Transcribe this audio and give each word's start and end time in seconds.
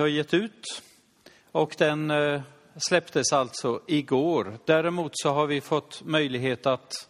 har 0.00 0.08
gett 0.08 0.34
ut 0.34 0.82
och 1.52 1.74
den 1.78 2.10
eh, 2.10 2.40
släpptes 2.76 3.32
alltså 3.32 3.80
igår. 3.86 4.58
Däremot 4.64 5.12
så 5.14 5.30
har 5.30 5.46
vi 5.46 5.60
fått 5.60 6.02
möjlighet 6.04 6.66
att 6.66 7.08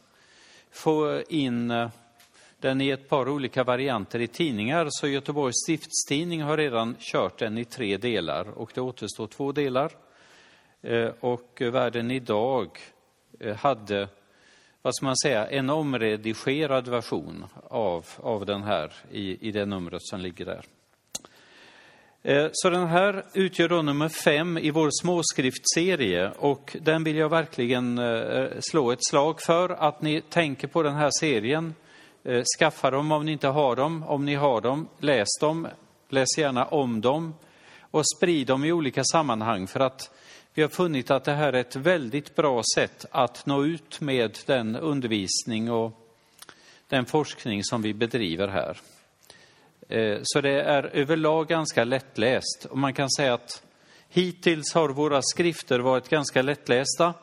få 0.71 1.23
in 1.29 1.71
eh, 1.71 1.91
den 2.61 2.81
i 2.81 2.91
ett 2.91 3.09
par 3.09 3.29
olika 3.29 3.65
varianter 3.65 4.21
i 4.21 4.27
tidningar. 4.27 4.87
Så 4.91 5.09
Göteborgs 5.09 5.55
stiftstidning 5.65 6.43
har 6.43 6.57
redan 6.57 6.97
kört 6.99 7.39
den 7.39 7.59
i 7.59 7.65
tre 7.65 7.97
delar 7.97 8.59
och 8.59 8.71
det 8.75 8.81
återstår 8.81 9.27
två 9.27 9.53
delar. 9.53 9.93
Eh, 10.83 11.11
och 11.21 11.59
Världen 11.61 12.11
idag 12.11 12.79
hade, 13.57 14.09
vad 14.83 14.95
ska 14.95 15.07
man 15.07 15.17
säga, 15.17 15.47
en 15.47 15.71
omredigerad 15.71 16.89
version 16.89 17.47
av, 17.65 18.07
av 18.17 18.47
den 18.47 18.63
här 18.63 18.93
i, 19.11 19.49
i 19.49 19.53
det 19.53 19.67
numret 19.67 20.03
som 20.03 20.21
ligger 20.21 20.45
där. 20.45 20.76
Eh, 22.29 22.49
så 22.53 22.71
den 22.71 22.87
här 22.87 23.25
utgör 23.33 23.69
då 23.69 23.83
nummer 23.83 24.09
fem 24.09 24.59
i 24.59 24.71
vår 24.71 24.91
småskriftserie 25.03 26.31
och 26.39 26.77
den 26.81 27.05
vill 27.05 27.17
jag 27.17 27.29
verkligen 27.29 27.99
eh, 27.99 28.05
eh, 28.05 28.49
slå 28.61 28.93
ett 28.93 29.05
slag 29.05 29.41
för 29.41 29.69
att 29.69 30.03
ni 30.03 30.21
tänker 30.21 30.69
på 30.69 30.83
den 30.83 30.95
här 30.95 31.11
serien. 31.21 31.75
Skaffa 32.59 32.91
dem 32.91 33.13
om 33.13 33.25
ni 33.25 33.33
inte 33.33 33.49
har 33.49 33.77
dem. 33.77 34.03
Om 34.03 34.25
ni 34.25 34.35
har 34.35 34.61
dem, 34.61 34.89
läs 34.99 35.29
dem. 35.41 35.69
Läs 36.09 36.39
gärna 36.39 36.65
om 36.65 37.01
dem 37.01 37.35
och 37.81 38.03
sprid 38.17 38.47
dem 38.47 38.65
i 38.65 38.73
olika 38.73 39.05
sammanhang 39.05 39.67
för 39.67 39.81
att 39.81 40.11
vi 40.55 40.63
har 40.63 40.69
funnit 40.69 41.11
att 41.11 41.25
det 41.25 41.33
här 41.33 41.53
är 41.53 41.61
ett 41.61 41.77
väldigt 41.77 42.37
bra 42.37 42.63
sätt 42.75 43.07
att 43.11 43.47
nå 43.47 43.65
ut 43.65 44.01
med 44.01 44.39
den 44.47 44.77
undervisning 44.77 45.71
och 45.71 45.93
den 46.89 47.07
forskning 47.07 47.65
som 47.65 47.83
vi 47.83 47.95
bedriver 47.95 48.49
här. 48.49 48.77
Eh, 49.89 50.19
så 50.23 50.41
det 50.41 50.63
är 50.63 50.83
överlag 50.83 51.49
ganska 51.49 51.85
lättläst. 51.85 52.67
Och 52.71 52.79
man 52.79 52.95
kan 52.95 53.11
säga 53.11 53.35
att 53.35 53.63
hittills 54.09 54.75
har 54.75 54.89
våra 54.89 55.23
skrifter 55.23 55.79
varit 55.79 56.09
ganska 56.09 56.43
lättlästa. 56.43 57.15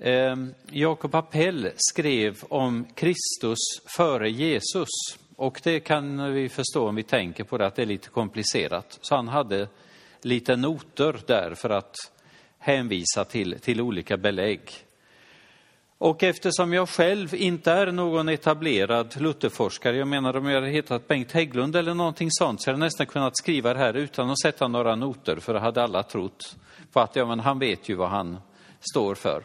Ehm, 0.00 0.54
Jakob 0.70 1.14
Appell 1.14 1.70
skrev 1.76 2.38
om 2.48 2.84
Kristus 2.94 3.58
före 3.96 4.30
Jesus. 4.30 4.88
Och 5.36 5.60
det 5.64 5.80
kan 5.80 6.32
vi 6.32 6.48
förstå 6.48 6.88
om 6.88 6.94
vi 6.94 7.02
tänker 7.02 7.44
på 7.44 7.58
det, 7.58 7.66
att 7.66 7.76
det 7.76 7.82
är 7.82 7.86
lite 7.86 8.08
komplicerat. 8.08 8.98
Så 9.00 9.16
han 9.16 9.28
hade 9.28 9.68
lite 10.22 10.56
noter 10.56 11.16
där 11.26 11.54
för 11.54 11.70
att 11.70 11.94
hänvisa 12.58 13.24
till, 13.24 13.60
till 13.60 13.80
olika 13.80 14.16
belägg. 14.16 14.60
Och 15.98 16.22
eftersom 16.22 16.72
jag 16.72 16.88
själv 16.88 17.34
inte 17.34 17.72
är 17.72 17.92
någon 17.92 18.28
etablerad 18.28 19.20
Lutherforskare, 19.20 19.96
jag 19.96 20.08
menar 20.08 20.36
om 20.36 20.46
jag 20.46 20.54
hade 20.54 20.72
hetat 20.72 21.08
Bengt 21.08 21.32
Hägglund 21.32 21.76
eller 21.76 21.94
någonting 21.94 22.28
sånt, 22.30 22.62
så 22.62 22.70
hade 22.70 22.78
jag 22.78 22.86
nästan 22.86 23.06
kunnat 23.06 23.36
skriva 23.36 23.74
det 23.74 23.80
här 23.80 23.94
utan 23.94 24.30
att 24.30 24.40
sätta 24.40 24.68
några 24.68 24.96
noter, 24.96 25.36
för 25.36 25.54
det 25.54 25.60
hade 25.60 25.82
alla 25.82 26.02
trott 26.02 26.56
på 26.92 27.00
att 27.00 27.16
ja, 27.16 27.26
men 27.26 27.40
han 27.40 27.58
vet 27.58 27.88
ju 27.88 27.94
vad 27.94 28.08
han 28.08 28.38
står 28.80 29.14
för. 29.14 29.44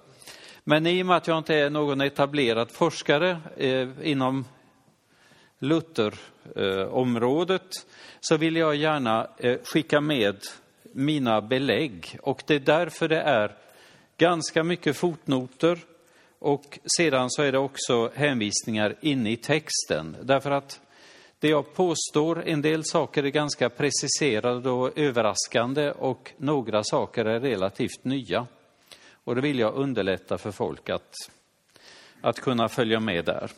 Men 0.64 0.88
i 0.88 1.02
och 1.02 1.06
med 1.06 1.18
att 1.18 1.28
jag 1.28 1.38
inte 1.38 1.56
är 1.56 1.70
någon 1.70 2.02
etablerad 2.02 2.72
forskare 2.72 3.38
eh, 3.58 3.88
inom 4.04 4.46
Lutherområdet 5.60 7.62
eh, 7.62 7.68
så 8.20 8.38
vill 8.38 8.56
jag 8.56 8.76
gärna 8.76 9.28
eh, 9.38 9.58
skicka 9.64 10.02
med 10.02 10.38
mina 10.94 11.42
belägg. 11.42 12.20
Och 12.22 12.44
det 12.48 12.56
är 12.56 12.60
därför 12.60 13.08
det 13.08 13.22
är 13.22 13.56
ganska 14.18 14.64
mycket 14.64 14.98
fotnoter, 14.98 15.80
och 16.40 16.80
sedan 16.98 17.30
så 17.30 17.42
är 17.42 17.52
det 17.52 17.58
också 17.58 18.12
hänvisningar 18.16 18.96
inne 19.02 19.32
i 19.32 19.38
texten, 19.38 20.18
därför 20.22 20.52
att 20.52 20.80
det 21.40 21.50
jag 21.50 21.74
påstår, 21.74 22.44
en 22.48 22.62
del 22.62 22.84
saker 22.86 23.24
är 23.24 23.30
ganska 23.30 23.70
preciserade 23.70 24.70
och 24.70 24.98
överraskande 24.98 25.92
och 25.92 26.32
några 26.38 26.84
saker 26.84 27.26
är 27.26 27.40
relativt 27.40 28.04
nya. 28.04 28.48
Och 29.24 29.36
det 29.36 29.42
vill 29.42 29.60
jag 29.60 29.76
underlätta 29.76 30.38
för 30.38 30.52
folk 30.52 30.90
att, 30.90 31.14
att 32.22 32.40
kunna 32.40 32.70
följa 32.70 33.00
med 33.00 33.26
där. 33.26 33.52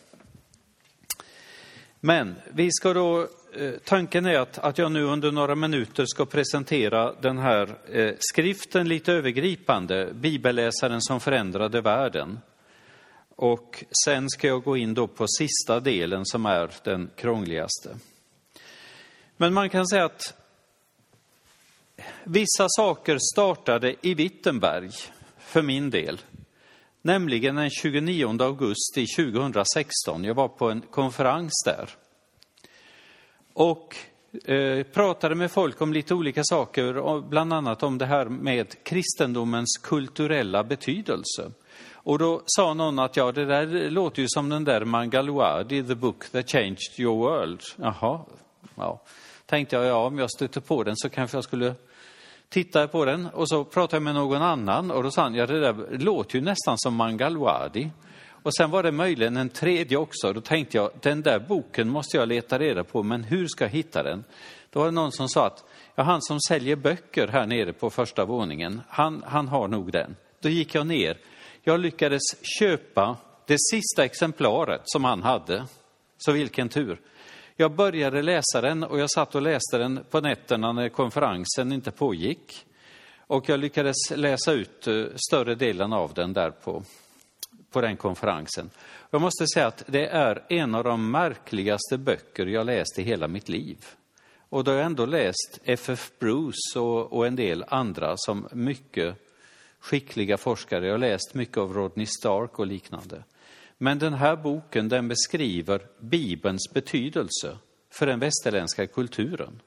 Men 2.00 2.36
vi 2.54 2.72
ska 2.72 2.94
då, 2.94 3.28
eh, 3.56 3.72
tanken 3.86 4.26
är 4.26 4.40
att, 4.40 4.58
att 4.58 4.78
jag 4.78 4.92
nu 4.92 5.04
under 5.04 5.32
några 5.32 5.56
minuter 5.56 6.06
ska 6.08 6.26
presentera 6.26 7.14
den 7.22 7.38
här 7.38 7.76
eh, 7.92 8.14
skriften 8.20 8.88
lite 8.88 9.14
övergripande, 9.14 10.14
Bibelläsaren 10.14 11.02
som 11.02 11.20
förändrade 11.20 11.82
världen. 11.82 12.40
Och 13.42 13.84
sen 14.06 14.30
ska 14.30 14.48
jag 14.48 14.64
gå 14.64 14.78
in 14.78 14.94
då 14.94 15.08
på 15.08 15.26
sista 15.28 15.80
delen 15.80 16.26
som 16.26 16.46
är 16.46 16.72
den 16.84 17.10
krångligaste. 17.16 17.98
Men 19.38 19.54
man 19.54 19.70
kan 19.70 19.88
säga 19.88 20.06
att 20.06 20.34
vissa 22.24 22.68
saker 22.70 23.18
startade 23.34 23.96
i 24.02 24.14
Wittenberg 24.14 24.90
för 25.38 25.62
min 25.62 25.90
del. 25.90 26.22
Nämligen 27.02 27.56
den 27.56 27.70
29 27.70 28.42
augusti 28.42 29.06
2016. 29.18 30.24
Jag 30.24 30.34
var 30.34 30.48
på 30.48 30.70
en 30.70 30.82
konferens 30.82 31.64
där. 31.66 31.90
Och 33.54 33.96
eh, 34.46 34.84
pratade 34.84 35.36
med 35.36 35.52
folk 35.52 35.82
om 35.82 35.94
lite 35.94 36.14
olika 36.14 36.42
saker, 36.44 37.22
bland 37.30 37.54
annat 37.54 37.84
om 37.84 37.98
det 37.98 38.06
här 38.06 38.26
med 38.26 38.84
kristendomens 38.84 39.78
kulturella 39.84 40.64
betydelse. 40.64 41.52
Och 42.04 42.20
då 42.20 42.42
sa 42.46 42.74
någon 42.74 43.00
att 43.00 43.18
ja, 43.18 43.32
det 43.32 43.46
där 43.46 43.90
låter 43.90 44.22
ju 44.22 44.28
som 44.30 44.50
den 44.50 44.64
där 44.64 44.86
Mangaluadi, 44.86 45.84
the 45.84 45.96
book 45.96 46.30
that 46.32 46.50
changed 46.50 47.00
your 47.00 47.18
world. 47.18 47.62
Jaha, 47.76 48.20
ja. 48.76 49.02
Tänkte 49.46 49.76
jag, 49.76 49.86
ja, 49.86 50.06
om 50.06 50.20
jag 50.20 50.32
stöter 50.32 50.62
på 50.62 50.84
den 50.84 50.98
så 50.98 51.10
kanske 51.10 51.38
jag 51.38 51.44
skulle 51.44 51.74
titta 52.50 52.88
på 52.88 53.06
den. 53.06 53.26
Och 53.26 53.50
så 53.50 53.64
pratade 53.64 53.96
jag 53.96 54.04
med 54.04 54.16
någon 54.16 54.42
annan 54.42 54.92
och 54.92 55.04
då 55.04 55.12
sa 55.12 55.22
han, 55.22 55.36
ja, 55.36 55.46
det 55.46 55.60
där 55.60 55.98
låter 55.98 56.36
ju 56.36 56.42
nästan 56.42 56.78
som 56.78 56.96
Mangaluadi. 56.96 57.92
Och 58.44 58.56
sen 58.56 58.72
var 58.72 58.84
det 58.84 58.92
möjligen 58.92 59.38
en 59.38 59.50
tredje 59.50 59.98
också. 59.98 60.34
Då 60.34 60.42
tänkte 60.42 60.78
jag, 60.78 60.92
den 61.02 61.22
där 61.22 61.40
boken 61.40 61.90
måste 61.90 62.18
jag 62.18 62.28
leta 62.28 62.60
reda 62.60 62.84
på, 62.84 63.04
men 63.04 63.24
hur 63.24 63.48
ska 63.48 63.64
jag 63.64 63.70
hitta 63.70 64.04
den? 64.04 64.24
Då 64.70 64.80
var 64.80 64.86
det 64.86 64.92
någon 64.92 65.12
som 65.12 65.30
sa 65.30 65.48
att, 65.48 65.64
ja, 65.96 66.04
han 66.04 66.22
som 66.22 66.40
säljer 66.48 66.76
böcker 66.76 67.28
här 67.28 67.48
nere 67.48 67.74
på 67.74 67.90
första 67.90 68.26
våningen, 68.26 68.82
han, 68.90 69.24
han 69.28 69.48
har 69.48 69.68
nog 69.68 69.92
den. 69.92 70.16
Då 70.42 70.50
gick 70.50 70.76
jag 70.76 70.88
ner 70.88 71.18
jag 71.64 71.80
lyckades 71.80 72.22
köpa 72.60 73.18
det 73.48 73.58
sista 73.72 74.06
exemplaret 74.06 74.82
som 74.84 75.04
han 75.04 75.24
hade. 75.24 75.66
Så 76.18 76.32
vilken 76.32 76.70
tur. 76.70 77.02
Jag 77.56 77.72
började 77.72 78.22
läsa 78.22 78.62
den 78.62 78.84
och 78.84 79.00
jag 79.00 79.12
satt 79.12 79.36
och 79.36 79.42
läste 79.42 79.78
den 79.78 80.04
på 80.10 80.22
nätterna 80.22 80.72
när 80.72 80.90
konferensen 80.90 81.72
inte 81.72 81.92
pågick. 81.92 82.66
Och 83.18 83.50
jag 83.50 83.60
lyckades 83.60 83.96
läsa 84.16 84.52
ut 84.52 84.88
eh, 84.88 85.04
större 85.16 85.56
delen 85.56 85.94
av 85.94 86.14
den 86.14 86.34
där 86.34 86.52
på, 86.52 86.84
på 87.72 87.82
den 87.82 87.98
konferensen. 87.98 88.70
Jag 89.10 89.22
måste 89.22 89.46
säga 89.54 89.68
att 89.68 89.84
det 89.88 90.08
är 90.08 90.44
en 90.50 90.76
av 90.76 90.84
de 90.84 91.12
märkligaste 91.12 91.98
böcker 91.98 92.46
jag 92.46 92.66
läst 92.66 93.00
i 93.00 93.04
hela 93.04 93.28
mitt 93.28 93.50
liv. 93.50 93.86
Och 94.50 94.64
då 94.64 94.72
har 94.72 94.78
jag 94.78 94.86
ändå 94.86 95.06
läst 95.06 95.60
F.F. 95.64 96.12
Bruce 96.20 96.80
och, 96.80 97.14
och 97.14 97.28
en 97.28 97.36
del 97.36 97.66
andra 97.68 98.14
som 98.18 98.48
mycket 98.52 99.18
skickliga 99.82 100.38
forskare. 100.38 100.86
Jag 100.86 100.94
har 100.94 100.98
läst 100.98 101.34
mycket 101.34 101.58
av 101.58 101.74
Rodney 101.74 102.06
Stark 102.06 102.60
och 102.60 102.68
liknande. 102.68 103.24
Men 103.78 104.00
den 104.00 104.14
här 104.14 104.36
boken 104.36 104.90
den 104.90 105.08
beskriver 105.08 105.82
Bibelns 106.00 106.74
betydelse 106.74 107.58
för 107.90 108.06
den 108.06 108.20
västerländska 108.20 108.88
kulturen. 108.88 109.62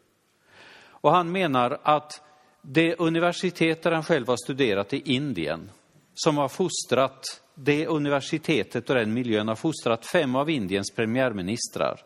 Och 0.86 1.10
han 1.10 1.32
menar 1.32 1.78
att 1.82 2.22
det 2.62 2.96
universitet 2.96 3.82
där 3.82 3.92
han 3.92 4.04
själv 4.04 4.28
har 4.28 4.36
studerat 4.36 4.92
i 4.92 5.14
Indien, 5.14 5.70
som 6.14 6.36
har 6.36 6.48
fostrat, 6.48 7.40
det 7.54 7.86
universitetet 7.86 8.90
och 8.90 8.96
den 8.96 9.14
miljön 9.14 9.48
har 9.48 9.54
fostrat 9.54 10.06
fem 10.06 10.36
av 10.36 10.50
Indiens 10.50 10.90
premiärministrar, 10.90 12.00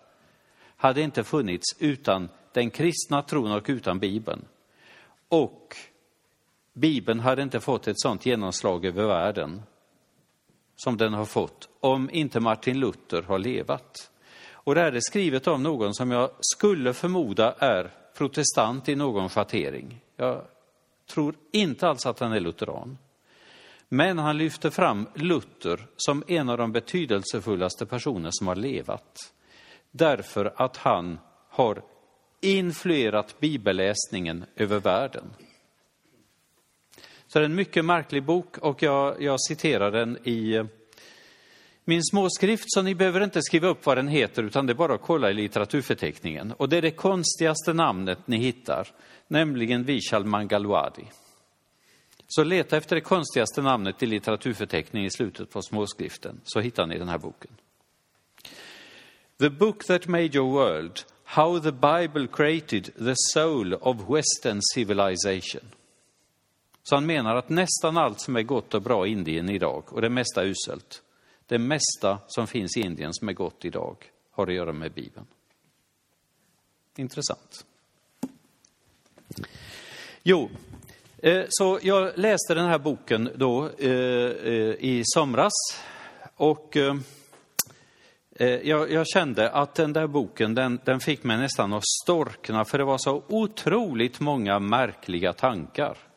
hade 0.77 1.01
inte 1.01 1.25
funnits 1.25 1.77
utan 1.79 2.29
den 2.53 2.71
kristna 2.71 3.23
tron 3.23 3.53
och 3.53 3.65
utan 3.69 3.99
Bibeln. 3.99 4.45
Och 5.29 5.77
Bibeln 6.79 7.21
hade 7.21 7.43
inte 7.43 7.61
fått 7.61 7.89
ett 7.89 8.01
sådant 8.01 8.27
genomslag 8.27 8.85
över 8.85 9.07
världen 9.07 9.63
som 10.77 10.97
den 10.97 11.15
har 11.15 11.25
fått 11.25 11.69
om 11.81 12.11
inte 12.11 12.41
Martin 12.41 12.81
Luther 12.81 13.23
har 13.23 13.39
levat. 13.39 14.11
Och 14.51 14.75
det 14.75 14.81
här 14.81 14.93
är 14.93 15.01
skrivet 15.01 15.49
av 15.49 15.61
någon 15.61 15.95
som 15.95 16.11
jag 16.11 16.31
skulle 16.41 16.95
förmoda 16.95 17.53
är 17.59 17.91
protestant 18.17 18.89
i 18.89 18.97
någon 18.97 19.29
schattering. 19.29 20.01
Jag 20.17 20.43
tror 21.11 21.35
inte 21.53 21.89
alls 21.89 22.07
att 22.07 22.21
han 22.21 22.33
är 22.33 22.41
lutheran. 22.41 22.99
Men 23.89 24.19
han 24.19 24.39
lyfter 24.39 24.71
fram 24.71 25.07
Luther 25.15 25.87
som 25.97 26.25
en 26.27 26.49
av 26.49 26.59
de 26.59 26.73
betydelsefullaste 26.73 27.87
personer 27.87 28.31
som 28.33 28.47
har 28.47 28.57
levat. 28.57 29.33
Därför 29.91 30.53
att 30.57 30.77
han 30.77 31.19
har 31.49 31.83
influerat 32.41 33.41
bibelläsningen 33.41 34.45
över 34.57 34.81
världen. 34.81 35.25
Så 37.29 37.39
det 37.39 37.43
är 37.43 37.49
en 37.49 37.55
mycket 37.55 37.85
märklig 37.85 38.25
bok 38.25 38.59
och 38.59 38.83
jag, 38.83 39.23
jag 39.23 39.41
citerar 39.41 39.91
den 39.91 40.19
i 40.25 40.55
eh, 40.55 40.65
min 41.85 42.05
småskrift, 42.05 42.65
så 42.67 42.83
ni 42.83 42.95
behöver 42.95 43.21
inte 43.21 43.43
skriva 43.43 43.69
upp 43.69 43.87
vad 43.87 43.99
den 43.99 44.09
heter, 44.09 44.43
utan 44.43 44.67
det 44.67 44.73
är 44.73 44.75
bara 44.75 44.95
att 44.95 45.03
kolla 45.03 45.31
i 45.31 45.35
litteraturförteckningen. 45.35 46.53
Och 46.53 46.69
det 46.69 46.77
är 46.77 46.83
det 46.83 46.91
konstigaste 46.91 47.73
namnet 47.73 48.19
ni 48.27 48.37
hittar, 48.37 48.89
nämligen 49.29 49.85
Vishal 49.85 50.25
Mangalwadi. 50.25 51.05
Så 52.29 52.45
leta 52.45 52.77
efter 52.77 52.97
det 52.97 53.01
konstigaste 53.01 53.63
namnet 53.63 54.03
i 54.03 54.07
litteraturförteckningen 54.07 55.07
i 55.07 55.11
slutet 55.11 55.51
på 55.51 55.63
småskriften, 55.63 56.41
så 56.45 56.61
hittar 56.61 56.87
ni 56.87 56.99
den 56.99 57.09
här 57.09 57.19
boken. 57.19 57.51
The 59.39 59.51
book 59.51 59.85
that 59.85 60.07
made 60.07 60.37
your 60.37 60.53
world, 60.53 61.01
how 61.25 61.61
the 61.61 61.73
Bible 61.73 62.27
created 62.27 62.85
the 62.85 63.15
soul 63.17 63.75
of 63.75 63.97
western 64.09 64.61
civilization. 64.75 65.63
Så 66.89 66.95
han 66.95 67.07
menar 67.07 67.37
att 67.37 67.49
nästan 67.49 67.97
allt 67.97 68.21
som 68.21 68.37
är 68.37 68.43
gott 68.43 68.75
och 68.75 68.83
bra 68.83 69.07
i 69.07 69.11
Indien 69.11 69.49
idag, 69.49 69.85
och 69.93 70.01
det 70.01 70.11
mesta 70.11 70.45
uselt, 70.45 71.03
det 71.47 71.59
mesta 71.59 72.19
som 72.27 72.47
finns 72.47 72.77
i 72.77 72.81
Indien 72.81 73.15
som 73.15 73.29
är 73.29 73.33
gott 73.33 73.65
idag 73.65 73.97
har 74.31 74.47
att 74.47 74.55
göra 74.55 74.73
med 74.73 74.93
Bibeln. 74.93 75.27
Intressant. 76.97 77.65
Jo, 80.23 80.51
eh, 81.19 81.45
så 81.49 81.79
jag 81.83 82.19
läste 82.19 82.55
den 82.55 82.67
här 82.67 82.79
boken 82.79 83.31
då 83.35 83.69
eh, 83.79 83.91
eh, 83.91 84.75
i 84.79 85.03
somras 85.05 85.53
och 86.37 86.77
jag, 88.63 88.93
jag, 88.93 89.07
kände 89.09 89.51
att 89.51 89.75
den 89.75 89.93
där 89.93 90.07
boken, 90.07 90.55
den, 90.55 90.81
den 90.85 91.01
fick 91.01 91.25
mig 91.25 91.39
nästan 91.39 91.73
att 91.73 91.87
storkna 92.05 92.65
för 92.65 92.79
det 92.79 92.85
var 92.85 92.99
så 92.99 93.23
otroligt 93.29 94.21
många 94.21 94.59
märkliga 94.59 95.33
tankar. 95.33 96.08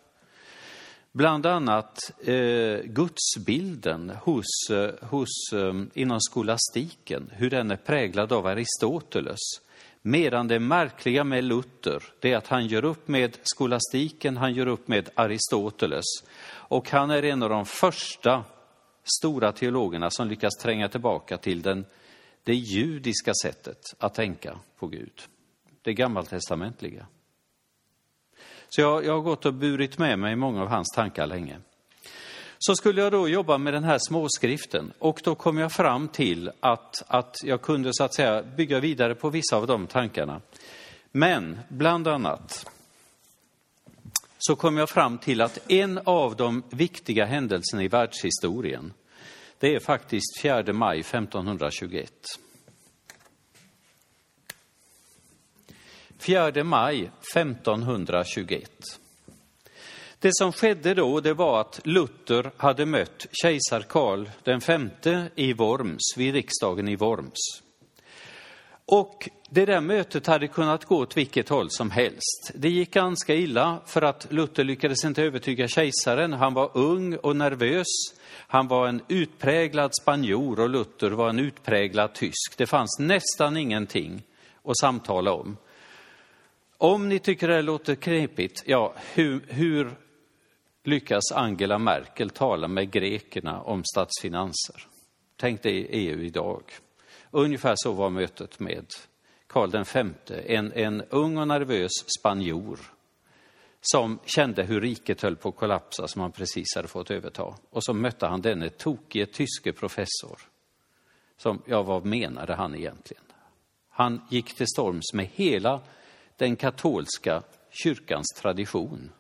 Bland 1.13 1.45
annat 1.45 2.11
eh, 2.27 2.79
gudsbilden 2.83 4.09
hos, 4.09 4.69
eh, 4.69 5.09
hos, 5.09 5.53
eh, 5.53 5.83
inom 5.93 6.21
skolastiken, 6.21 7.31
hur 7.33 7.49
den 7.49 7.71
är 7.71 7.75
präglad 7.75 8.33
av 8.33 8.45
Aristoteles. 8.47 9.39
Medan 10.01 10.47
det 10.47 10.59
märkliga 10.59 11.23
med 11.23 11.43
Luther, 11.43 12.03
det 12.19 12.31
är 12.31 12.37
att 12.37 12.47
han 12.47 12.67
gör 12.67 12.85
upp 12.85 13.07
med 13.07 13.37
skolastiken, 13.43 14.37
han 14.37 14.53
gör 14.53 14.67
upp 14.67 14.87
med 14.87 15.09
Aristoteles. 15.15 16.05
Och 16.49 16.89
han 16.89 17.11
är 17.11 17.23
en 17.23 17.43
av 17.43 17.49
de 17.49 17.65
första 17.65 18.43
stora 19.03 19.51
teologerna 19.51 20.09
som 20.09 20.27
lyckas 20.27 20.53
tränga 20.61 20.89
tillbaka 20.89 21.37
till 21.37 21.61
den, 21.61 21.85
det 22.43 22.55
judiska 22.55 23.33
sättet 23.43 23.81
att 23.97 24.13
tänka 24.13 24.59
på 24.79 24.87
Gud, 24.87 25.21
det 25.81 25.93
gammaltestamentliga. 25.93 27.05
Så 28.75 28.81
jag, 28.81 29.05
jag 29.05 29.13
har 29.13 29.21
gått 29.21 29.45
och 29.45 29.53
burit 29.53 29.97
med 29.97 30.19
mig 30.19 30.35
många 30.35 30.61
av 30.61 30.67
hans 30.67 30.87
tankar 30.95 31.27
länge. 31.27 31.57
Så 32.59 32.75
skulle 32.75 33.01
jag 33.01 33.11
då 33.11 33.29
jobba 33.29 33.57
med 33.57 33.73
den 33.73 33.83
här 33.83 33.97
småskriften 33.99 34.93
och 34.99 35.21
då 35.23 35.35
kom 35.35 35.57
jag 35.57 35.71
fram 35.71 36.07
till 36.07 36.51
att, 36.59 37.03
att 37.07 37.35
jag 37.43 37.61
kunde 37.61 37.89
så 37.93 38.03
att 38.03 38.15
säga 38.15 38.43
bygga 38.43 38.79
vidare 38.79 39.15
på 39.15 39.29
vissa 39.29 39.57
av 39.57 39.67
de 39.67 39.87
tankarna. 39.87 40.41
Men 41.11 41.59
bland 41.69 42.07
annat 42.07 42.65
så 44.37 44.55
kom 44.55 44.77
jag 44.77 44.89
fram 44.89 45.17
till 45.17 45.41
att 45.41 45.71
en 45.71 45.99
av 46.03 46.35
de 46.35 46.63
viktiga 46.69 47.25
händelserna 47.25 47.83
i 47.83 47.87
världshistorien, 47.87 48.93
det 49.59 49.75
är 49.75 49.79
faktiskt 49.79 50.41
4 50.41 50.73
maj 50.73 50.99
1521. 50.99 52.11
4 56.21 56.63
maj 56.63 57.11
1521. 57.35 58.71
Det 60.19 60.29
som 60.33 60.51
skedde 60.51 60.93
då 60.93 61.19
det 61.19 61.33
var 61.33 61.61
att 61.61 61.79
Luther 61.83 62.51
hade 62.57 62.85
mött 62.85 63.27
kejsar 63.31 63.81
Karl 63.81 64.29
V 64.45 65.29
i 65.35 65.53
Worms, 65.53 66.13
vid 66.17 66.33
riksdagen 66.33 66.87
i 66.87 66.95
Worms. 66.95 67.61
Och 68.85 69.29
det 69.49 69.65
där 69.65 69.81
mötet 69.81 70.27
hade 70.27 70.47
kunnat 70.47 70.85
gå 70.85 70.97
åt 70.97 71.17
vilket 71.17 71.49
håll 71.49 71.67
som 71.69 71.91
helst. 71.91 72.51
Det 72.55 72.69
gick 72.69 72.93
ganska 72.93 73.35
illa 73.35 73.81
för 73.85 74.01
att 74.01 74.27
Luther 74.29 74.63
lyckades 74.63 75.05
inte 75.05 75.23
övertyga 75.23 75.67
kejsaren. 75.67 76.33
Han 76.33 76.53
var 76.53 76.71
ung 76.73 77.15
och 77.15 77.35
nervös. 77.35 77.87
Han 78.47 78.67
var 78.67 78.87
en 78.87 79.01
utpräglad 79.07 79.91
spanjor 80.01 80.59
och 80.59 80.69
Luther 80.69 81.09
var 81.09 81.29
en 81.29 81.39
utpräglad 81.39 82.13
tysk. 82.13 82.53
Det 82.57 82.67
fanns 82.67 82.99
nästan 82.99 83.57
ingenting 83.57 84.23
att 84.63 84.77
samtala 84.77 85.33
om. 85.33 85.57
Om 86.81 87.09
ni 87.09 87.19
tycker 87.19 87.47
det 87.47 87.61
låter 87.61 87.95
knepigt, 87.95 88.63
ja, 88.65 88.93
hur, 89.13 89.45
hur 89.47 89.95
lyckas 90.83 91.31
Angela 91.31 91.77
Merkel 91.77 92.29
tala 92.29 92.67
med 92.67 92.91
grekerna 92.91 93.61
om 93.61 93.83
statsfinanser? 93.83 94.87
Tänk 95.37 95.63
dig 95.63 95.87
EU 95.89 96.21
idag. 96.21 96.63
Ungefär 97.31 97.73
så 97.75 97.91
var 97.91 98.09
mötet 98.09 98.59
med 98.59 98.85
Karl 99.47 99.71
V, 99.71 100.13
en, 100.45 100.73
en 100.73 101.01
ung 101.01 101.37
och 101.37 101.47
nervös 101.47 101.91
spanjor 102.19 102.79
som 103.81 104.19
kände 104.25 104.63
hur 104.63 104.81
riket 104.81 105.21
höll 105.21 105.35
på 105.35 105.49
att 105.49 105.55
kollapsa 105.55 106.07
som 106.07 106.21
han 106.21 106.31
precis 106.31 106.75
hade 106.75 106.87
fått 106.87 107.11
överta. 107.11 107.55
Och 107.69 107.83
så 107.83 107.93
mötte 107.93 108.27
han 108.27 108.41
denne 108.41 108.69
tokige 108.69 109.25
tyske 109.25 109.73
professor. 109.73 110.39
Som, 111.37 111.61
ja, 111.65 111.81
vad 111.81 112.05
menade 112.05 112.55
han 112.55 112.75
egentligen? 112.75 113.23
Han 113.89 114.21
gick 114.29 114.55
till 114.55 114.67
storms 114.67 115.13
med 115.13 115.27
hela 115.33 115.81
den 116.41 116.55
katolska 116.55 117.43
kyrkans 117.69 118.27
tradition 118.41 119.11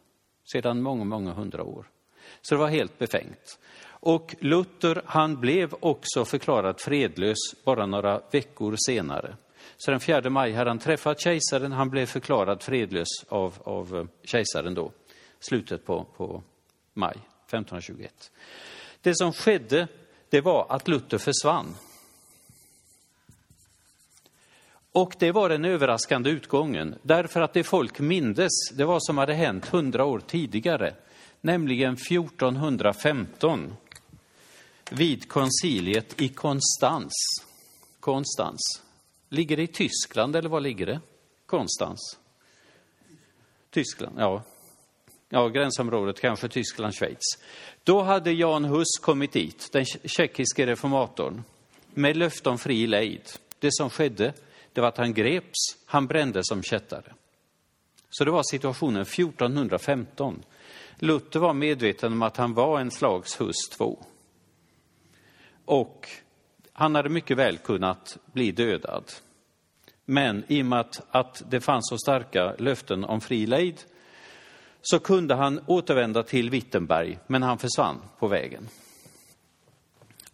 sedan 0.51 0.81
många, 0.81 1.03
många 1.03 1.33
hundra 1.33 1.63
år. 1.63 1.85
Så 2.41 2.55
det 2.55 2.59
var 2.59 2.67
helt 2.67 2.97
befängt. 2.97 3.59
Och 3.83 4.35
Luther, 4.39 5.01
han 5.05 5.39
blev 5.39 5.73
också 5.79 6.25
förklarad 6.25 6.79
fredlös 6.79 7.37
bara 7.65 7.85
några 7.85 8.21
veckor 8.31 8.75
senare. 8.87 9.35
Så 9.77 9.91
den 9.91 9.99
4 9.99 10.29
maj 10.29 10.53
hade 10.53 10.69
han 10.69 10.79
träffat 10.79 11.21
kejsaren, 11.21 11.71
han 11.71 11.89
blev 11.89 12.05
förklarad 12.05 12.63
fredlös 12.63 13.07
av, 13.29 13.53
av 13.63 13.97
eh, 13.97 14.05
kejsaren 14.23 14.73
då, 14.73 14.91
slutet 15.39 15.85
på, 15.85 16.03
på 16.17 16.43
maj 16.93 17.15
1521. 17.45 18.31
Det 19.01 19.17
som 19.17 19.33
skedde, 19.33 19.87
det 20.29 20.41
var 20.41 20.65
att 20.69 20.87
Luther 20.87 21.17
försvann. 21.17 21.75
Och 24.91 25.15
det 25.19 25.31
var 25.31 25.49
den 25.49 25.65
överraskande 25.65 26.29
utgången, 26.29 26.95
därför 27.01 27.41
att 27.41 27.53
det 27.53 27.63
folk 27.63 27.99
mindes, 27.99 28.51
det 28.73 28.85
var 28.85 28.99
som 28.99 29.17
hade 29.17 29.33
hänt 29.33 29.65
hundra 29.65 30.05
år 30.05 30.19
tidigare, 30.19 30.93
nämligen 31.41 31.93
1415 31.93 33.75
vid 34.91 35.27
konciliet 35.27 36.21
i 36.21 36.29
Konstans. 36.29 37.13
Konstans. 37.99 38.81
Ligger 39.29 39.57
det 39.57 39.63
i 39.63 39.67
Tyskland 39.67 40.35
eller 40.35 40.49
var 40.49 40.59
ligger 40.59 40.85
det? 40.85 40.99
Konstans. 41.45 42.17
Tyskland, 43.69 44.15
ja. 44.19 44.43
Ja, 45.29 45.47
gränsområdet 45.47 46.21
kanske 46.21 46.47
Tyskland, 46.47 46.95
Schweiz. 46.95 47.37
Då 47.83 48.01
hade 48.01 48.31
Jan 48.31 48.65
Hus 48.65 48.87
kommit 49.01 49.31
dit, 49.31 49.69
den 49.71 49.85
tjeckiske 49.85 50.65
reformatorn, 50.65 51.43
med 51.93 52.17
löfte 52.17 52.49
om 52.49 52.57
fri 52.57 52.87
lejd. 52.87 53.21
Det 53.59 53.73
som 53.73 53.89
skedde, 53.89 54.33
det 54.73 54.81
var 54.81 54.87
att 54.87 54.97
han 54.97 55.13
greps, 55.13 55.77
han 55.85 56.07
brändes 56.07 56.47
som 56.47 56.63
kättare. 56.63 57.13
Så 58.09 58.25
det 58.25 58.31
var 58.31 58.43
situationen 58.43 59.01
1415. 59.01 60.43
Luther 60.99 61.39
var 61.39 61.53
medveten 61.53 62.13
om 62.13 62.21
att 62.21 62.37
han 62.37 62.53
var 62.53 62.79
en 62.79 62.91
slags 62.91 63.41
hus 63.41 63.55
två. 63.77 64.05
Och 65.65 66.09
han 66.73 66.95
hade 66.95 67.09
mycket 67.09 67.37
väl 67.37 67.57
kunnat 67.57 68.17
bli 68.33 68.51
dödad. 68.51 69.11
Men 70.05 70.43
i 70.47 70.61
och 70.61 70.65
med 70.65 70.79
att, 70.79 71.01
att 71.11 71.43
det 71.49 71.61
fanns 71.61 71.89
så 71.89 71.97
starka 71.97 72.55
löften 72.57 73.03
om 73.03 73.21
fri 73.21 73.45
lejd 73.45 73.83
så 74.81 74.99
kunde 74.99 75.35
han 75.35 75.59
återvända 75.67 76.23
till 76.23 76.49
Wittenberg, 76.49 77.19
men 77.27 77.43
han 77.43 77.57
försvann 77.57 78.01
på 78.19 78.27
vägen. 78.27 78.67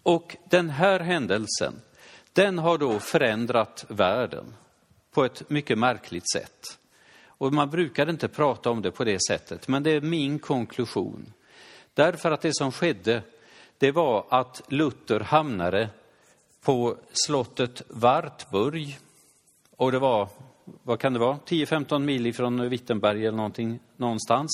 Och 0.04 0.38
den 0.50 0.70
här 0.70 1.00
händelsen, 1.00 1.82
den 2.38 2.60
har 2.60 2.78
då 2.78 3.00
förändrat 3.00 3.86
världen 3.88 4.54
på 5.12 5.26
ett 5.26 5.50
mycket 5.50 5.78
märkligt 5.78 6.32
sätt. 6.32 6.80
Och 7.28 7.54
man 7.54 7.70
brukar 7.70 8.10
inte 8.10 8.28
prata 8.28 8.70
om 8.70 8.82
det 8.82 8.92
på 8.92 9.04
det 9.04 9.20
sättet, 9.28 9.68
men 9.68 9.84
det 9.84 9.92
är 9.92 10.02
min 10.02 10.40
konklusion. 10.40 11.34
Därför 11.94 12.32
att 12.32 12.42
det 12.42 12.56
som 12.56 12.72
skedde, 12.72 13.22
det 13.78 13.92
var 13.92 14.26
att 14.30 14.62
Luther 14.68 15.20
hamnade 15.20 15.90
på 16.62 16.98
slottet 17.12 17.82
Wartburg. 17.88 19.00
Och 19.76 19.92
det 19.92 20.00
var, 20.00 20.30
vad 20.84 21.00
kan 21.00 21.14
det 21.14 21.20
vara, 21.20 21.40
10-15 21.46 22.00
mil 22.00 22.28
ifrån 22.28 22.70
Wittenberg 22.70 23.26
eller 23.26 23.38
någonting, 23.38 23.80
någonstans. 23.96 24.52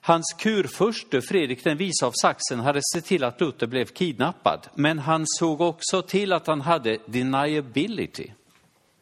Hans 0.00 0.34
kurfurste, 0.38 1.22
Fredrik 1.22 1.64
den 1.64 1.76
vise 1.76 2.06
av 2.06 2.12
Sachsen, 2.22 2.60
hade 2.60 2.80
sett 2.94 3.04
till 3.04 3.24
att 3.24 3.40
Luther 3.40 3.66
blev 3.66 3.84
kidnappad. 3.84 4.68
Men 4.74 4.98
han 4.98 5.24
såg 5.26 5.60
också 5.60 6.02
till 6.02 6.32
att 6.32 6.46
han 6.46 6.60
hade 6.60 6.98
deniability. 7.06 8.30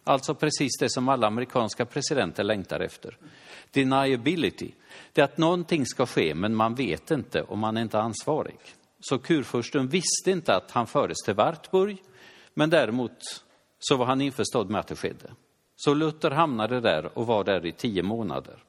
Alltså 0.05 0.35
precis 0.35 0.79
det 0.81 0.91
som 0.91 1.09
alla 1.09 1.27
amerikanska 1.27 1.85
presidenter 1.85 2.45
längtar 2.45 2.81
efter. 2.81 3.17
Deniability. 3.71 4.71
Det 5.13 5.21
är 5.21 5.25
att 5.25 5.39
någonting 5.39 5.87
ska 5.87 6.07
ske, 6.07 6.35
men 6.35 6.55
man 6.55 6.75
vet 6.75 7.11
inte 7.11 7.43
och 7.43 7.59
man 7.59 7.77
är 7.77 7.83
inte 7.83 7.99
ansvarig. 7.99 8.59
Så 9.01 9.19
kurfursten 9.19 9.89
visste 9.89 10.31
inte 10.31 10.57
att 10.57 10.71
han 10.71 10.87
fördes 10.87 11.19
till 11.25 11.35
Wartburg, 11.35 11.97
men 12.55 12.71
däremot 12.71 13.43
så 13.79 13.97
var 13.97 14.07
han 14.07 14.21
införstådd 14.21 14.71
med 14.71 14.81
att 14.81 14.87
det 14.87 14.97
skedde. 14.97 15.31
Så 15.77 15.95
Luther 15.95 16.31
hamnade 16.31 16.81
där 16.81 17.19
och 17.19 17.27
var 17.27 17.45
där 17.45 17.67
i 17.67 17.73
tio 17.73 18.03
månader. 18.03 18.65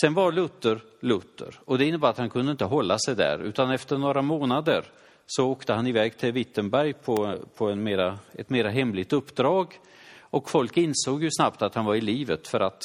Sen 0.00 0.14
var 0.14 0.32
Luther 0.32 0.80
Luther 1.00 1.60
och 1.64 1.78
det 1.78 1.84
innebar 1.84 2.10
att 2.10 2.18
han 2.18 2.30
kunde 2.30 2.52
inte 2.52 2.64
hålla 2.64 2.98
sig 2.98 3.16
där, 3.16 3.38
utan 3.38 3.70
efter 3.70 3.98
några 3.98 4.22
månader 4.22 4.84
så 5.26 5.48
åkte 5.48 5.72
han 5.72 5.86
iväg 5.86 6.18
till 6.18 6.32
Wittenberg 6.32 6.92
på, 6.92 7.34
på 7.56 7.70
en 7.70 7.82
mera, 7.82 8.18
ett 8.32 8.50
mera 8.50 8.70
hemligt 8.70 9.12
uppdrag. 9.12 9.80
Och 10.20 10.50
folk 10.50 10.76
insåg 10.76 11.22
ju 11.22 11.28
snabbt 11.30 11.62
att 11.62 11.74
han 11.74 11.84
var 11.84 11.94
i 11.94 12.00
livet 12.00 12.48
för 12.48 12.60
att 12.60 12.82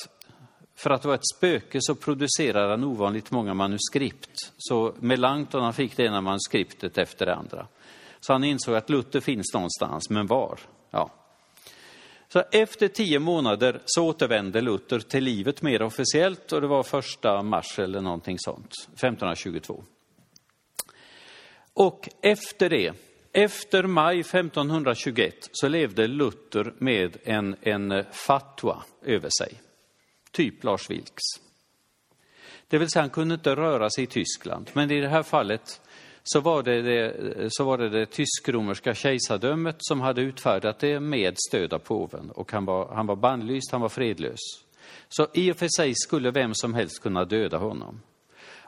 för 0.76 0.90
att 0.90 1.06
vara 1.06 1.16
ett 1.16 1.28
spöke 1.38 1.78
så 1.82 1.96
producerade 1.96 2.70
han 2.70 2.84
ovanligt 2.84 3.32
många 3.32 3.54
manuskript. 3.54 4.52
Så 4.58 4.94
Melanchthon 5.00 5.64
han 5.64 5.74
fick 5.74 5.98
det 5.98 6.04
ena 6.04 6.22
manuskriptet 6.22 6.98
efter 6.98 7.26
det 7.26 7.36
andra. 7.36 7.68
Så 8.20 8.34
han 8.34 8.44
insåg 8.44 8.76
att 8.76 8.90
Luther 8.90 9.20
finns 9.20 9.54
någonstans, 9.54 10.10
men 10.10 10.28
var? 10.28 10.60
Ja. 10.92 11.12
Så 12.34 12.44
efter 12.52 12.88
tio 12.88 13.20
månader 13.20 13.82
så 13.86 14.06
återvände 14.06 14.62
Luther 14.62 15.00
till 15.00 15.24
livet 15.24 15.62
mer 15.62 15.82
officiellt 15.82 16.52
och 16.52 16.62
det 16.62 16.68
var 16.68 16.84
första 16.84 17.42
mars 17.42 17.80
eller 17.80 18.02
någonting 18.02 18.38
sånt, 18.40 18.72
1522. 18.94 19.84
Och 21.74 22.10
efter 22.22 22.70
det, 22.70 22.94
efter 23.34 23.84
maj 23.84 24.20
1521, 24.20 25.50
så 25.52 25.68
levde 25.68 26.08
Luther 26.08 26.74
med 26.78 27.18
en, 27.24 27.56
en 27.62 28.04
fatwa 28.12 28.84
över 29.02 29.30
sig 29.40 29.62
typ 30.32 30.64
Lars 30.64 30.90
Vilks. 30.90 31.24
Det 32.68 32.78
vill 32.78 32.90
säga, 32.90 33.04
han 33.04 33.10
kunde 33.10 33.34
inte 33.34 33.56
röra 33.56 33.90
sig 33.90 34.04
i 34.04 34.08
Tyskland, 34.08 34.70
men 34.74 34.92
i 34.92 35.02
det 35.02 35.10
här 35.10 35.24
fallet 35.24 35.82
så 36.24 36.40
var 36.40 36.64
det 36.64 36.82
det, 36.82 37.48
så 37.50 37.64
var 37.64 37.78
det, 37.78 37.90
det 37.90 38.06
tysk-romerska 38.06 38.94
kejsardömet 38.94 39.76
som 39.80 40.02
hade 40.02 40.22
utfärdat 40.22 40.80
det 40.80 41.00
med 41.00 41.36
stöd 41.50 41.74
av 41.74 41.80
påven 41.80 42.32
och 42.32 42.52
han 42.52 42.66
var, 42.66 42.96
han 42.96 43.08
var 43.08 43.16
bannlyst, 43.16 43.72
han 43.72 43.82
var 43.82 43.90
fredlös. 43.90 44.40
Så 45.10 45.28
i 45.34 45.52
och 45.52 45.58
för 45.58 45.68
sig 45.78 45.96
skulle 45.96 46.32
vem 46.32 46.52
som 46.54 46.74
helst 46.74 47.02
kunna 47.02 47.26
döda 47.26 47.58
honom. 47.58 48.02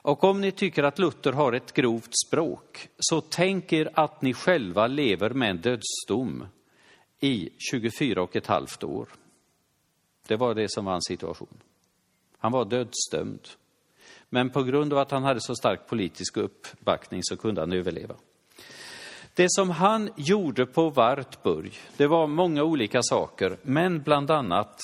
Och 0.05 0.23
om 0.23 0.41
ni 0.41 0.51
tycker 0.51 0.83
att 0.83 0.99
Luther 0.99 1.31
har 1.31 1.53
ett 1.53 1.73
grovt 1.73 2.11
språk, 2.27 2.89
så 2.99 3.21
tänk 3.21 3.73
er 3.73 3.89
att 3.93 4.21
ni 4.21 4.33
själva 4.33 4.87
lever 4.87 5.29
med 5.29 5.49
en 5.49 5.57
dödsdom 5.57 6.45
i 7.19 7.49
24 7.71 8.21
och 8.21 8.35
ett 8.35 8.47
halvt 8.47 8.83
år. 8.83 9.09
Det 10.27 10.35
var 10.35 10.53
det 10.53 10.71
som 10.71 10.85
var 10.85 10.91
hans 10.91 11.05
situation. 11.07 11.57
Han 12.37 12.51
var 12.51 12.65
dödsdömd. 12.65 13.47
Men 14.29 14.49
på 14.49 14.63
grund 14.63 14.93
av 14.93 14.99
att 14.99 15.11
han 15.11 15.23
hade 15.23 15.41
så 15.41 15.55
stark 15.55 15.87
politisk 15.87 16.37
uppbackning 16.37 17.19
så 17.23 17.37
kunde 17.37 17.61
han 17.61 17.73
överleva. 17.73 18.15
Det 19.33 19.47
som 19.49 19.69
han 19.69 20.09
gjorde 20.15 20.65
på 20.65 20.89
Wartburg, 20.89 21.79
det 21.97 22.07
var 22.07 22.27
många 22.27 22.63
olika 22.63 23.03
saker, 23.03 23.57
men 23.61 24.01
bland 24.01 24.31
annat 24.31 24.79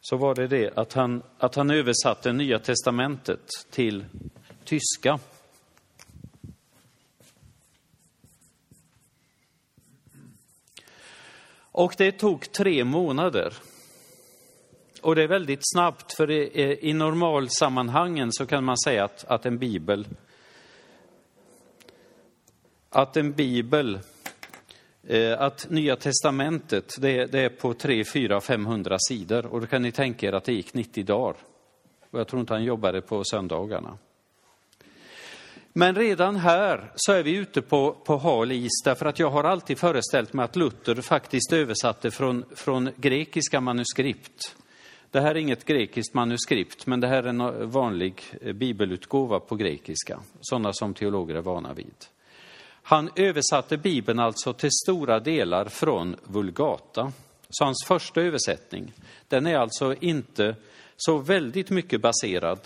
så 0.00 0.16
var 0.16 0.34
det 0.34 0.46
det 0.46 0.78
att 0.78 0.92
han, 0.92 1.22
att 1.38 1.54
han 1.54 1.70
översatte 1.70 2.32
Nya 2.32 2.58
testamentet 2.58 3.48
till 3.70 4.04
tyska. 4.64 5.18
Och 11.56 11.94
det 11.98 12.12
tog 12.12 12.52
tre 12.52 12.84
månader. 12.84 13.54
Och 15.04 15.14
det 15.14 15.22
är 15.22 15.28
väldigt 15.28 15.60
snabbt, 15.62 16.12
för 16.12 16.30
i, 16.30 16.78
i 16.82 16.92
normalsammanhangen 16.92 18.32
så 18.32 18.46
kan 18.46 18.64
man 18.64 18.78
säga 18.78 19.04
att, 19.04 19.24
att 19.24 19.46
en 19.46 19.58
bibel 19.58 20.06
att 22.94 23.16
en 23.16 23.32
bibel, 23.32 23.98
eh, 25.06 25.40
att 25.40 25.70
Nya 25.70 25.96
testamentet, 25.96 26.94
det, 27.00 27.26
det 27.26 27.40
är 27.40 27.48
på 27.48 27.74
3, 27.74 28.04
4, 28.04 28.40
500 28.40 28.96
sidor. 29.08 29.46
Och 29.46 29.60
då 29.60 29.66
kan 29.66 29.82
ni 29.82 29.92
tänka 29.92 30.26
er 30.26 30.32
att 30.32 30.44
det 30.44 30.52
gick 30.52 30.74
90 30.74 31.04
dagar. 31.04 31.36
Och 32.10 32.20
jag 32.20 32.28
tror 32.28 32.40
inte 32.40 32.52
han 32.52 32.64
jobbade 32.64 33.00
på 33.00 33.24
söndagarna. 33.24 33.98
Men 35.72 35.94
redan 35.94 36.36
här 36.36 36.92
så 36.94 37.12
är 37.12 37.22
vi 37.22 37.36
ute 37.36 37.62
på, 37.62 37.92
på 37.92 38.16
hal 38.16 38.52
is, 38.52 38.82
därför 38.84 39.06
att 39.06 39.18
jag 39.18 39.30
har 39.30 39.44
alltid 39.44 39.78
föreställt 39.78 40.32
mig 40.32 40.44
att 40.44 40.56
Luther 40.56 40.94
faktiskt 40.94 41.52
översatte 41.52 42.10
från, 42.10 42.44
från 42.54 42.90
grekiska 42.96 43.60
manuskript. 43.60 44.56
Det 45.14 45.20
här 45.20 45.30
är 45.30 45.38
inget 45.38 45.64
grekiskt 45.64 46.14
manuskript, 46.14 46.86
men 46.86 47.00
det 47.00 47.06
här 47.06 47.22
är 47.22 47.28
en 47.28 47.70
vanlig 47.70 48.22
eh, 48.40 48.52
bibelutgåva 48.52 49.40
på 49.40 49.56
grekiska, 49.56 50.20
sådana 50.40 50.72
som 50.72 50.94
teologer 50.94 51.34
är 51.34 51.40
vana 51.40 51.72
vid. 51.72 51.94
Han 52.82 53.10
översatte 53.16 53.76
Bibeln 53.76 54.18
alltså 54.18 54.52
till 54.52 54.70
stora 54.72 55.20
delar 55.20 55.64
från 55.64 56.16
Vulgata. 56.24 57.12
Så 57.50 57.64
hans 57.64 57.84
första 57.86 58.20
översättning, 58.20 58.92
den 59.28 59.46
är 59.46 59.56
alltså 59.56 59.94
inte 60.00 60.56
så 60.96 61.18
väldigt 61.18 61.70
mycket 61.70 62.00
baserad 62.00 62.60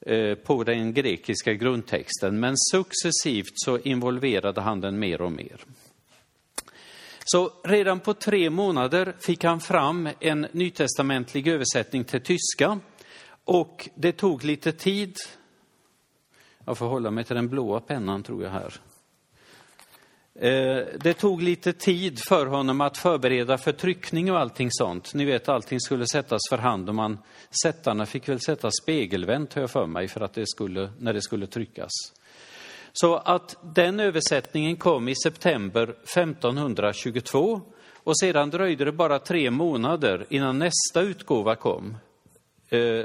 eh, 0.00 0.34
på 0.34 0.64
den 0.64 0.94
grekiska 0.94 1.54
grundtexten, 1.54 2.40
men 2.40 2.54
successivt 2.56 3.52
så 3.54 3.78
involverade 3.78 4.60
han 4.60 4.80
den 4.80 4.98
mer 4.98 5.22
och 5.22 5.32
mer. 5.32 5.64
Så 7.24 7.52
redan 7.64 8.00
på 8.00 8.14
tre 8.14 8.50
månader 8.50 9.14
fick 9.20 9.44
han 9.44 9.60
fram 9.60 10.08
en 10.20 10.46
nytestamentlig 10.52 11.48
översättning 11.48 12.04
till 12.04 12.20
tyska. 12.20 12.78
Och 13.44 13.88
det 13.94 14.12
tog 14.12 14.44
lite 14.44 14.72
tid. 14.72 15.16
Jag 16.64 16.78
får 16.78 16.86
hålla 16.86 17.10
mig 17.10 17.24
till 17.24 17.36
den 17.36 17.48
blåa 17.48 17.80
pennan 17.80 18.22
tror 18.22 18.42
jag 18.42 18.50
här. 18.50 18.74
Eh, 20.34 20.86
det 21.00 21.14
tog 21.14 21.42
lite 21.42 21.72
tid 21.72 22.18
för 22.28 22.46
honom 22.46 22.80
att 22.80 22.98
förbereda 22.98 23.58
för 23.58 23.72
tryckning 23.72 24.32
och 24.32 24.38
allting 24.38 24.68
sånt. 24.70 25.14
Ni 25.14 25.24
vet, 25.24 25.48
allting 25.48 25.80
skulle 25.80 26.06
sättas 26.06 26.40
för 26.50 26.58
hand 26.58 26.88
och 26.88 26.94
man, 26.94 27.18
sättarna 27.62 28.06
fick 28.06 28.28
väl 28.28 28.40
sätta 28.40 28.70
spegelvänt, 28.82 29.54
har 29.54 29.60
jag 29.60 29.70
för 29.70 29.86
mig, 29.86 30.08
för 30.08 30.20
att 30.20 30.34
det 30.34 30.46
skulle, 30.46 30.90
när 30.98 31.12
det 31.12 31.22
skulle 31.22 31.46
tryckas. 31.46 31.90
Så 32.92 33.16
att 33.16 33.56
den 33.74 34.00
översättningen 34.00 34.76
kom 34.76 35.08
i 35.08 35.14
september 35.24 35.82
1522 35.82 37.60
och 37.94 38.18
sedan 38.18 38.50
dröjde 38.50 38.84
det 38.84 38.92
bara 38.92 39.18
tre 39.18 39.50
månader 39.50 40.26
innan 40.28 40.58
nästa 40.58 41.00
utgåva 41.00 41.56
kom. 41.56 41.96
Eh, 42.68 43.04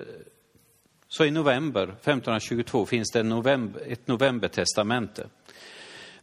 så 1.08 1.26
i 1.26 1.32
november 1.32 1.84
1522 1.84 2.86
finns 2.86 3.12
det 3.12 3.24
november, 3.24 3.82
ett 3.88 4.08
novembertestamente. 4.08 5.28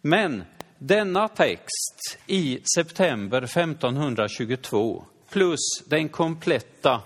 Men 0.01 0.45
denna 0.79 1.29
text 1.29 2.19
i 2.27 2.61
september 2.77 3.43
1522 3.43 5.05
plus 5.31 5.61
den 5.87 6.09
kompletta 6.09 7.03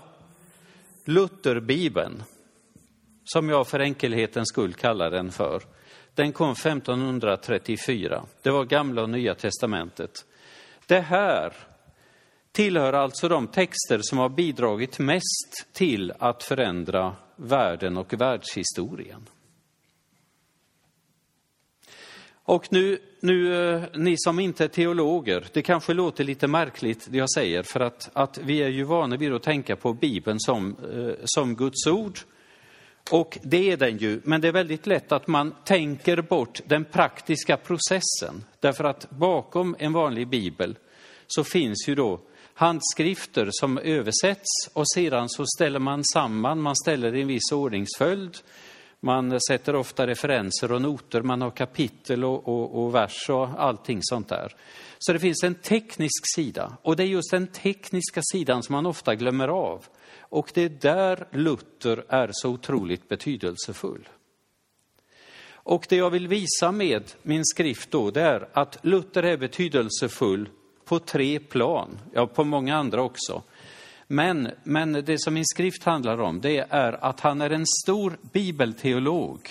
Lutherbibeln, 1.05 2.23
som 3.25 3.49
jag 3.49 3.69
för 3.69 3.81
enkelhetens 3.81 4.49
skull 4.49 4.75
kallar 4.75 5.11
den 5.11 5.33
för, 5.33 5.63
den 6.19 6.33
kom 6.33 6.53
1534. 6.53 8.25
Det 8.43 8.51
var 8.51 8.65
gamla 8.65 9.03
och 9.03 9.11
nya 9.11 9.35
testamentet. 9.35 10.27
Det 10.87 11.01
här 11.01 11.53
tillhör 12.53 12.93
alltså 12.93 13.29
de 13.29 13.47
texter 13.47 14.01
som 14.03 14.19
har 14.19 14.29
bidragit 14.29 14.99
mest 14.99 15.69
till 15.73 16.13
att 16.19 16.43
förändra 16.43 17.17
världen 17.37 17.97
och 17.97 18.21
världshistorien. 18.21 19.27
Och 22.31 22.73
nu, 22.73 22.99
nu, 23.21 23.55
eh, 23.75 23.83
ni 23.95 24.15
som 24.19 24.39
inte 24.39 24.65
är 24.65 24.69
teologer, 24.69 25.47
det 25.53 25.63
kanske 25.63 25.95
låter 25.95 26.25
lite 26.25 26.47
märkligt 26.47 27.07
det 27.11 27.19
jag 27.19 27.31
säger, 27.31 27.63
för 27.63 27.81
att, 27.81 28.11
att 28.13 28.39
vi 28.39 28.63
är 28.63 28.69
ju 28.69 28.85
vana 28.85 29.17
vid 29.17 29.33
att 29.33 29.43
tänka 29.43 29.77
på 29.77 29.93
Bibeln 29.93 30.41
som, 30.41 30.77
eh, 30.93 31.15
som 31.25 31.57
Guds 31.57 31.87
ord 31.87 32.19
och 33.11 33.39
det 33.43 33.73
är 33.73 33.77
den 33.77 33.97
ju, 33.97 34.21
men 34.25 34.41
det 34.41 34.49
är 34.49 34.53
väldigt 34.53 34.87
lätt 34.87 35.13
att 35.13 35.27
man 35.27 35.55
tänker 35.65 36.23
bort 36.23 36.61
den 36.67 36.85
praktiska 36.85 37.57
processen. 37.57 38.45
Därför 38.61 38.85
att 38.85 39.11
bakom 39.11 39.77
en 39.79 39.93
vanlig 39.93 40.29
bibel 40.29 40.77
så 41.27 41.45
finns 41.45 41.89
ju 41.89 41.95
då 41.95 42.21
handskrifter 42.55 43.49
som 43.51 43.79
översätts 43.79 44.71
och 44.73 44.91
sedan 44.95 45.29
så 45.29 45.45
ställer 45.57 45.79
man 45.79 46.05
samman, 46.05 46.61
man 46.61 46.77
ställer 46.77 47.15
i 47.15 47.21
en 47.21 47.29
viss 47.29 47.53
ordningsföljd. 47.53 48.37
Man 49.01 49.41
sätter 49.41 49.77
ofta 49.77 50.07
referenser 50.07 50.73
och 50.73 50.83
noter, 50.83 51.23
man 51.23 51.43
har 51.43 51.51
kapitel 51.51 52.25
och, 52.25 52.49
och, 52.49 52.85
och 52.85 52.95
vers 52.95 53.31
och 53.31 53.49
allting 53.59 53.99
sånt 54.03 54.29
där. 54.29 54.55
Så 54.99 55.13
det 55.13 55.19
finns 55.19 55.43
en 55.43 55.55
teknisk 55.55 56.35
sida 56.35 56.77
och 56.83 56.97
det 56.97 57.03
är 57.03 57.07
just 57.07 57.31
den 57.31 57.47
tekniska 57.47 58.21
sidan 58.33 58.63
som 58.63 58.73
man 58.73 58.87
ofta 58.87 59.15
glömmer 59.15 59.49
av. 59.49 59.85
Och 60.29 60.51
det 60.55 60.63
är 60.63 60.69
där 60.69 61.27
Luther 61.31 62.05
är 62.09 62.31
så 62.33 62.51
otroligt 62.51 63.09
betydelsefull. 63.09 64.09
Och 65.51 65.87
det 65.89 65.97
jag 65.97 66.11
vill 66.11 66.29
visa 66.29 66.73
med 66.73 67.13
min 67.23 67.45
skrift 67.45 67.91
då, 67.91 68.11
det 68.11 68.23
är 68.23 68.49
att 68.53 68.79
Luther 68.83 69.23
är 69.23 69.37
betydelsefull 69.37 70.49
på 70.85 70.99
tre 70.99 71.41
plan, 71.41 71.99
ja 72.13 72.27
på 72.27 72.45
många 72.45 72.77
andra 72.77 73.03
också. 73.03 73.43
Men, 74.07 74.51
men 74.65 74.93
det 74.93 75.21
som 75.21 75.35
min 75.35 75.47
skrift 75.47 75.85
handlar 75.85 76.21
om, 76.21 76.41
det 76.41 76.67
är 76.71 77.05
att 77.05 77.21
han 77.21 77.41
är 77.41 77.51
en 77.51 77.67
stor 77.85 78.19
bibelteolog. 78.33 79.49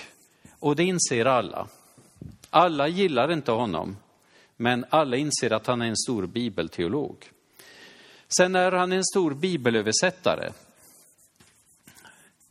Och 0.59 0.75
det 0.75 0.83
inser 0.83 1.25
alla. 1.25 1.67
Alla 2.49 2.87
gillar 2.87 3.31
inte 3.31 3.51
honom, 3.51 3.97
men 4.55 4.85
alla 4.89 5.17
inser 5.17 5.53
att 5.53 5.67
han 5.67 5.81
är 5.81 5.87
en 5.87 5.97
stor 5.97 6.27
bibelteolog. 6.27 7.29
Sen 8.37 8.55
är 8.55 8.71
han 8.71 8.91
en 8.91 9.05
stor 9.05 9.33
bibelöversättare. 9.33 10.51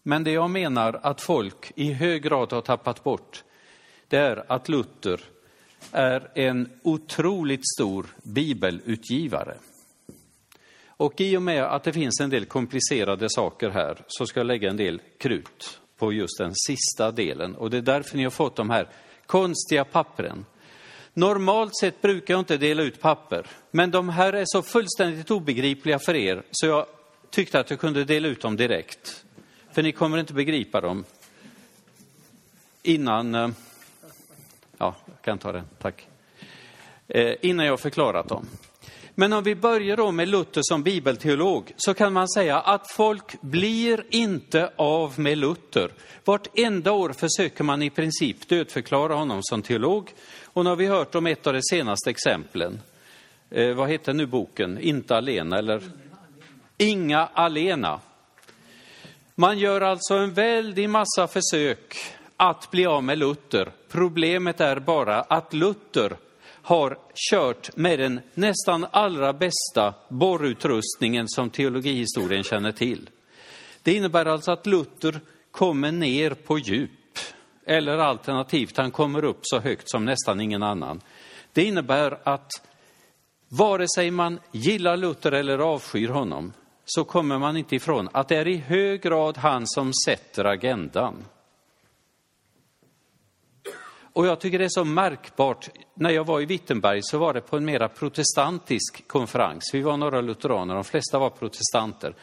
Men 0.08 0.24
det 0.24 0.30
jag 0.30 0.50
menar 0.50 1.00
att 1.02 1.20
folk 1.20 1.72
i 1.74 1.92
hög 1.92 2.22
grad 2.22 2.52
har 2.52 2.60
tappat 2.60 3.04
bort, 3.04 3.44
det 4.08 4.16
är 4.16 4.52
att 4.52 4.68
Luther 4.68 5.20
är 5.92 6.30
en 6.34 6.68
otroligt 6.82 7.68
stor 7.74 8.06
bibelutgivare. 8.22 9.56
Och 10.86 11.20
i 11.20 11.36
och 11.36 11.42
med 11.42 11.64
att 11.64 11.84
det 11.84 11.92
finns 11.92 12.20
en 12.20 12.30
del 12.30 12.44
komplicerade 12.44 13.30
saker 13.30 13.70
här 13.70 14.04
så 14.06 14.26
ska 14.26 14.40
jag 14.40 14.46
lägga 14.46 14.70
en 14.70 14.76
del 14.76 15.00
krut 15.18 15.80
på 15.98 16.12
just 16.12 16.38
den 16.38 16.52
sista 16.54 17.10
delen. 17.10 17.54
Och 17.56 17.70
det 17.70 17.76
är 17.76 17.82
därför 17.82 18.16
ni 18.16 18.24
har 18.24 18.30
fått 18.30 18.56
de 18.56 18.70
här 18.70 18.88
konstiga 19.26 19.84
pappren. 19.84 20.44
Normalt 21.14 21.76
sett 21.76 22.02
brukar 22.02 22.34
jag 22.34 22.40
inte 22.40 22.56
dela 22.56 22.82
ut 22.82 23.00
papper, 23.00 23.46
men 23.70 23.90
de 23.90 24.08
här 24.08 24.32
är 24.32 24.44
så 24.46 24.62
fullständigt 24.62 25.30
obegripliga 25.30 25.98
för 25.98 26.14
er 26.14 26.42
så 26.50 26.66
jag 26.66 26.86
tyckte 27.30 27.60
att 27.60 27.70
jag 27.70 27.80
kunde 27.80 28.04
dela 28.04 28.28
ut 28.28 28.40
dem 28.40 28.56
direkt. 28.56 29.22
För 29.76 29.82
ni 29.82 29.92
kommer 29.92 30.18
inte 30.18 30.32
begripa 30.32 30.80
dem 30.80 31.04
innan... 32.82 33.34
Eh, 33.34 33.48
ja, 34.78 34.94
jag 35.06 35.22
kan 35.22 35.38
ta 35.38 35.52
den, 35.52 35.64
tack. 35.78 36.08
Eh, 37.08 37.34
innan 37.42 37.66
jag 37.66 37.80
förklarat 37.80 38.28
dem. 38.28 38.46
Men 39.14 39.32
om 39.32 39.44
vi 39.44 39.54
börjar 39.54 39.96
då 39.96 40.12
med 40.12 40.28
Luther 40.28 40.60
som 40.64 40.82
bibelteolog 40.82 41.72
så 41.76 41.94
kan 41.94 42.12
man 42.12 42.28
säga 42.28 42.60
att 42.60 42.90
folk 42.90 43.40
blir 43.40 44.04
inte 44.10 44.70
av 44.76 45.20
med 45.20 45.38
Luther. 45.38 45.90
Vartenda 46.24 46.92
år 46.92 47.12
försöker 47.12 47.64
man 47.64 47.82
i 47.82 47.90
princip 47.90 48.48
dödförklara 48.48 49.14
honom 49.14 49.42
som 49.42 49.62
teolog. 49.62 50.14
Och 50.44 50.64
nu 50.64 50.70
har 50.70 50.76
vi 50.76 50.86
hört 50.86 51.14
om 51.14 51.26
ett 51.26 51.46
av 51.46 51.52
de 51.52 51.62
senaste 51.62 52.10
exemplen. 52.10 52.80
Eh, 53.50 53.74
vad 53.74 53.90
heter 53.90 54.14
nu 54.14 54.26
boken? 54.26 54.78
Inte 54.78 55.16
alena 55.16 55.58
eller? 55.58 55.82
Inga 56.78 57.26
alena. 57.26 58.00
Man 59.38 59.58
gör 59.58 59.80
alltså 59.80 60.14
en 60.14 60.32
väldig 60.32 60.90
massa 60.90 61.26
försök 61.28 61.96
att 62.36 62.70
bli 62.70 62.86
av 62.86 63.04
med 63.04 63.18
Luther. 63.18 63.72
Problemet 63.88 64.60
är 64.60 64.78
bara 64.78 65.20
att 65.20 65.54
Luther 65.54 66.16
har 66.62 66.98
kört 67.30 67.76
med 67.76 67.98
den 67.98 68.20
nästan 68.34 68.86
allra 68.90 69.32
bästa 69.32 69.94
borrutrustningen 70.08 71.28
som 71.28 71.50
teologihistorien 71.50 72.42
känner 72.42 72.72
till. 72.72 73.10
Det 73.82 73.92
innebär 73.92 74.26
alltså 74.26 74.52
att 74.52 74.66
Luther 74.66 75.20
kommer 75.50 75.92
ner 75.92 76.30
på 76.30 76.58
djup, 76.58 77.18
eller 77.66 77.98
alternativt 77.98 78.76
han 78.76 78.90
kommer 78.90 79.24
upp 79.24 79.40
så 79.42 79.58
högt 79.58 79.90
som 79.90 80.04
nästan 80.04 80.40
ingen 80.40 80.62
annan. 80.62 81.00
Det 81.52 81.64
innebär 81.64 82.18
att 82.28 82.50
vare 83.48 83.86
sig 83.94 84.10
man 84.10 84.40
gillar 84.52 84.96
Luther 84.96 85.32
eller 85.32 85.58
avskyr 85.58 86.08
honom 86.08 86.52
så 86.88 87.04
kommer 87.04 87.38
man 87.38 87.56
inte 87.56 87.76
ifrån 87.76 88.08
att 88.12 88.28
det 88.28 88.36
är 88.36 88.48
i 88.48 88.56
hög 88.56 89.02
grad 89.02 89.36
han 89.36 89.66
som 89.66 89.92
sätter 90.06 90.44
agendan. 90.44 91.24
Och 94.12 94.26
jag 94.26 94.40
tycker 94.40 94.58
det 94.58 94.64
är 94.64 94.68
så 94.68 94.84
märkbart. 94.84 95.68
När 95.94 96.10
jag 96.10 96.24
var 96.24 96.40
i 96.40 96.46
Wittenberg 96.46 97.00
så 97.02 97.18
var 97.18 97.34
det 97.34 97.40
på 97.40 97.56
en 97.56 97.64
mera 97.64 97.88
protestantisk 97.88 99.08
konferens. 99.08 99.70
Vi 99.72 99.80
var 99.80 99.96
några 99.96 100.20
lutheraner, 100.20 100.74
de 100.74 100.84
flesta 100.84 101.18
var 101.18 101.30
protestanter. 101.30 102.14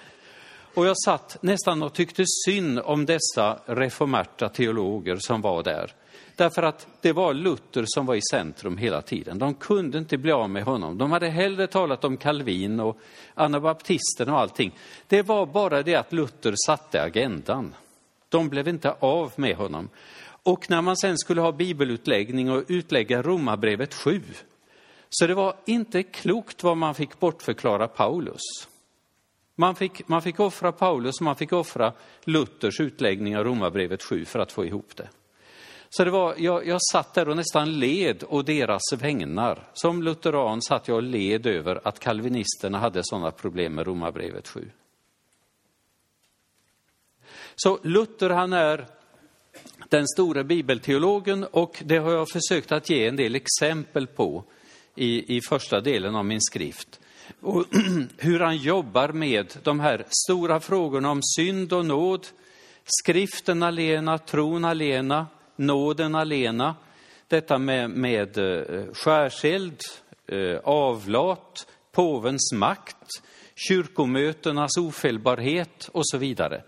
Och 0.74 0.86
jag 0.86 0.98
satt 1.06 1.38
nästan 1.42 1.84
och 1.84 1.94
tyckte 1.94 2.24
synd 2.46 2.80
om 2.80 3.06
dessa 3.06 3.60
reformerta 3.66 4.50
teologer 4.50 5.16
som 5.16 5.42
var 5.42 5.64
där. 5.64 5.94
Därför 6.36 6.64
att 6.64 6.88
det 7.02 7.12
var 7.12 7.34
Luther 7.34 7.84
som 7.88 8.06
var 8.06 8.16
i 8.16 8.22
centrum 8.32 8.78
hela 8.78 9.02
tiden. 9.02 9.40
De 9.40 9.54
kunde 9.54 9.98
inte 9.98 10.18
bli 10.18 10.32
av 10.32 10.50
med 10.50 10.64
honom. 10.64 10.98
De 10.98 11.12
hade 11.12 11.30
hellre 11.30 11.68
talat 11.68 12.04
om 12.04 12.18
Calvin 12.18 12.80
och 12.80 13.00
anabaptisterna 13.34 14.34
och 14.34 14.40
allting. 14.40 14.72
Det 15.08 15.22
var 15.22 15.46
bara 15.46 15.84
det 15.84 15.96
att 15.96 16.14
Luther 16.14 16.54
satte 16.68 17.04
agendan. 17.04 17.76
De 18.30 18.50
blev 18.50 18.68
inte 18.68 18.92
av 19.00 19.34
med 19.36 19.56
honom. 19.56 19.90
Och 20.44 20.70
när 20.70 20.82
man 20.82 20.98
sen 20.98 21.18
skulle 21.18 21.42
ha 21.42 21.52
bibelutläggning 21.52 22.52
och 22.52 22.64
utlägga 22.68 23.22
Romarbrevet 23.22 23.94
7, 23.94 24.22
så 25.10 25.28
det 25.28 25.34
var 25.34 25.56
inte 25.66 26.04
klokt 26.04 26.64
vad 26.64 26.78
man 26.78 26.96
fick 26.96 27.20
bortförklara 27.20 27.88
Paulus. 27.88 28.42
Man 29.56 29.76
fick, 29.76 30.08
man 30.08 30.22
fick 30.22 30.40
offra 30.40 30.72
Paulus 30.72 31.20
och 31.20 31.26
man 31.26 31.36
fick 31.36 31.54
offra 31.54 31.94
Luthers 32.24 32.80
utläggning 32.80 33.38
av 33.38 33.44
Romarbrevet 33.44 34.04
7 34.04 34.26
för 34.26 34.40
att 34.40 34.52
få 34.52 34.66
ihop 34.66 34.96
det. 34.96 35.10
Så 35.96 36.04
det 36.04 36.12
var, 36.12 36.36
jag, 36.38 36.68
jag 36.68 36.80
satt 36.92 37.14
där 37.14 37.30
och 37.30 37.36
nästan 37.36 37.80
led 37.80 38.24
å 38.30 38.42
deras 38.42 38.94
vägnar. 38.94 39.68
Som 39.74 40.04
lutheran 40.04 40.62
satt 40.62 40.88
jag 40.88 40.96
och 40.96 41.04
led 41.04 41.46
över 41.46 41.88
att 41.88 42.00
kalvinisterna 42.00 42.80
hade 42.80 43.02
sådana 43.04 43.32
problem 43.32 43.76
med 43.76 43.88
Romarbrevet 43.88 44.48
7. 44.48 44.70
Så 47.56 47.80
Luther 47.84 48.30
han 48.30 48.54
är 48.54 48.88
den 49.90 50.08
store 50.08 50.44
bibelteologen 50.44 51.44
och 51.44 51.82
det 51.86 51.98
har 51.98 52.12
jag 52.12 52.30
försökt 52.30 52.72
att 52.72 52.90
ge 52.90 53.08
en 53.08 53.16
del 53.16 53.36
exempel 53.36 54.08
på 54.08 54.44
i, 54.96 55.38
i 55.38 55.42
första 55.50 55.82
delen 55.82 56.16
av 56.16 56.26
min 56.26 56.42
skrift. 56.42 57.00
Och 57.42 57.66
hur 58.18 58.40
han 58.40 58.58
jobbar 58.58 59.10
med 59.10 59.54
de 59.64 59.80
här 59.80 60.06
stora 60.10 60.60
frågorna 60.60 61.12
om 61.12 61.20
synd 61.24 61.74
och 61.74 61.86
nåd, 61.86 62.28
skriften 62.86 63.64
alena, 63.64 64.18
tron 64.18 64.66
alena, 64.66 65.28
nåden 65.56 66.16
alena, 66.16 66.76
detta 67.28 67.58
med, 67.58 67.90
med 67.90 68.38
eh, 68.38 68.94
skärseld, 68.94 69.78
eh, 70.28 70.58
avlat, 70.64 71.68
påvens 71.92 72.54
makt, 72.54 73.08
kyrkomötenas 73.56 74.78
ofelbarhet 74.78 75.90
och 75.92 76.08
så 76.08 76.18
vidare. 76.18 76.64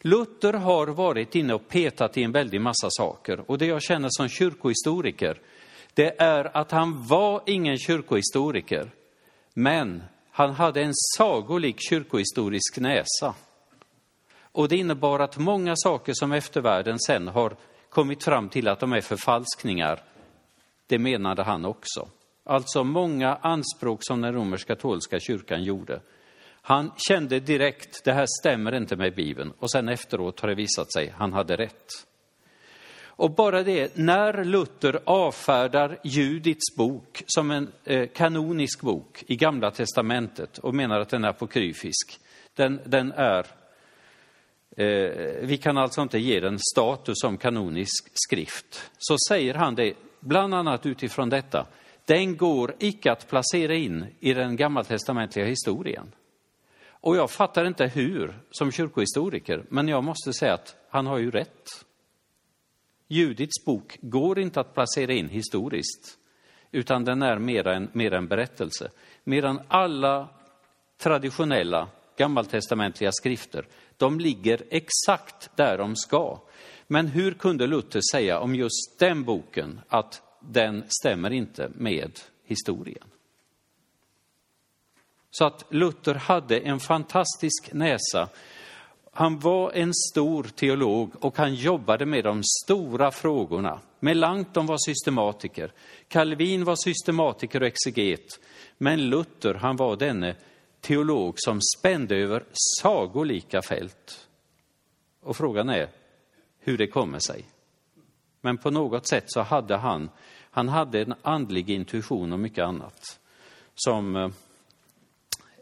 Luther 0.00 0.52
har 0.52 0.86
varit 0.86 1.34
inne 1.34 1.54
och 1.54 1.68
petat 1.68 2.16
i 2.16 2.22
en 2.22 2.32
väldig 2.32 2.60
massa 2.60 2.88
saker 2.90 3.50
och 3.50 3.58
det 3.58 3.66
jag 3.66 3.82
känner 3.82 4.08
som 4.10 4.28
kyrkohistoriker, 4.28 5.40
det 5.94 6.20
är 6.22 6.56
att 6.56 6.70
han 6.70 7.06
var 7.06 7.42
ingen 7.46 7.78
kyrkohistoriker, 7.78 8.90
men 9.54 10.02
han 10.30 10.50
hade 10.50 10.82
en 10.82 10.94
sagolik 11.16 11.76
kyrkohistorisk 11.78 12.78
näsa. 12.78 13.34
Och 14.40 14.68
det 14.68 14.76
innebar 14.76 15.20
att 15.20 15.38
många 15.38 15.74
saker 15.76 16.12
som 16.14 16.32
eftervärlden 16.32 16.98
sen 16.98 17.28
har 17.28 17.56
kommit 17.90 18.24
fram 18.24 18.48
till 18.48 18.68
att 18.68 18.80
de 18.80 18.92
är 18.92 19.00
förfalskningar, 19.00 20.02
det 20.86 20.98
menade 20.98 21.42
han 21.42 21.64
också. 21.64 22.08
Alltså 22.44 22.84
många 22.84 23.34
anspråk 23.34 23.98
som 24.02 24.20
den 24.20 24.34
romersk-katolska 24.34 25.20
kyrkan 25.20 25.62
gjorde 25.62 26.00
han 26.68 26.92
kände 27.08 27.40
direkt, 27.40 28.04
det 28.04 28.12
här 28.12 28.26
stämmer 28.40 28.74
inte 28.74 28.96
med 28.96 29.14
Bibeln. 29.14 29.52
Och 29.58 29.70
sen 29.70 29.88
efteråt 29.88 30.40
har 30.40 30.48
det 30.48 30.54
visat 30.54 30.92
sig, 30.92 31.14
han 31.16 31.32
hade 31.32 31.56
rätt. 31.56 31.86
Och 33.00 33.30
bara 33.30 33.62
det, 33.62 33.96
när 33.96 34.44
Luther 34.44 35.00
avfärdar 35.04 35.98
Judits 36.04 36.76
bok 36.76 37.22
som 37.26 37.50
en 37.50 37.72
eh, 37.84 38.08
kanonisk 38.08 38.80
bok 38.80 39.24
i 39.26 39.36
Gamla 39.36 39.70
Testamentet 39.70 40.58
och 40.58 40.74
menar 40.74 41.00
att 41.00 41.08
den 41.08 41.24
är 41.24 41.28
apokryfisk, 41.28 42.20
den, 42.54 42.80
den 42.84 43.12
är 43.12 43.46
Eh, 44.78 45.10
vi 45.42 45.56
kan 45.62 45.78
alltså 45.78 46.02
inte 46.02 46.18
ge 46.18 46.40
den 46.40 46.58
status 46.58 47.14
som 47.20 47.36
kanonisk 47.36 48.10
skrift. 48.14 48.90
Så 48.98 49.16
säger 49.28 49.54
han 49.54 49.74
det, 49.74 49.94
bland 50.20 50.54
annat 50.54 50.86
utifrån 50.86 51.28
detta, 51.28 51.66
den 52.04 52.36
går 52.36 52.74
icke 52.78 53.12
att 53.12 53.28
placera 53.28 53.74
in 53.74 54.06
i 54.20 54.34
den 54.34 54.56
gammaltestamentliga 54.56 55.46
historien. 55.46 56.14
Och 56.88 57.16
jag 57.16 57.30
fattar 57.30 57.64
inte 57.64 57.86
hur 57.86 58.38
som 58.50 58.72
kyrkohistoriker, 58.72 59.64
men 59.68 59.88
jag 59.88 60.04
måste 60.04 60.32
säga 60.32 60.54
att 60.54 60.76
han 60.90 61.06
har 61.06 61.18
ju 61.18 61.30
rätt. 61.30 61.68
Judits 63.08 63.64
bok 63.64 63.98
går 64.00 64.38
inte 64.38 64.60
att 64.60 64.74
placera 64.74 65.12
in 65.12 65.28
historiskt, 65.28 66.18
utan 66.72 67.04
den 67.04 67.22
är 67.22 67.38
mer 67.38 67.66
en, 67.66 67.90
mer 67.92 68.12
en 68.12 68.28
berättelse. 68.28 68.90
Medan 69.24 69.60
alla 69.68 70.28
traditionella 70.98 71.88
gammaltestamentliga 72.16 73.12
skrifter, 73.12 73.66
de 73.98 74.20
ligger 74.20 74.62
exakt 74.70 75.50
där 75.56 75.78
de 75.78 75.96
ska. 75.96 76.40
Men 76.86 77.06
hur 77.06 77.32
kunde 77.32 77.66
Luther 77.66 78.00
säga 78.12 78.38
om 78.40 78.54
just 78.54 78.98
den 78.98 79.24
boken 79.24 79.80
att 79.88 80.22
den 80.40 80.84
stämmer 80.88 81.30
inte 81.30 81.70
med 81.74 82.20
historien? 82.44 83.04
Så 85.30 85.44
att 85.44 85.64
Luther 85.68 86.14
hade 86.14 86.58
en 86.58 86.80
fantastisk 86.80 87.72
näsa. 87.72 88.28
Han 89.12 89.38
var 89.38 89.72
en 89.72 89.94
stor 89.94 90.44
teolog 90.44 91.10
och 91.20 91.36
han 91.36 91.54
jobbade 91.54 92.06
med 92.06 92.24
de 92.24 92.42
stora 92.64 93.10
frågorna. 93.10 93.80
Melanchthon 94.00 94.66
var 94.66 94.78
systematiker, 94.86 95.72
Calvin 96.08 96.64
var 96.64 96.76
systematiker 96.76 97.60
och 97.60 97.66
exeget. 97.66 98.40
Men 98.78 99.10
Luther, 99.10 99.54
han 99.54 99.76
var 99.76 99.96
denne 99.96 100.36
teolog 100.80 101.34
som 101.36 101.60
spände 101.78 102.16
över 102.16 102.44
sagolika 102.80 103.62
fält. 103.62 104.28
Och 105.20 105.36
frågan 105.36 105.68
är 105.68 105.88
hur 106.58 106.78
det 106.78 106.86
kommer 106.86 107.18
sig. 107.18 107.44
Men 108.40 108.58
på 108.58 108.70
något 108.70 109.08
sätt 109.08 109.24
så 109.26 109.40
hade 109.40 109.76
han 109.76 110.10
Han 110.50 110.68
hade 110.68 111.00
en 111.00 111.14
andlig 111.22 111.70
intuition 111.70 112.32
och 112.32 112.38
mycket 112.38 112.64
annat 112.64 113.18
som 113.74 114.32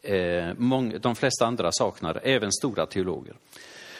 eh, 0.03 0.49
många, 0.57 0.99
de 0.99 1.17
flesta 1.17 1.47
andra 1.47 1.73
saknar, 1.73 2.21
även 2.23 2.53
stora 2.53 2.87
teologer. 2.87 3.35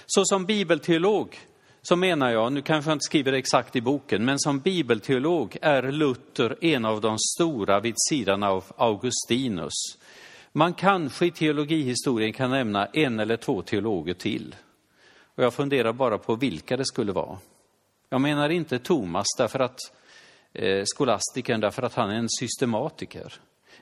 Så 0.07 0.25
som 0.25 0.47
bibelteolog 0.47 1.39
så 1.83 1.97
menar 1.97 2.31
jag, 2.31 2.53
nu 2.53 2.63
kanske 2.63 2.91
jag 2.91 2.95
inte 2.95 3.05
skriver 3.05 3.33
det 3.33 3.39
exakt 3.39 3.77
i 3.77 3.81
boken, 3.81 4.25
men 4.25 4.39
som 4.39 4.59
bibelteolog 4.59 5.57
är 5.63 5.83
Luther 5.83 6.65
en 6.65 6.85
av 6.85 7.01
de 7.01 7.19
stora 7.19 7.81
vid 7.81 7.95
sidan 8.09 8.43
av 8.43 8.65
Augustinus. 8.77 9.99
Man 10.57 10.75
kanske 10.75 11.27
i 11.27 11.31
teologihistorien 11.31 12.33
kan 12.33 12.51
nämna 12.51 12.87
en 12.87 13.21
eller 13.21 13.37
två 13.37 13.63
teologer 13.63 14.15
till. 14.15 14.55
Och 15.35 15.45
jag 15.45 15.55
funderar 15.55 15.93
bara 15.93 16.19
på 16.19 16.37
vilka 16.37 16.77
det 16.77 16.85
skulle 16.85 17.13
vara. 17.13 17.39
Jag 18.09 18.21
menar 18.21 18.49
inte 18.49 18.79
Thomas 18.79 19.27
därför 19.39 19.59
att 19.59 19.79
eh, 20.53 20.83
skolastikern 20.85 21.61
därför 21.61 21.83
att 21.83 21.95
han 21.95 22.11
är 22.11 22.15
en 22.15 22.29
systematiker. 22.29 23.35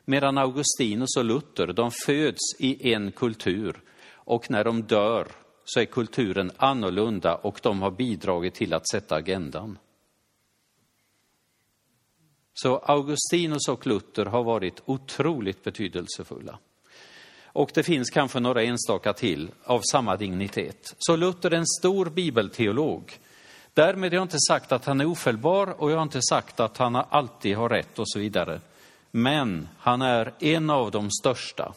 Medan 0.04 0.38
Augustinus 0.38 1.16
och 1.16 1.24
Luther, 1.24 1.66
de 1.66 1.90
föds 1.90 2.60
i 2.60 2.92
en 2.92 3.12
kultur 3.12 3.80
och 4.14 4.50
när 4.50 4.64
de 4.64 4.82
dör 4.82 5.28
så 5.64 5.80
är 5.80 5.84
kulturen 5.84 6.50
annorlunda 6.56 7.34
och 7.34 7.60
de 7.62 7.82
har 7.82 7.90
bidragit 7.90 8.54
till 8.54 8.74
att 8.74 8.88
sätta 8.88 9.16
agendan. 9.16 9.78
Så 12.54 12.78
Augustinus 12.78 13.68
och 13.68 13.86
Luther 13.86 14.24
har 14.24 14.44
varit 14.44 14.82
otroligt 14.84 15.64
betydelsefulla. 15.64 16.58
Och 17.44 17.70
det 17.74 17.82
finns 17.82 18.10
kanske 18.10 18.40
några 18.40 18.62
enstaka 18.62 19.12
till 19.12 19.50
av 19.64 19.80
samma 19.92 20.16
dignitet. 20.16 20.94
Så 20.98 21.16
Luther 21.16 21.50
är 21.50 21.56
en 21.56 21.66
stor 21.66 22.06
bibelteolog. 22.06 23.18
Därmed 23.74 24.12
har 24.12 24.16
jag 24.16 24.24
inte 24.24 24.40
sagt 24.48 24.72
att 24.72 24.84
han 24.84 25.00
är 25.00 25.10
ofelbar 25.10 25.66
och 25.80 25.90
jag 25.90 25.96
har 25.96 26.02
inte 26.02 26.22
sagt 26.22 26.60
att 26.60 26.76
han 26.76 26.96
alltid 26.96 27.56
har 27.56 27.68
rätt 27.68 27.98
och 27.98 28.08
så 28.08 28.18
vidare. 28.18 28.60
Men 29.10 29.68
han 29.78 30.02
är 30.02 30.34
en 30.38 30.70
av 30.70 30.90
de 30.90 31.10
största. 31.10 31.74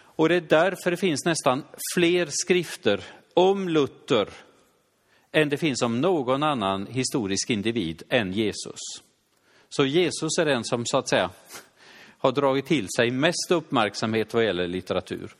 Och 0.00 0.28
det 0.28 0.34
är 0.34 0.40
därför 0.40 0.90
det 0.90 0.96
finns 0.96 1.24
nästan 1.24 1.64
fler 1.94 2.28
skrifter 2.30 3.04
om 3.34 3.68
Luther 3.68 4.28
än 5.32 5.48
det 5.48 5.56
finns 5.56 5.82
om 5.82 6.00
någon 6.00 6.42
annan 6.42 6.86
historisk 6.86 7.50
individ 7.50 8.02
än 8.08 8.32
Jesus. 8.32 8.80
Så 9.68 9.84
Jesus 9.84 10.38
är 10.38 10.44
den 10.44 10.64
som 10.64 10.86
så 10.86 10.98
att 10.98 11.08
säga 11.08 11.30
har 12.18 12.32
dragit 12.32 12.66
till 12.66 12.86
sig 12.96 13.10
mest 13.10 13.50
uppmärksamhet 13.50 14.34
vad 14.34 14.44
gäller 14.44 14.68
litteratur. 14.68 15.34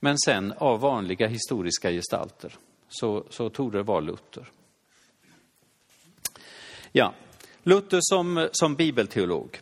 Men 0.00 0.18
sen 0.18 0.52
av 0.56 0.80
vanliga 0.80 1.28
historiska 1.28 1.90
gestalter 1.90 2.54
så, 2.88 3.24
så 3.30 3.50
tog 3.50 3.72
det 3.72 3.82
vara 3.82 4.00
Luther. 4.00 4.50
Ja, 6.92 7.14
Luther 7.62 7.98
som, 8.00 8.48
som 8.52 8.74
bibelteolog. 8.74 9.60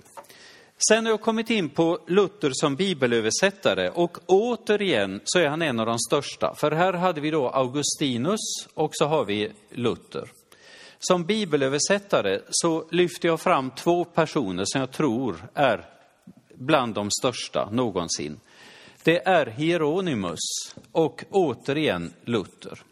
Sen 0.88 1.06
har 1.06 1.12
jag 1.12 1.20
kommit 1.20 1.50
in 1.50 1.68
på 1.68 1.98
Luther 2.06 2.50
som 2.52 2.76
bibelöversättare 2.76 3.90
och 3.90 4.18
återigen 4.26 5.20
så 5.24 5.38
är 5.38 5.48
han 5.48 5.62
en 5.62 5.80
av 5.80 5.86
de 5.86 5.98
största. 5.98 6.54
För 6.54 6.70
här 6.70 6.92
hade 6.92 7.20
vi 7.20 7.30
då 7.30 7.48
Augustinus 7.48 8.68
och 8.74 8.90
så 8.92 9.04
har 9.04 9.24
vi 9.24 9.52
Luther. 9.70 10.30
Som 11.02 11.24
bibelöversättare 11.24 12.40
så 12.50 12.84
lyfter 12.90 13.28
jag 13.28 13.40
fram 13.40 13.70
två 13.70 14.04
personer 14.04 14.64
som 14.66 14.80
jag 14.80 14.90
tror 14.90 15.48
är 15.54 15.88
bland 16.54 16.94
de 16.94 17.10
största 17.10 17.70
någonsin. 17.70 18.40
Det 19.02 19.28
är 19.28 19.46
Hieronymus 19.46 20.38
och 20.92 21.24
återigen 21.30 22.12
Luther. 22.24 22.82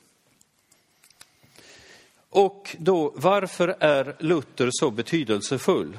Och 2.30 2.76
då, 2.78 3.12
varför 3.16 3.76
är 3.80 4.16
Luther 4.18 4.68
så 4.72 4.90
betydelsefull? 4.90 5.98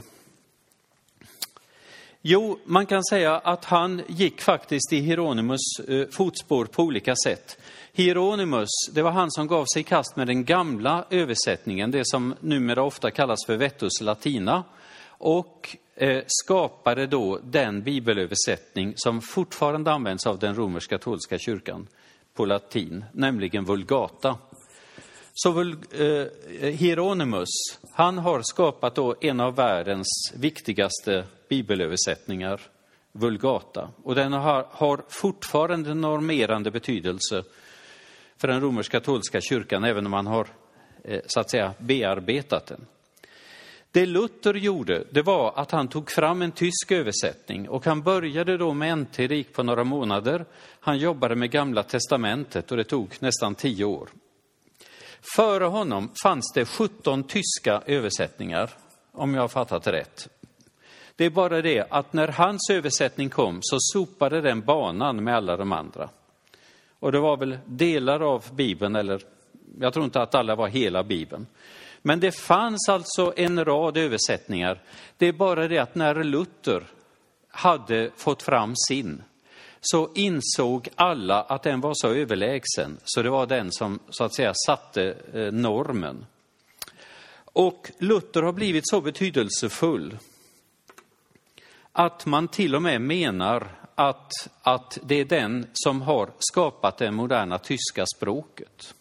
Jo, 2.22 2.60
man 2.66 2.86
kan 2.86 3.04
säga 3.04 3.38
att 3.38 3.66
han 3.66 4.02
gick 4.08 4.42
faktiskt 4.42 4.94
i 4.94 5.00
Hieronymus 5.00 5.80
eh, 5.88 6.08
fotspår 6.10 6.66
på 6.66 6.84
olika 6.84 7.16
sätt. 7.16 7.58
Hieronymus, 8.00 8.70
det 8.92 9.02
var 9.02 9.12
han 9.12 9.32
som 9.32 9.48
gav 9.48 9.66
sig 9.74 9.80
i 9.80 9.84
kast 9.84 10.16
med 10.16 10.28
den 10.28 10.46
gamla 10.46 11.06
översättningen, 11.10 11.92
det 11.92 12.08
som 12.08 12.36
numera 12.40 12.84
ofta 12.84 13.12
kallas 13.12 13.46
för 13.46 13.58
Vettus 13.58 14.02
Latina, 14.02 14.64
och 15.08 15.78
eh, 15.96 16.24
skapade 16.28 17.08
då 17.08 17.40
den 17.44 17.84
bibelöversättning 17.84 18.94
som 18.96 19.22
fortfarande 19.22 19.92
används 19.92 20.28
av 20.28 20.40
den 20.40 20.56
romersk-katolska 20.56 21.38
kyrkan 21.38 21.88
på 22.34 22.46
latin, 22.46 23.06
nämligen 23.12 23.66
Vulgata. 23.66 24.38
Så 25.34 25.62
eh, 25.62 26.26
Hieronymus, 26.62 27.50
han 27.94 28.18
har 28.18 28.42
skapat 28.44 28.96
då 28.96 29.16
en 29.22 29.40
av 29.40 29.56
världens 29.56 30.34
viktigaste 30.36 31.24
bibelöversättningar, 31.50 32.62
Vulgata. 33.12 33.90
Och 34.04 34.16
den 34.16 34.34
har, 34.34 34.66
har 34.70 35.02
fortfarande 35.10 35.94
normerande 35.94 36.72
betydelse 36.72 37.44
för 38.42 38.48
den 38.48 38.62
romersk-katolska 38.62 39.42
kyrkan, 39.42 39.84
även 39.84 40.06
om 40.06 40.12
man 40.12 40.28
har 40.28 40.48
eh, 41.04 41.22
så 41.26 41.40
att 41.40 41.50
säga 41.50 41.74
bearbetat 41.78 42.66
den. 42.66 42.86
Det 43.92 44.06
Luther 44.06 44.54
gjorde, 44.54 45.04
det 45.12 45.22
var 45.22 45.54
att 45.56 45.72
han 45.72 45.88
tog 45.88 46.12
fram 46.12 46.42
en 46.42 46.52
tysk 46.52 46.92
översättning 46.92 47.70
och 47.70 47.86
han 47.86 48.02
började 48.02 48.58
då 48.58 48.74
med 48.74 48.98
NT 48.98 49.20
Rik 49.20 49.54
på 49.54 49.64
några 49.64 49.84
månader. 49.84 50.46
Han 50.80 50.98
jobbade 50.98 51.36
med 51.36 51.52
Gamla 51.52 51.84
Testamentet 51.84 52.72
och 52.72 52.78
det 52.78 52.84
tog 52.84 53.16
nästan 53.20 53.56
tio 53.56 53.86
år. 53.86 54.10
Före 55.36 55.66
honom 55.66 56.10
fanns 56.24 56.52
det 56.56 56.66
17 56.66 57.24
tyska 57.24 57.82
översättningar, 57.86 58.70
om 59.12 59.34
jag 59.34 59.42
har 59.42 59.48
fattat 59.48 59.84
det 59.84 59.92
rätt. 59.92 60.30
Det 61.16 61.26
är 61.26 61.30
bara 61.30 61.62
det 61.62 61.88
att 61.90 62.14
när 62.14 62.28
hans 62.28 62.70
översättning 62.70 63.30
kom 63.30 63.60
så 63.62 63.78
sopade 63.80 64.42
den 64.42 64.62
banan 64.62 65.24
med 65.24 65.36
alla 65.36 65.58
de 65.58 65.72
andra. 65.72 66.10
Och 67.00 67.12
det 67.12 67.20
var 67.20 67.38
väl 67.38 67.58
delar 67.66 68.20
av 68.34 68.46
Bibeln, 68.52 68.96
eller 68.96 69.22
jag 69.80 69.94
tror 69.94 70.06
inte 70.06 70.22
att 70.22 70.36
alla 70.36 70.56
var 70.56 70.68
hela 70.68 71.04
Bibeln. 71.04 71.48
Men 72.02 72.20
det 72.20 72.32
fanns 72.32 72.90
alltså 72.90 73.34
en 73.36 73.66
rad 73.66 73.98
översättningar. 73.98 74.82
Det 75.18 75.28
är 75.28 75.34
bara 75.34 75.68
det 75.68 75.78
att 75.78 75.96
när 75.96 76.24
Luther 76.24 76.84
hade 77.50 78.12
fått 78.16 78.44
fram 78.44 78.74
sin, 78.88 79.24
så 79.82 80.10
insåg 80.16 80.90
alla 80.96 81.42
att 81.42 81.64
den 81.64 81.82
var 81.82 81.94
så 81.96 82.08
överlägsen, 82.08 82.98
så 83.04 83.22
det 83.22 83.30
var 83.30 83.48
den 83.48 83.72
som 83.72 84.00
så 84.10 84.24
att 84.24 84.36
säga 84.36 84.54
satte 84.66 85.16
eh, 85.34 85.52
normen. 85.52 86.26
Och 87.54 87.92
Luther 87.98 88.42
har 88.42 88.54
blivit 88.54 88.88
så 88.88 89.02
betydelsefull 89.02 90.18
att 91.92 92.26
man 92.26 92.48
till 92.48 92.76
och 92.76 92.82
med 92.82 93.02
menar 93.02 93.68
att, 94.00 94.32
att 94.62 94.98
det 95.04 95.16
är 95.16 95.26
den 95.26 95.68
som 95.74 96.02
har 96.02 96.30
skapat 96.40 96.98
det 96.98 97.12
moderna 97.12 97.58
tyska 97.58 98.06
språket. 98.16 98.96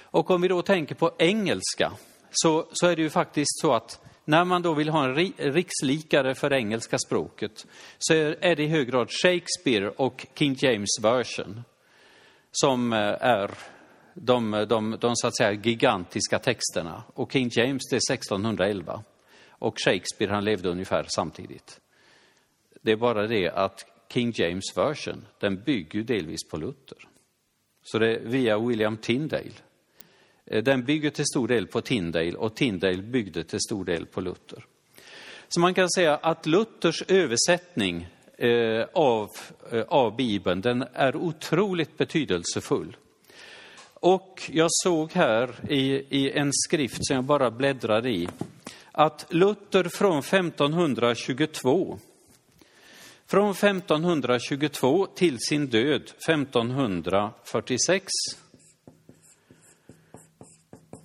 Och 0.00 0.30
om 0.30 0.40
vi 0.40 0.48
då 0.48 0.62
tänker 0.62 0.94
på 0.94 1.12
engelska 1.18 1.92
så, 2.30 2.66
så 2.72 2.86
är 2.86 2.96
det 2.96 3.02
ju 3.02 3.10
faktiskt 3.10 3.60
så 3.60 3.72
att 3.72 4.00
när 4.24 4.44
man 4.44 4.62
då 4.62 4.74
vill 4.74 4.88
ha 4.88 5.04
en 5.04 5.14
rikslikare 5.36 6.34
för 6.34 6.52
engelska 6.52 6.98
språket 6.98 7.66
så 7.98 8.14
är 8.14 8.56
det 8.56 8.62
i 8.62 8.66
hög 8.66 8.90
grad 8.90 9.08
Shakespeare 9.22 9.88
och 9.88 10.26
King 10.34 10.56
James 10.58 10.98
version 11.02 11.62
som 12.52 12.92
eh, 12.92 12.98
är 13.20 13.50
de, 14.14 14.66
de, 14.68 14.96
de 15.00 15.16
så 15.16 15.26
att 15.26 15.36
säga 15.36 15.52
gigantiska 15.52 16.38
texterna. 16.38 17.02
Och 17.14 17.32
King 17.32 17.50
James 17.52 17.82
det 17.90 17.96
är 17.96 18.12
1611 18.14 19.02
och 19.48 19.74
Shakespeare 19.84 20.32
han 20.32 20.44
levde 20.44 20.68
ungefär 20.68 21.06
samtidigt. 21.08 21.80
Det 22.82 22.92
är 22.92 22.96
bara 22.96 23.26
det 23.26 23.48
att 23.48 23.86
King 24.12 24.32
James 24.34 24.76
version, 24.76 25.26
den 25.40 25.62
bygger 25.62 26.02
delvis 26.02 26.48
på 26.50 26.56
Luther. 26.56 26.98
Så 27.82 27.98
det 27.98 28.16
är 28.16 28.20
via 28.20 28.58
William 28.58 28.96
Tyndale 28.96 29.50
eh, 30.46 30.62
den 30.62 30.84
bygger 30.84 31.10
till 31.10 31.24
stor 31.24 31.48
del 31.48 31.66
på 31.66 31.80
Tyndale 31.80 32.34
och 32.34 32.54
Tyndale 32.54 33.02
byggde 33.02 33.44
till 33.44 33.60
stor 33.60 33.84
del 33.84 34.06
på 34.06 34.20
Luther. 34.20 34.64
Så 35.48 35.60
man 35.60 35.74
kan 35.74 35.90
säga 35.90 36.16
att 36.16 36.46
Luthers 36.46 37.02
översättning 37.08 38.08
eh, 38.38 38.86
av, 38.92 39.28
eh, 39.72 39.84
av 39.88 40.16
Bibeln, 40.16 40.60
den 40.60 40.84
är 40.92 41.16
otroligt 41.16 41.98
betydelsefull. 41.98 42.96
Och 43.94 44.50
jag 44.52 44.68
såg 44.70 45.12
här 45.12 45.54
i, 45.68 45.82
i 46.08 46.30
en 46.30 46.50
skrift 46.52 47.06
som 47.06 47.16
jag 47.16 47.24
bara 47.24 47.50
bläddrade 47.50 48.10
i, 48.10 48.28
att 48.92 49.26
Luther 49.30 49.84
från 49.84 50.18
1522 50.18 51.98
från 53.30 53.50
1522 53.50 55.06
till 55.06 55.38
sin 55.38 55.66
död 55.66 56.02
1546 56.28 58.12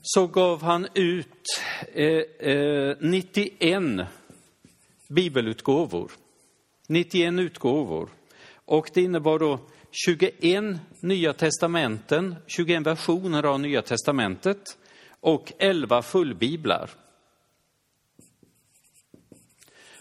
så 0.01 0.27
gav 0.27 0.61
han 0.61 0.87
ut 0.93 1.61
eh, 1.93 2.07
eh, 2.51 2.95
91 2.99 4.07
bibelutgåvor. 5.09 6.11
91 6.87 7.39
utgåvor. 7.39 8.09
Och 8.65 8.89
det 8.93 9.01
innebar 9.01 9.39
då 9.39 9.59
21 9.91 10.63
nya 10.99 11.33
testamenten, 11.33 12.35
21 12.47 12.85
versioner 12.85 13.43
av 13.43 13.59
Nya 13.59 13.81
testamentet 13.81 14.77
och 15.19 15.53
11 15.59 16.01
fullbiblar. 16.01 16.89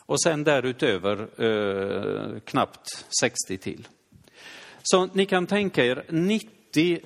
Och 0.06 0.22
sen 0.22 0.44
därutöver 0.44 1.28
eh, 1.44 2.40
knappt 2.40 3.06
60 3.20 3.58
till. 3.58 3.88
Så 4.82 5.06
ni 5.12 5.26
kan 5.26 5.46
tänka 5.46 5.84
er 5.84 6.04
90, 6.08 7.00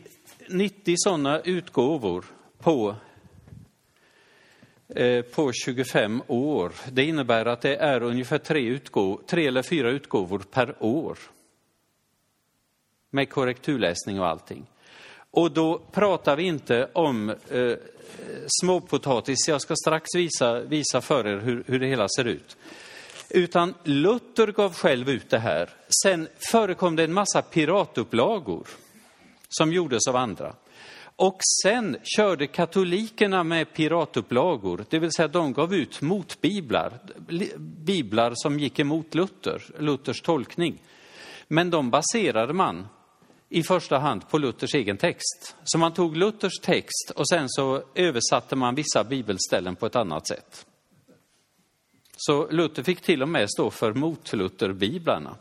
90 0.48 0.94
sådana 0.98 1.40
utgåvor 1.40 2.24
på, 2.58 2.96
eh, 4.88 5.22
på 5.22 5.52
25 5.52 6.22
år. 6.26 6.72
Det 6.92 7.04
innebär 7.04 7.46
att 7.46 7.60
det 7.60 7.76
är 7.76 8.02
ungefär 8.02 8.38
tre, 8.38 8.60
utgåv, 8.60 9.22
tre 9.26 9.46
eller 9.46 9.62
fyra 9.62 9.90
utgåvor 9.90 10.38
per 10.38 10.76
år. 10.84 11.18
Med 13.10 13.30
korrekturläsning 13.30 14.20
och 14.20 14.26
allting. 14.26 14.66
Och 15.30 15.52
då 15.52 15.78
pratar 15.78 16.36
vi 16.36 16.42
inte 16.42 16.88
om 16.92 17.30
eh, 17.30 17.72
småpotatis, 18.62 19.48
jag 19.48 19.60
ska 19.60 19.74
strax 19.76 20.14
visa, 20.14 20.60
visa 20.60 21.00
för 21.00 21.26
er 21.26 21.38
hur, 21.38 21.64
hur 21.66 21.78
det 21.78 21.86
hela 21.86 22.08
ser 22.08 22.24
ut. 22.24 22.56
Utan 23.30 23.74
Luther 23.84 24.46
gav 24.46 24.74
själv 24.74 25.08
ut 25.08 25.30
det 25.30 25.38
här. 25.38 25.70
Sen 26.02 26.28
förekom 26.52 26.96
det 26.96 27.04
en 27.04 27.12
massa 27.12 27.42
piratupplagor 27.42 28.66
som 29.48 29.72
gjordes 29.72 30.08
av 30.08 30.16
andra. 30.16 30.54
Och 31.16 31.38
sen 31.62 31.96
körde 32.16 32.46
katolikerna 32.46 33.44
med 33.44 33.72
piratupplagor, 33.72 34.84
det 34.90 34.98
vill 34.98 35.12
säga 35.12 35.28
de 35.28 35.52
gav 35.52 35.74
ut 35.74 36.02
motbiblar, 36.02 36.92
biblar 37.58 38.32
som 38.34 38.60
gick 38.60 38.78
emot 38.78 39.14
Luther, 39.14 39.62
Luthers 39.78 40.22
tolkning. 40.22 40.82
Men 41.48 41.70
de 41.70 41.90
baserade 41.90 42.52
man 42.52 42.86
i 43.48 43.62
första 43.62 43.98
hand 43.98 44.28
på 44.28 44.38
Luthers 44.38 44.74
egen 44.74 44.96
text. 44.96 45.56
Så 45.64 45.78
man 45.78 45.94
tog 45.94 46.16
Luthers 46.16 46.60
text 46.62 47.12
och 47.14 47.28
sen 47.28 47.48
så 47.48 47.82
översatte 47.94 48.56
man 48.56 48.74
vissa 48.74 49.04
bibelställen 49.04 49.76
på 49.76 49.86
ett 49.86 49.96
annat 49.96 50.28
sätt. 50.28 50.65
Så 52.16 52.50
Luther 52.50 52.82
fick 52.82 53.00
till 53.00 53.22
och 53.22 53.28
med 53.28 53.50
stå 53.50 53.70
för 53.70 53.92
mot-Lutherbiblarna. 53.92 55.36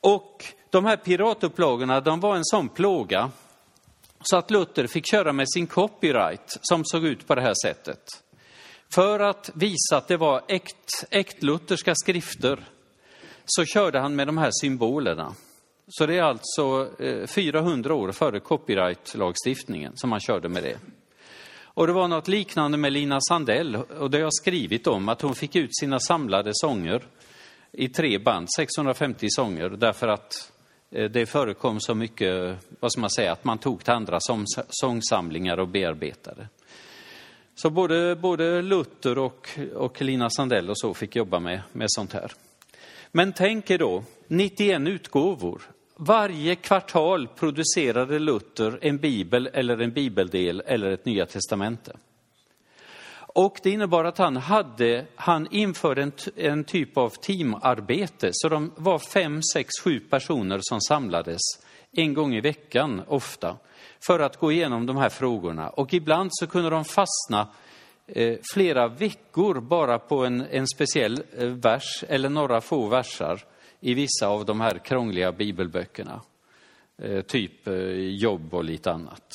Och 0.00 0.44
de 0.70 0.84
här 0.84 0.96
piratupplagorna, 0.96 2.00
de 2.00 2.20
var 2.20 2.36
en 2.36 2.44
sån 2.44 2.68
plåga 2.68 3.30
så 4.20 4.36
att 4.36 4.50
Luther 4.50 4.86
fick 4.86 5.10
köra 5.10 5.32
med 5.32 5.50
sin 5.50 5.66
copyright 5.66 6.58
som 6.60 6.84
såg 6.84 7.04
ut 7.04 7.26
på 7.26 7.34
det 7.34 7.42
här 7.42 7.54
sättet. 7.64 8.22
För 8.88 9.20
att 9.20 9.50
visa 9.54 9.96
att 9.96 10.08
det 10.08 10.16
var 10.16 10.42
äkt, 10.48 11.04
äkt-lutherska 11.10 11.94
skrifter 11.94 12.64
så 13.44 13.64
körde 13.64 13.98
han 13.98 14.16
med 14.16 14.26
de 14.28 14.38
här 14.38 14.50
symbolerna. 14.52 15.34
Så 15.88 16.06
det 16.06 16.18
är 16.18 16.22
alltså 16.22 16.88
eh, 16.98 17.26
400 17.26 17.94
år 17.94 18.12
före 18.12 18.40
copyrightlagstiftningen 18.40 19.92
som 19.96 20.12
han 20.12 20.20
körde 20.20 20.48
med 20.48 20.62
det. 20.62 20.78
Och 21.74 21.86
det 21.86 21.92
var 21.92 22.08
något 22.08 22.28
liknande 22.28 22.78
med 22.78 22.92
Lina 22.92 23.20
Sandell, 23.20 23.76
och 23.76 24.10
det 24.10 24.18
har 24.18 24.22
jag 24.22 24.34
skrivit 24.34 24.86
om, 24.86 25.08
att 25.08 25.22
hon 25.22 25.34
fick 25.34 25.56
ut 25.56 25.76
sina 25.76 26.00
samlade 26.00 26.50
sånger 26.54 27.02
i 27.72 27.88
tre 27.88 28.18
band, 28.18 28.48
650 28.56 29.26
sånger, 29.30 29.68
därför 29.68 30.08
att 30.08 30.52
eh, 30.90 31.10
det 31.10 31.26
förekom 31.26 31.80
så 31.80 31.94
mycket, 31.94 32.56
vad 32.80 32.92
ska 32.92 33.00
man 33.00 33.10
säga, 33.10 33.32
att 33.32 33.44
man 33.44 33.58
tog 33.58 33.84
till 33.84 33.92
andra 33.92 34.18
sångsamlingar 34.68 35.58
och 35.58 35.68
bearbetade. 35.68 36.48
Så 37.54 37.70
både, 37.70 38.16
både 38.16 38.62
Luther 38.62 39.18
och, 39.18 39.48
och 39.74 40.02
Lina 40.02 40.30
Sandell 40.30 40.70
och 40.70 40.78
så 40.78 40.94
fick 40.94 41.16
jobba 41.16 41.40
med, 41.40 41.60
med 41.72 41.86
sånt 41.90 42.12
här. 42.12 42.32
Men 43.12 43.32
tänk 43.32 43.70
er 43.70 43.78
då, 43.78 44.04
91 44.26 44.80
utgåvor. 44.80 45.62
Varje 45.96 46.54
kvartal 46.54 47.28
producerade 47.28 48.18
Luther 48.18 48.78
en 48.82 48.98
bibel 48.98 49.50
eller 49.52 49.78
en 49.78 49.92
bibeldel 49.92 50.62
eller 50.66 50.90
ett 50.90 51.04
nya 51.04 51.26
testamente. 51.26 51.96
Och 53.16 53.60
det 53.62 53.70
innebar 53.70 54.04
att 54.04 54.18
han, 54.18 54.36
hade, 54.36 55.06
han 55.14 55.48
införde 55.50 56.02
en, 56.02 56.12
en 56.36 56.64
typ 56.64 56.96
av 56.96 57.08
teamarbete, 57.08 58.28
så 58.32 58.48
de 58.48 58.72
var 58.76 58.98
fem, 58.98 59.40
sex, 59.54 59.70
sju 59.84 60.00
personer 60.00 60.60
som 60.62 60.80
samlades 60.80 61.40
en 61.92 62.14
gång 62.14 62.34
i 62.34 62.40
veckan 62.40 63.02
ofta 63.08 63.56
för 64.06 64.20
att 64.20 64.36
gå 64.36 64.52
igenom 64.52 64.86
de 64.86 64.96
här 64.96 65.08
frågorna. 65.08 65.68
Och 65.68 65.94
ibland 65.94 66.30
så 66.32 66.46
kunde 66.46 66.70
de 66.70 66.84
fastna 66.84 67.48
eh, 68.06 68.38
flera 68.52 68.88
veckor 68.88 69.60
bara 69.60 69.98
på 69.98 70.24
en, 70.24 70.40
en 70.50 70.66
speciell 70.66 71.22
eh, 71.38 71.48
vers 71.48 72.04
eller 72.08 72.28
några 72.28 72.60
få 72.60 72.86
versar 72.88 73.44
i 73.84 73.94
vissa 73.94 74.26
av 74.26 74.44
de 74.44 74.60
här 74.60 74.78
krångliga 74.78 75.32
bibelböckerna. 75.32 76.20
Eh, 77.02 77.20
typ 77.20 77.66
eh, 77.66 77.74
jobb 77.94 78.54
och 78.54 78.64
lite 78.64 78.92
annat. 78.92 79.30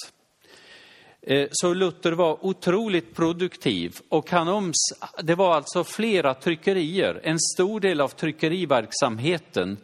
Eh, 1.22 1.48
så 1.52 1.74
Luther 1.74 2.12
var 2.12 2.46
otroligt 2.46 3.16
produktiv 3.16 3.96
och 4.10 4.32
han 4.32 4.48
oms 4.48 4.76
det 5.24 5.36
var 5.36 5.56
alltså 5.56 5.84
flera 5.84 6.34
tryckerier, 6.34 7.22
en 7.24 7.40
stor 7.40 7.80
del 7.80 8.02
av 8.02 8.08
tryckeriverksamheten 8.08 9.78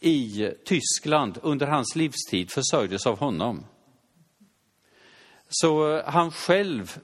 i 0.00 0.50
Tyskland 0.64 1.38
under 1.42 1.66
hans 1.66 1.96
livstid 1.96 2.50
försörjdes 2.50 3.06
av 3.06 3.18
honom. 3.18 3.64
Så 5.48 6.02
han 6.06 6.30
själv 6.30 6.98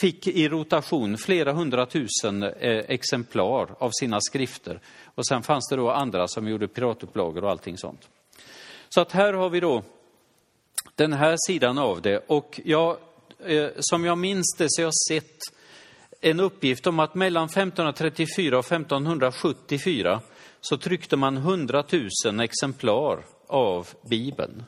fick 0.00 0.26
i 0.26 0.48
rotation 0.48 1.18
flera 1.18 1.52
hundratusen 1.52 2.42
eh, 2.42 2.84
exemplar 2.88 3.74
av 3.78 3.90
sina 4.00 4.20
skrifter 4.20 4.80
och 5.04 5.26
sen 5.26 5.42
fanns 5.42 5.68
det 5.70 5.76
då 5.76 5.90
andra 5.90 6.28
som 6.28 6.48
gjorde 6.48 6.68
piratupplagor 6.68 7.44
och 7.44 7.50
allting 7.50 7.78
sånt. 7.78 8.08
Så 8.88 9.00
att 9.00 9.12
här 9.12 9.32
har 9.32 9.50
vi 9.50 9.60
då 9.60 9.82
den 10.94 11.12
här 11.12 11.36
sidan 11.46 11.78
av 11.78 12.02
det. 12.02 12.24
Och 12.26 12.60
jag, 12.64 12.96
eh, 13.44 13.68
som 13.78 14.04
jag 14.04 14.18
minns 14.18 14.54
det 14.58 14.66
så 14.68 14.82
har 14.82 14.86
jag 14.86 14.94
sett 15.08 15.38
en 16.20 16.40
uppgift 16.40 16.86
om 16.86 17.00
att 17.00 17.14
mellan 17.14 17.44
1534 17.44 18.58
och 18.58 18.64
1574 18.64 20.20
så 20.60 20.76
tryckte 20.76 21.16
man 21.16 21.36
100 21.36 21.84
000 22.26 22.40
exemplar 22.40 23.24
av 23.46 23.88
Bibeln. 24.10 24.64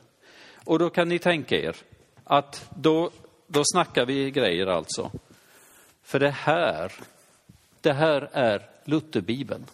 Och 0.65 0.79
då 0.79 0.89
kan 0.89 1.09
ni 1.09 1.19
tänka 1.19 1.55
er 1.55 1.75
att 2.23 2.69
då, 2.75 3.11
då 3.51 3.63
snackar 3.65 4.05
vi 4.05 4.31
grejer 4.31 4.67
alltså. 4.67 5.11
För 6.03 6.19
det 6.19 6.29
här, 6.29 6.91
det 7.81 7.93
här 7.93 8.29
är 8.31 8.69
Lutherbibeln. 8.85 9.65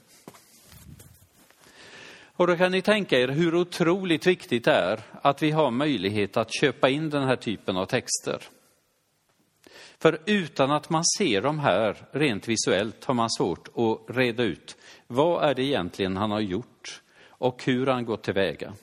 Och 2.38 2.48
då 2.48 2.56
kan 2.56 2.72
ni 2.72 2.82
tänka 2.82 3.20
er 3.20 3.28
hur 3.28 3.56
otroligt 3.56 4.28
viktigt 4.28 4.66
det 4.66 4.74
är 4.74 5.00
att 5.22 5.44
vi 5.44 5.52
har 5.52 5.72
möjlighet 5.72 6.38
att 6.38 6.54
köpa 6.54 6.90
in 6.90 7.10
den 7.10 7.24
här 7.24 7.36
typen 7.36 7.78
av 7.78 7.86
texter. 7.86 8.44
För 10.00 10.20
utan 10.26 10.72
att 10.72 10.90
man 10.90 11.04
ser 11.18 11.42
de 11.42 11.60
här 11.60 12.06
rent 12.12 12.48
visuellt 12.48 13.06
har 13.06 13.13
man 13.13 13.30
svårt 13.30 13.68
att 13.68 14.16
reda 14.16 14.44
ut 14.44 14.78
vad 15.08 15.50
är 15.50 15.56
det 15.56 15.63
egentligen 15.63 16.18
han 16.18 16.32
har 16.32 16.40
gjort 16.40 17.02
och 17.30 17.63
hur 17.63 17.88
han 17.88 18.06
gått 18.06 18.24
tillväga. 18.24 18.74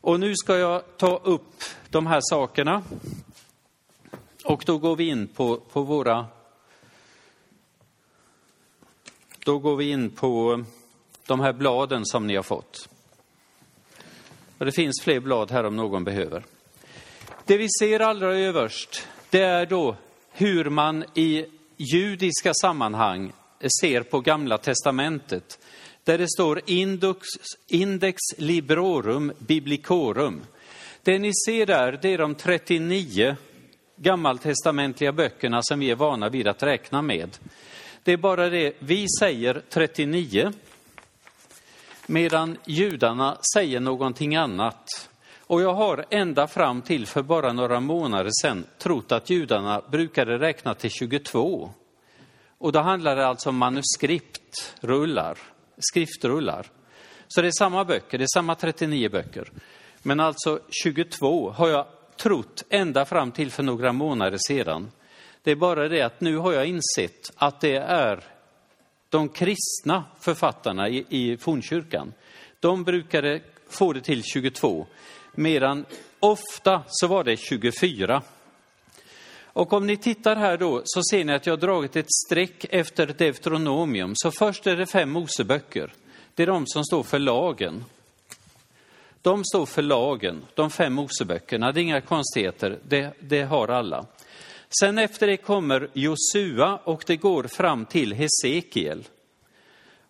Och 0.00 0.20
nu 0.20 0.34
ska 0.36 0.58
jag 0.58 0.96
ta 0.96 1.16
upp 1.16 1.64
de 1.88 2.06
här 2.06 2.20
sakerna. 2.22 2.82
Och 4.44 4.62
då 4.66 4.78
går 4.78 4.96
vi 4.96 5.08
in 5.08 5.28
på, 5.28 5.56
på 5.56 5.82
våra... 5.82 6.26
Då 9.44 9.58
går 9.58 9.76
vi 9.76 9.90
in 9.90 10.10
på 10.10 10.64
de 11.26 11.40
här 11.40 11.52
bladen 11.52 12.06
som 12.06 12.26
ni 12.26 12.36
har 12.36 12.42
fått. 12.42 12.88
Och 14.58 14.66
det 14.66 14.72
finns 14.72 15.00
fler 15.02 15.20
blad 15.20 15.50
här 15.50 15.64
om 15.64 15.76
någon 15.76 16.04
behöver. 16.04 16.44
Det 17.44 17.56
vi 17.56 17.68
ser 17.80 18.00
allra 18.00 18.36
överst, 18.36 19.08
det 19.30 19.42
är 19.42 19.66
då 19.66 19.96
hur 20.32 20.64
man 20.64 21.04
i 21.14 21.46
judiska 21.76 22.54
sammanhang 22.54 23.32
ser 23.80 24.02
på 24.02 24.20
Gamla 24.20 24.58
testamentet. 24.58 25.58
Där 26.04 26.18
det 26.18 26.28
står 26.28 26.60
index, 26.66 27.26
index 27.68 28.18
librorum 28.36 29.32
biblicorum. 29.38 30.42
Det 31.02 31.18
ni 31.18 31.32
ser 31.46 31.66
där, 31.66 31.98
det 32.02 32.14
är 32.14 32.18
de 32.18 32.34
39 32.34 33.36
gammaltestamentliga 33.96 35.12
böckerna 35.12 35.60
som 35.62 35.80
vi 35.80 35.90
är 35.90 35.94
vana 35.94 36.28
vid 36.28 36.48
att 36.48 36.62
räkna 36.62 37.02
med. 37.02 37.38
Det 38.04 38.12
är 38.12 38.16
bara 38.16 38.48
det, 38.48 38.72
vi 38.78 39.06
säger 39.20 39.62
39 39.68 40.52
medan 42.06 42.56
judarna 42.66 43.38
säger 43.54 43.80
någonting 43.80 44.36
annat. 44.36 45.08
Och 45.40 45.62
jag 45.62 45.74
har 45.74 46.04
ända 46.10 46.46
fram 46.46 46.82
till 46.82 47.06
för 47.06 47.22
bara 47.22 47.52
några 47.52 47.80
månader 47.80 48.30
sedan 48.42 48.64
trott 48.78 49.12
att 49.12 49.30
judarna 49.30 49.82
brukade 49.90 50.38
räkna 50.38 50.74
till 50.74 50.90
22. 50.90 51.70
Och 52.58 52.72
då 52.72 52.78
handlar 52.78 53.16
det 53.16 53.26
alltså 53.26 53.48
om 53.48 53.56
manuskriptrullar, 53.56 55.38
skriftrullar. 55.80 56.66
Så 57.28 57.42
det 57.42 57.48
är 57.48 57.52
samma 57.58 57.84
böcker, 57.84 58.18
det 58.18 58.24
är 58.24 58.34
samma 58.34 58.54
39 58.54 59.08
böcker. 59.08 59.50
Men 60.02 60.20
alltså 60.20 60.60
22 60.84 61.50
har 61.50 61.68
jag 61.68 61.86
trott 62.16 62.64
ända 62.70 63.04
fram 63.04 63.32
till 63.32 63.50
för 63.50 63.62
några 63.62 63.92
månader 63.92 64.38
sedan. 64.48 64.90
Det 65.42 65.50
är 65.50 65.56
bara 65.56 65.88
det 65.88 66.02
att 66.02 66.20
nu 66.20 66.36
har 66.36 66.52
jag 66.52 66.66
insett 66.66 67.30
att 67.36 67.60
det 67.60 67.76
är 67.76 68.24
de 69.08 69.28
kristna 69.28 70.04
författarna 70.20 70.88
i, 70.88 71.06
i 71.08 71.36
fornkyrkan, 71.36 72.12
de 72.60 72.84
brukade 72.84 73.40
få 73.68 73.92
det 73.92 74.00
till 74.00 74.22
22, 74.22 74.86
medan 75.34 75.84
ofta 76.20 76.82
så 76.86 77.06
var 77.06 77.24
det 77.24 77.36
24. 77.36 78.22
Och 79.52 79.72
om 79.72 79.86
ni 79.86 79.96
tittar 79.96 80.36
här 80.36 80.56
då 80.56 80.82
så 80.84 81.02
ser 81.10 81.24
ni 81.24 81.32
att 81.32 81.46
jag 81.46 81.52
har 81.52 81.58
dragit 81.58 81.96
ett 81.96 82.12
streck 82.26 82.66
efter 82.70 83.06
Deuteronomium. 83.06 84.12
Så 84.14 84.30
först 84.30 84.66
är 84.66 84.76
det 84.76 84.86
fem 84.86 85.10
Moseböcker. 85.10 85.92
Det 86.34 86.42
är 86.42 86.46
de 86.46 86.66
som 86.66 86.84
står 86.84 87.02
för 87.02 87.18
lagen. 87.18 87.84
De 89.22 89.44
står 89.44 89.66
för 89.66 89.82
lagen, 89.82 90.42
de 90.54 90.70
fem 90.70 90.92
Moseböckerna. 90.92 91.72
Det 91.72 91.80
är 91.80 91.82
inga 91.82 92.00
konstigheter, 92.00 92.78
det, 92.88 93.12
det 93.20 93.42
har 93.42 93.68
alla. 93.68 94.06
Sen 94.80 94.98
efter 94.98 95.26
det 95.26 95.36
kommer 95.36 95.88
Josua 95.92 96.76
och 96.84 97.04
det 97.06 97.16
går 97.16 97.44
fram 97.44 97.86
till 97.86 98.12
Hesekiel. 98.12 99.04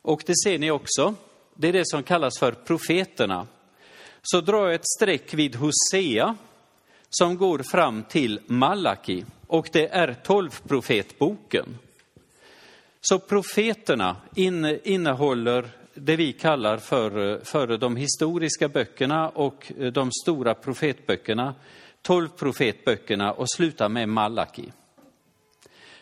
Och 0.02 0.22
det 0.26 0.34
ser 0.44 0.58
ni 0.58 0.70
också, 0.70 1.14
det 1.54 1.68
är 1.68 1.72
det 1.72 1.88
som 1.88 2.02
kallas 2.02 2.38
för 2.38 2.52
profeterna. 2.52 3.46
Så 4.22 4.40
drar 4.40 4.66
jag 4.66 4.74
ett 4.74 4.88
streck 4.96 5.34
vid 5.34 5.56
Hosea 5.56 6.36
som 7.10 7.36
går 7.36 7.58
fram 7.58 8.02
till 8.02 8.40
Malaki 8.46 9.24
och 9.46 9.68
det 9.72 9.88
är 9.88 10.14
tolvprofetboken. 10.14 11.78
Så 13.00 13.18
profeterna 13.18 14.16
innehåller 14.84 15.68
det 15.94 16.16
vi 16.16 16.32
kallar 16.32 16.76
för, 16.76 17.40
för 17.44 17.76
de 17.78 17.96
historiska 17.96 18.68
böckerna 18.68 19.28
och 19.28 19.72
de 19.92 20.10
stora 20.22 20.54
profetböckerna, 20.54 21.54
tolv 22.02 22.28
profetböckerna 22.28 23.32
och 23.32 23.50
slutar 23.50 23.88
med 23.88 24.08
Malaki. 24.08 24.72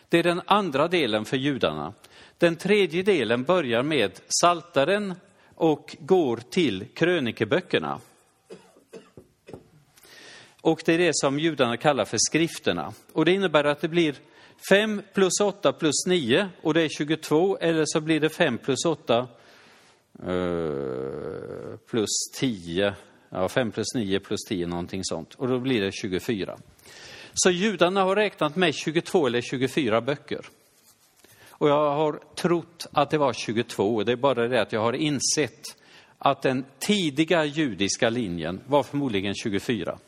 Det 0.09 0.19
är 0.19 0.23
den 0.23 0.41
andra 0.45 0.87
delen 0.87 1.25
för 1.25 1.37
judarna. 1.37 1.93
Den 2.37 2.55
tredje 2.55 3.03
delen 3.03 3.43
börjar 3.43 3.83
med 3.83 4.11
Saltaren 4.41 5.13
och 5.55 5.95
går 5.99 6.37
till 6.37 6.85
krönikeböckerna. 6.93 7.99
Och 10.61 10.81
det 10.85 10.93
är 10.93 10.97
det 10.97 11.15
som 11.15 11.39
judarna 11.39 11.77
kallar 11.77 12.05
för 12.05 12.17
skrifterna. 12.19 12.93
Och 13.13 13.25
det 13.25 13.31
innebär 13.31 13.63
att 13.63 13.81
det 13.81 13.87
blir 13.87 14.15
5 14.69 15.01
plus 15.13 15.39
8 15.41 15.73
plus 15.73 16.05
9 16.07 16.49
och 16.61 16.73
det 16.73 16.81
är 16.81 16.89
22 16.89 17.57
eller 17.57 17.83
så 17.87 18.01
blir 18.01 18.19
det 18.19 18.29
5 18.29 18.57
plus 18.57 18.85
8 18.85 19.27
eh, 20.27 21.77
plus 21.89 22.09
10. 22.39 22.93
Ja, 23.29 23.49
5 23.49 23.71
plus 23.71 23.87
9 23.95 24.19
plus 24.19 24.39
10 24.47 24.67
någonting 24.67 25.03
sånt. 25.03 25.35
Och 25.35 25.47
då 25.47 25.59
blir 25.59 25.81
det 25.81 25.91
24. 25.91 26.57
Så 27.33 27.51
judarna 27.51 28.03
har 28.03 28.15
räknat 28.15 28.55
med 28.55 28.75
22 28.75 29.27
eller 29.27 29.41
24 29.41 30.01
böcker. 30.01 30.45
Och 31.49 31.69
jag 31.69 31.91
har 31.91 32.19
trott 32.35 32.87
att 32.91 33.09
det 33.09 33.17
var 33.17 33.33
22. 33.33 34.03
Det 34.03 34.11
är 34.11 34.15
bara 34.15 34.47
det 34.47 34.61
att 34.61 34.73
jag 34.73 34.81
har 34.81 34.93
insett 34.93 35.75
att 36.17 36.41
den 36.41 36.65
tidiga 36.79 37.45
judiska 37.45 38.09
linjen 38.09 38.61
var 38.67 38.83
förmodligen 38.83 39.35
24. 39.35 39.99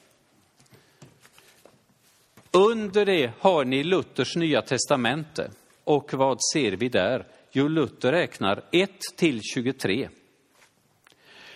Under 2.54 3.06
det 3.06 3.32
har 3.40 3.66
ni 3.66 3.84
Luthers 3.84 4.36
Nya 4.36 4.62
Testamente. 4.62 5.52
Och 5.84 6.14
vad 6.14 6.38
ser 6.54 6.72
vi 6.72 6.90
där? 6.90 7.26
Jo, 7.52 7.68
Luther 7.68 8.12
räknar 8.12 8.64
1 8.72 8.90
till 9.16 9.42
23. 9.42 10.10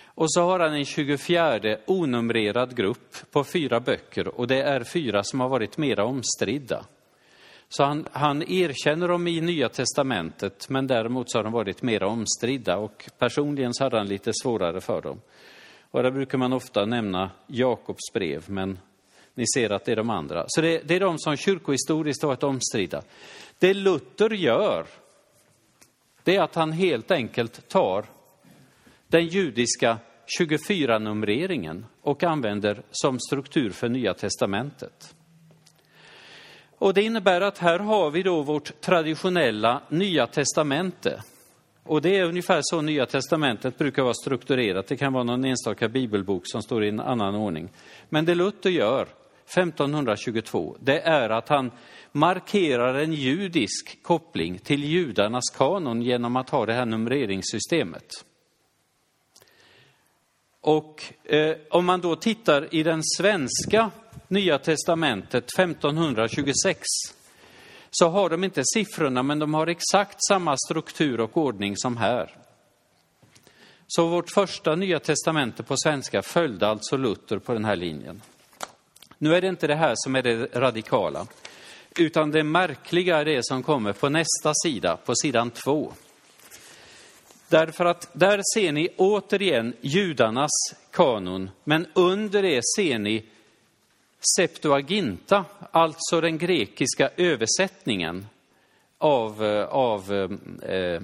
Och 0.04 0.32
så 0.32 0.42
har 0.42 0.60
han 0.60 0.74
en 0.74 0.84
24 0.84 1.76
onumrerad 1.86 2.76
grupp 2.76 3.30
på 3.30 3.44
fyra 3.44 3.80
böcker 3.80 4.28
och 4.28 4.46
det 4.46 4.62
är 4.62 4.84
fyra 4.84 5.22
som 5.22 5.40
har 5.40 5.48
varit 5.48 5.78
mera 5.78 6.04
omstridda. 6.04 6.84
Så 7.68 7.84
han, 7.84 8.06
han 8.12 8.42
erkänner 8.42 9.08
dem 9.08 9.26
i 9.26 9.40
Nya 9.40 9.68
Testamentet, 9.68 10.68
men 10.68 10.86
däremot 10.86 11.30
så 11.30 11.38
har 11.38 11.44
de 11.44 11.52
varit 11.52 11.82
mera 11.82 12.08
omstridda 12.08 12.76
och 12.76 13.10
personligen 13.18 13.74
så 13.74 13.84
hade 13.84 13.98
han 13.98 14.08
lite 14.08 14.32
svårare 14.42 14.80
för 14.80 15.02
dem. 15.02 15.20
Och 15.90 16.02
där 16.02 16.10
brukar 16.10 16.38
man 16.38 16.52
ofta 16.52 16.84
nämna 16.84 17.30
Jakobs 17.46 18.12
brev, 18.12 18.44
men 18.46 18.78
ni 19.36 19.44
ser 19.54 19.70
att 19.70 19.84
det 19.84 19.92
är 19.92 19.96
de 19.96 20.10
andra. 20.10 20.44
Så 20.48 20.60
det, 20.60 20.80
det 20.84 20.96
är 20.96 21.00
de 21.00 21.18
som 21.18 21.36
kyrkohistoriskt 21.36 22.22
har 22.22 22.28
varit 22.28 22.42
omstridda. 22.42 23.02
Det 23.58 23.74
Luther 23.74 24.30
gör, 24.30 24.86
det 26.24 26.36
är 26.36 26.42
att 26.42 26.54
han 26.54 26.72
helt 26.72 27.10
enkelt 27.10 27.68
tar 27.68 28.04
den 29.08 29.26
judiska 29.26 29.98
24-numreringen 30.38 31.84
och 32.02 32.24
använder 32.24 32.82
som 32.90 33.18
struktur 33.20 33.70
för 33.70 33.88
Nya 33.88 34.14
Testamentet. 34.14 35.14
Och 36.78 36.94
det 36.94 37.02
innebär 37.02 37.40
att 37.40 37.58
här 37.58 37.78
har 37.78 38.10
vi 38.10 38.22
då 38.22 38.42
vårt 38.42 38.80
traditionella 38.80 39.82
Nya 39.88 40.26
Testamente. 40.26 41.22
Och 41.82 42.02
det 42.02 42.16
är 42.18 42.24
ungefär 42.24 42.60
så 42.62 42.80
Nya 42.82 43.06
Testamentet 43.06 43.78
brukar 43.78 44.02
vara 44.02 44.14
strukturerat. 44.14 44.86
Det 44.86 44.96
kan 44.96 45.12
vara 45.12 45.24
någon 45.24 45.44
enstaka 45.44 45.88
bibelbok 45.88 46.42
som 46.44 46.62
står 46.62 46.84
i 46.84 46.88
en 46.88 47.00
annan 47.00 47.34
ordning. 47.34 47.68
Men 48.08 48.24
det 48.24 48.34
Luther 48.34 48.70
gör 48.70 49.06
1522, 49.46 50.76
det 50.80 51.00
är 51.00 51.30
att 51.30 51.48
han 51.48 51.70
markerar 52.12 52.94
en 52.94 53.12
judisk 53.12 54.02
koppling 54.02 54.58
till 54.58 54.84
judarnas 54.84 55.50
kanon 55.56 56.02
genom 56.02 56.36
att 56.36 56.50
ha 56.50 56.66
det 56.66 56.72
här 56.72 56.86
numreringssystemet. 56.86 58.24
Och 60.60 61.04
eh, 61.24 61.56
om 61.70 61.86
man 61.86 62.00
då 62.00 62.16
tittar 62.16 62.74
i 62.74 62.82
den 62.82 63.00
svenska 63.04 63.90
Nya 64.28 64.58
testamentet 64.58 65.44
1526 65.58 66.80
så 67.90 68.08
har 68.08 68.30
de 68.30 68.44
inte 68.44 68.62
siffrorna, 68.64 69.22
men 69.22 69.38
de 69.38 69.54
har 69.54 69.66
exakt 69.66 70.18
samma 70.28 70.56
struktur 70.56 71.20
och 71.20 71.36
ordning 71.36 71.76
som 71.76 71.96
här. 71.96 72.30
Så 73.86 74.08
vårt 74.08 74.30
första 74.30 74.74
Nya 74.74 74.98
Testamentet 74.98 75.66
på 75.66 75.76
svenska 75.76 76.22
följde 76.22 76.68
alltså 76.68 76.96
Luther 76.96 77.38
på 77.38 77.52
den 77.52 77.64
här 77.64 77.76
linjen. 77.76 78.22
Nu 79.18 79.34
är 79.34 79.40
det 79.40 79.48
inte 79.48 79.66
det 79.66 79.74
här 79.74 79.94
som 79.96 80.16
är 80.16 80.22
det 80.22 80.46
radikala, 80.54 81.26
utan 81.96 82.30
det 82.30 82.44
märkliga 82.44 83.16
är 83.16 83.24
det 83.24 83.46
som 83.46 83.62
kommer 83.62 83.92
på 83.92 84.08
nästa 84.08 84.52
sida, 84.62 84.96
på 84.96 85.14
sidan 85.14 85.50
två. 85.50 85.92
Därför 87.48 87.84
att 87.84 88.08
där 88.12 88.40
ser 88.54 88.72
ni 88.72 88.88
återigen 88.96 89.74
judarnas 89.80 90.74
kanon, 90.90 91.50
men 91.64 91.86
under 91.94 92.42
det 92.42 92.60
ser 92.76 92.98
ni 92.98 93.24
Septuaginta, 94.36 95.44
alltså 95.70 96.20
den 96.20 96.38
grekiska 96.38 97.10
översättningen 97.16 98.26
av, 98.98 99.42
av 99.70 100.12
eh, 100.62 101.00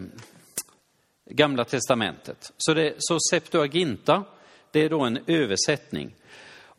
Gamla 1.30 1.64
testamentet. 1.64 2.52
Så, 2.56 2.74
det, 2.74 2.94
så 2.98 3.18
Septuaginta, 3.30 4.24
det 4.70 4.80
är 4.80 4.90
då 4.90 5.00
en 5.00 5.18
översättning. 5.26 6.14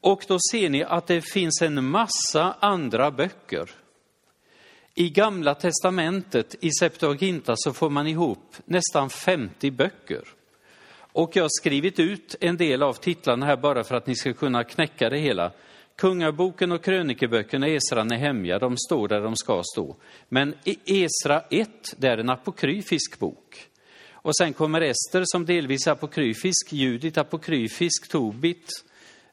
Och 0.03 0.25
då 0.27 0.37
ser 0.51 0.69
ni 0.69 0.83
att 0.83 1.07
det 1.07 1.21
finns 1.21 1.61
en 1.61 1.89
massa 1.89 2.55
andra 2.59 3.11
böcker. 3.11 3.69
I 4.95 5.09
Gamla 5.09 5.55
testamentet, 5.55 6.55
i 6.59 6.71
Septuaginta, 6.71 7.53
så 7.55 7.73
får 7.73 7.89
man 7.89 8.07
ihop 8.07 8.55
nästan 8.65 9.09
50 9.09 9.71
böcker. 9.71 10.23
Och 10.95 11.35
jag 11.35 11.43
har 11.43 11.59
skrivit 11.59 11.99
ut 11.99 12.35
en 12.39 12.57
del 12.57 12.83
av 12.83 12.93
titlarna 12.93 13.45
här 13.45 13.57
bara 13.57 13.83
för 13.83 13.95
att 13.95 14.07
ni 14.07 14.15
ska 14.15 14.33
kunna 14.33 14.63
knäcka 14.63 15.09
det 15.09 15.19
hela. 15.19 15.51
Kungaboken 15.95 16.71
och 16.71 16.83
krönikeböckerna, 16.83 17.67
Esra, 17.67 18.03
Nehemja, 18.03 18.59
de 18.59 18.77
står 18.77 19.07
där 19.07 19.21
de 19.21 19.35
ska 19.35 19.61
stå. 19.73 19.95
Men 20.29 20.55
Esra 20.85 21.41
1, 21.49 21.69
det 21.97 22.07
är 22.07 22.17
en 22.17 22.29
apokryfisk 22.29 23.19
bok. 23.19 23.67
Och 24.11 24.37
sen 24.37 24.53
kommer 24.53 24.81
Ester 24.81 25.23
som 25.25 25.45
delvis 25.45 25.87
är 25.87 25.91
apokryfisk, 25.91 26.73
Judit 26.73 27.17
apokryfisk, 27.17 28.11
Tobit, 28.11 28.69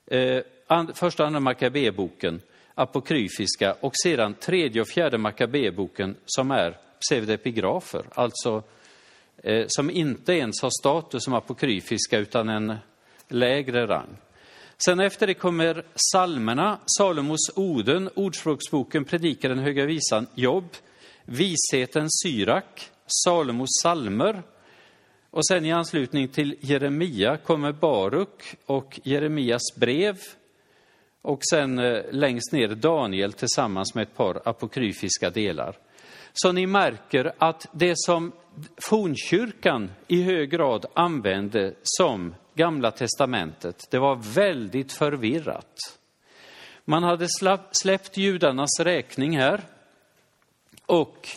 eh, 0.07 0.41
första 0.95 1.23
och 1.23 1.27
andra 1.27 1.41
Makabeboken 1.41 2.41
apokryfiska 2.75 3.77
och 3.81 3.93
sedan 4.03 4.35
tredje 4.35 4.83
och 4.83 4.89
fjärde 4.89 5.19
Makabeboken 5.19 6.17
som 6.27 6.51
är 6.51 6.77
pseudepigrafer, 7.01 8.05
alltså 8.15 8.63
eh, 9.43 9.65
som 9.69 9.91
inte 9.91 10.33
ens 10.33 10.63
har 10.63 10.71
status 10.81 11.25
som 11.25 11.35
apokryfiska 11.35 12.19
utan 12.19 12.49
en 12.49 12.77
lägre 13.29 13.87
rang. 13.87 14.17
Sen 14.85 15.01
efter 15.01 15.27
det 15.27 15.35
kommer 15.35 15.85
salmerna, 16.13 16.79
Salomos 16.99 17.51
Oden, 17.57 18.11
Ordspråksboken, 18.15 19.05
Predikaren, 19.05 19.59
Höga 19.59 19.87
Visan, 19.87 20.27
Jobb, 20.35 20.69
Visheten, 21.25 22.07
Syrak, 22.23 22.91
Salomos 23.25 23.69
salmer. 23.83 24.43
Och 25.31 25.47
sen 25.47 25.65
i 25.65 25.73
anslutning 25.73 26.29
till 26.29 26.57
Jeremia 26.61 27.37
kommer 27.37 27.73
Baruk 27.73 28.57
och 28.67 29.01
Jeremias 29.05 29.63
brev. 29.77 30.19
Och 31.23 31.41
sen 31.51 31.79
eh, 31.79 32.03
längst 32.11 32.53
ner 32.53 32.69
Daniel 32.69 33.33
tillsammans 33.33 33.95
med 33.95 34.03
ett 34.03 34.17
par 34.17 34.43
apokryfiska 34.45 35.31
delar. 35.31 35.77
Så 36.33 36.53
ni 36.53 36.67
märker 36.67 37.33
att 37.39 37.67
det 37.73 37.95
som 37.97 38.33
fornkyrkan 38.83 39.91
i 40.09 40.23
hög 40.23 40.51
grad 40.51 40.87
använde 40.95 41.75
som 41.83 42.35
Gamla 42.55 42.91
testamentet, 42.91 43.87
det 43.91 43.99
var 43.99 44.35
väldigt 44.35 44.93
förvirrat. 44.93 45.99
Man 46.85 47.03
hade 47.03 47.27
släppt 47.73 48.17
judarnas 48.17 48.81
räkning 48.81 49.39
här 49.39 49.61
och 50.87 51.29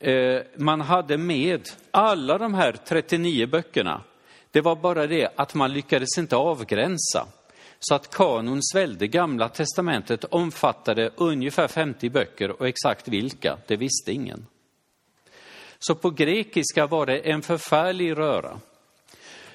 eh, 0.00 0.42
man 0.56 0.80
hade 0.80 1.18
med 1.18 1.68
alla 1.90 2.38
de 2.38 2.54
här 2.54 2.72
39 2.72 3.46
böckerna. 3.46 4.02
Det 4.50 4.60
var 4.60 4.76
bara 4.76 5.06
det 5.06 5.28
att 5.36 5.54
man 5.54 5.72
lyckades 5.72 6.18
inte 6.18 6.36
avgränsa 6.36 7.26
så 7.80 7.94
att 7.94 8.10
kanon 8.10 8.62
svällde. 8.62 9.06
Gamla 9.06 9.48
testamentet 9.48 10.24
omfattade 10.24 11.10
ungefär 11.16 11.68
50 11.68 12.10
böcker 12.10 12.50
och 12.50 12.68
exakt 12.68 13.08
vilka, 13.08 13.58
det 13.66 13.76
visste 13.76 14.12
ingen. 14.12 14.46
Så 15.78 15.94
på 15.94 16.10
grekiska 16.10 16.86
var 16.86 17.06
det 17.06 17.18
en 17.18 17.42
förfärlig 17.42 18.16
röra. 18.16 18.60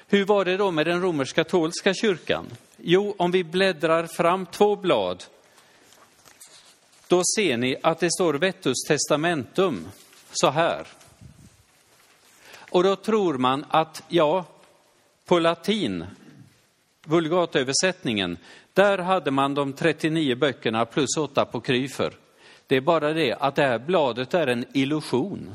Hur 0.06 0.24
var 0.24 0.44
det 0.44 0.56
då 0.56 0.70
med 0.70 0.86
den 0.86 1.02
romersk-katolska 1.02 1.94
kyrkan? 1.94 2.46
Jo, 2.76 3.14
om 3.18 3.30
vi 3.30 3.44
bläddrar 3.44 4.06
fram 4.06 4.46
två 4.46 4.76
blad, 4.76 5.24
då 7.08 7.22
ser 7.36 7.56
ni 7.56 7.76
att 7.82 8.00
det 8.00 8.10
står 8.12 8.34
Vettus 8.34 8.84
testamentum 8.88 9.88
så 10.32 10.50
här. 10.50 10.86
Och 12.70 12.82
då 12.82 12.96
tror 12.96 13.38
man 13.38 13.64
att, 13.68 14.02
ja, 14.08 14.44
på 15.24 15.38
latin, 15.38 16.04
vulgatöversättningen, 17.06 18.36
där 18.72 18.98
hade 18.98 19.30
man 19.30 19.54
de 19.54 19.72
39 19.72 20.36
böckerna 20.36 20.84
plus 20.84 21.16
åtta 21.16 21.60
kryfer. 21.60 22.14
Det 22.66 22.76
är 22.76 22.80
bara 22.80 23.12
det 23.12 23.32
att 23.32 23.54
det 23.54 23.62
här 23.62 23.78
bladet 23.78 24.34
är 24.34 24.46
en 24.46 24.64
illusion. 24.74 25.54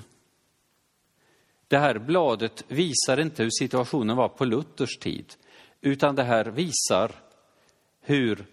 Det 1.67 1.77
här 1.77 1.99
bladet 1.99 2.63
visar 2.67 3.19
inte 3.19 3.43
hur 3.43 3.49
situationen 3.59 4.17
var 4.17 4.29
på 4.29 4.45
Luthers 4.45 4.97
tid, 4.97 5.33
utan 5.81 6.15
det 6.15 6.23
här 6.23 6.45
visar 6.45 7.11
hur 8.01 8.45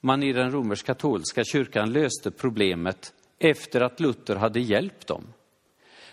man 0.00 0.22
i 0.22 0.32
den 0.32 0.50
romersk-katolska 0.50 1.44
kyrkan 1.44 1.92
löste 1.92 2.30
problemet 2.30 3.12
efter 3.38 3.80
att 3.80 4.00
Luther 4.00 4.36
hade 4.36 4.60
hjälpt 4.60 5.06
dem. 5.06 5.24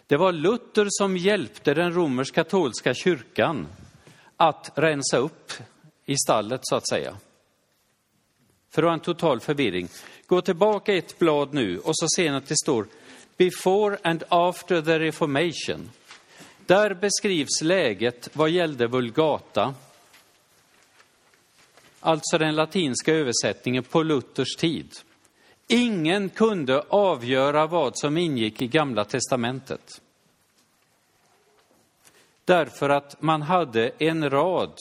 Det 0.08 0.18
var 0.18 0.32
Luther 0.32 0.88
som 0.90 1.18
hjälpte 1.18 1.74
den 1.74 1.94
romersk-katolska 1.94 2.94
kyrkan 2.94 3.68
att 4.38 4.72
rensa 4.76 5.18
upp 5.18 5.52
i 6.08 6.16
stallet 6.18 6.62
så 6.64 6.76
att 6.76 6.90
säga. 6.90 7.18
För 8.70 8.82
det 8.82 8.86
var 8.86 8.94
en 8.94 9.00
total 9.00 9.40
förvirring. 9.40 9.88
Gå 10.28 10.42
tillbaka 10.42 10.94
ett 10.94 11.20
blad 11.20 11.54
nu 11.54 11.80
och 11.80 11.98
så 11.98 12.08
ser 12.16 12.32
ni 12.32 12.38
att 12.38 12.48
det 12.48 12.58
står 12.58 12.88
Before 13.38 13.98
and 14.04 14.24
after 14.30 14.82
the 14.82 15.00
reformation. 15.00 15.92
Där 16.66 16.94
beskrivs 16.94 17.62
läget 17.62 18.30
vad 18.34 18.50
gällde 18.50 18.88
Vulgata, 18.88 19.74
alltså 22.00 22.38
den 22.38 22.56
latinska 22.56 23.14
översättningen 23.14 23.84
på 23.84 24.04
Luthers 24.04 24.56
tid. 24.56 24.92
Ingen 25.68 26.30
kunde 26.30 26.82
avgöra 26.82 27.68
vad 27.68 27.98
som 27.98 28.18
ingick 28.18 28.62
i 28.62 28.68
Gamla 28.68 29.06
testamentet. 29.06 30.02
Därför 32.46 32.90
att 32.90 33.22
man 33.22 33.42
hade 33.42 33.92
en 33.98 34.30
rad 34.30 34.74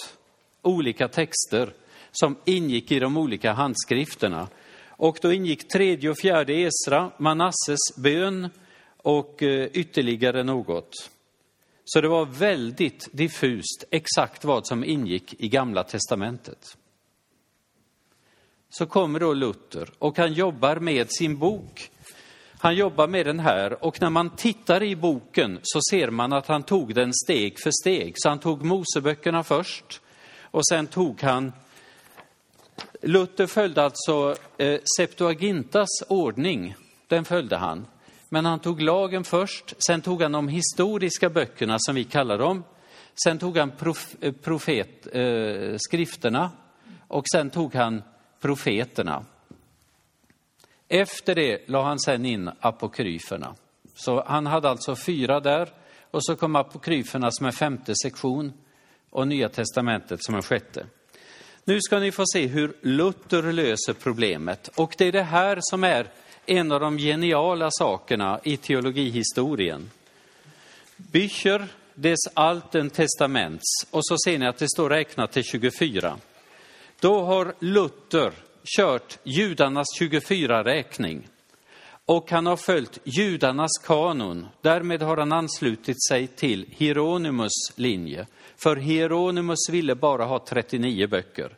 olika 0.67 1.09
texter 1.09 1.73
som 2.12 2.37
ingick 2.45 2.93
i 2.93 2.99
de 2.99 3.17
olika 3.17 3.53
handskrifterna. 3.53 4.49
Och 4.89 5.19
då 5.23 5.33
ingick 5.33 5.69
tredje 5.69 6.11
och 6.11 6.19
fjärde 6.19 6.53
Esra, 6.53 7.11
Manasses 7.19 7.97
bön 7.97 8.49
och 8.97 9.43
eh, 9.43 9.69
ytterligare 9.73 10.43
något. 10.43 11.11
Så 11.85 12.01
det 12.01 12.09
var 12.09 12.27
väldigt 12.27 13.09
diffust 13.12 13.85
exakt 13.91 14.45
vad 14.45 14.67
som 14.67 14.85
ingick 14.85 15.35
i 15.39 15.49
Gamla 15.49 15.85
testamentet. 15.85 16.77
Så 18.71 18.87
kommer 18.87 19.21
då 19.21 19.35
Luther 19.35 19.91
och 19.99 20.19
han 20.19 20.33
jobbar 20.33 20.77
med 20.77 21.07
sin 21.11 21.39
bok. 21.39 21.91
Han 22.59 22.77
jobbar 22.77 23.09
med 23.09 23.27
den 23.27 23.41
här 23.41 23.85
och 23.85 24.01
när 24.01 24.11
man 24.11 24.31
tittar 24.31 24.83
i 24.83 24.97
boken 24.97 25.59
så 25.62 25.81
ser 25.91 26.11
man 26.11 26.33
att 26.33 26.47
han 26.47 26.62
tog 26.62 26.95
den 26.95 27.14
steg 27.14 27.61
för 27.62 27.71
steg. 27.83 28.14
Så 28.17 28.29
han 28.29 28.39
tog 28.39 28.64
Moseböckerna 28.64 29.43
först 29.43 30.01
och 30.57 30.66
sen 30.66 30.86
tog 30.86 31.22
han 31.22 31.52
Luther 33.02 33.46
följde 33.46 33.82
alltså 33.82 34.36
eh, 34.59 34.80
Septuagintas 34.98 35.88
ordning, 36.09 36.74
den 37.09 37.24
följde 37.24 37.57
han. 37.57 37.86
Men 38.28 38.44
han 38.44 38.59
tog 38.59 38.80
lagen 38.80 39.24
först, 39.24 39.74
sen 39.86 40.00
tog 40.00 40.22
han 40.22 40.32
de 40.32 40.48
historiska 40.48 41.30
böckerna 41.30 41.76
som 41.78 41.94
vi 41.94 42.04
kallar 42.04 42.38
dem. 42.38 42.64
Sen 43.24 43.38
tog 43.38 43.57
han 43.57 43.70
prof, 43.70 44.16
eh, 44.20 44.32
profet, 44.32 45.07
eh, 45.12 45.76
skrifterna 45.78 46.50
och 47.09 47.24
sen 47.32 47.50
tog 47.50 47.74
han 47.74 48.02
profeterna. 48.40 49.24
Efter 50.88 51.34
det 51.34 51.68
la 51.68 51.82
han 51.82 51.98
sen 51.98 52.26
in 52.26 52.50
apokryferna. 52.61 53.54
Så 53.94 54.24
han 54.26 54.46
hade 54.46 54.68
alltså 54.70 54.96
fyra 54.96 55.40
där 55.40 55.68
och 56.11 56.24
så 56.24 56.36
kom 56.36 56.57
apokryferna 56.57 57.30
som 57.30 57.46
en 57.46 57.52
femte 57.52 57.94
sektion 58.02 58.52
och 59.11 59.28
Nya 59.28 59.48
testamentet 59.48 60.24
som 60.24 60.34
en 60.34 60.42
sjätte. 60.42 60.86
Nu 61.64 61.80
ska 61.80 61.98
ni 61.98 62.12
få 62.12 62.24
se 62.32 62.46
hur 62.46 62.72
Luther 62.80 63.52
löser 63.52 63.92
problemet 63.92 64.68
och 64.74 64.94
det 64.98 65.04
är 65.04 65.12
det 65.12 65.22
här 65.22 65.59
som 65.61 65.84
är 65.84 66.07
en 66.46 66.72
av 66.72 66.80
de 66.80 66.98
geniala 66.98 67.68
sakerna 67.70 68.40
i 68.44 68.57
teologihistorien. 68.57 69.90
Bücher 70.96 71.68
des 71.94 72.18
Alten 72.34 72.90
Testaments 72.90 73.86
och 73.90 74.07
så 74.07 74.16
ser 74.24 74.38
ni 74.38 74.46
att 74.46 74.59
det 74.59 74.68
står 74.68 74.90
räknat 74.90 75.32
till 75.32 75.44
24. 75.44 76.16
Då 77.00 77.22
har 77.22 77.54
Luther 77.59 78.32
kört 78.76 79.18
judarnas 79.22 79.86
24-räkning 80.00 81.28
och 82.07 82.30
han 82.30 82.46
har 82.46 82.57
följt 82.57 82.98
judarnas 83.04 83.78
kanon. 83.84 84.46
Därmed 84.61 85.02
har 85.02 85.16
han 85.16 85.32
anslutit 85.32 86.04
sig 86.09 86.26
till 86.26 86.66
Hieronymus 86.70 87.52
linje. 87.74 88.26
För 88.57 88.76
Hieronymus 88.76 89.68
ville 89.70 89.94
bara 89.94 90.24
ha 90.24 90.44
39 90.48 91.07
böcker. 91.07 91.57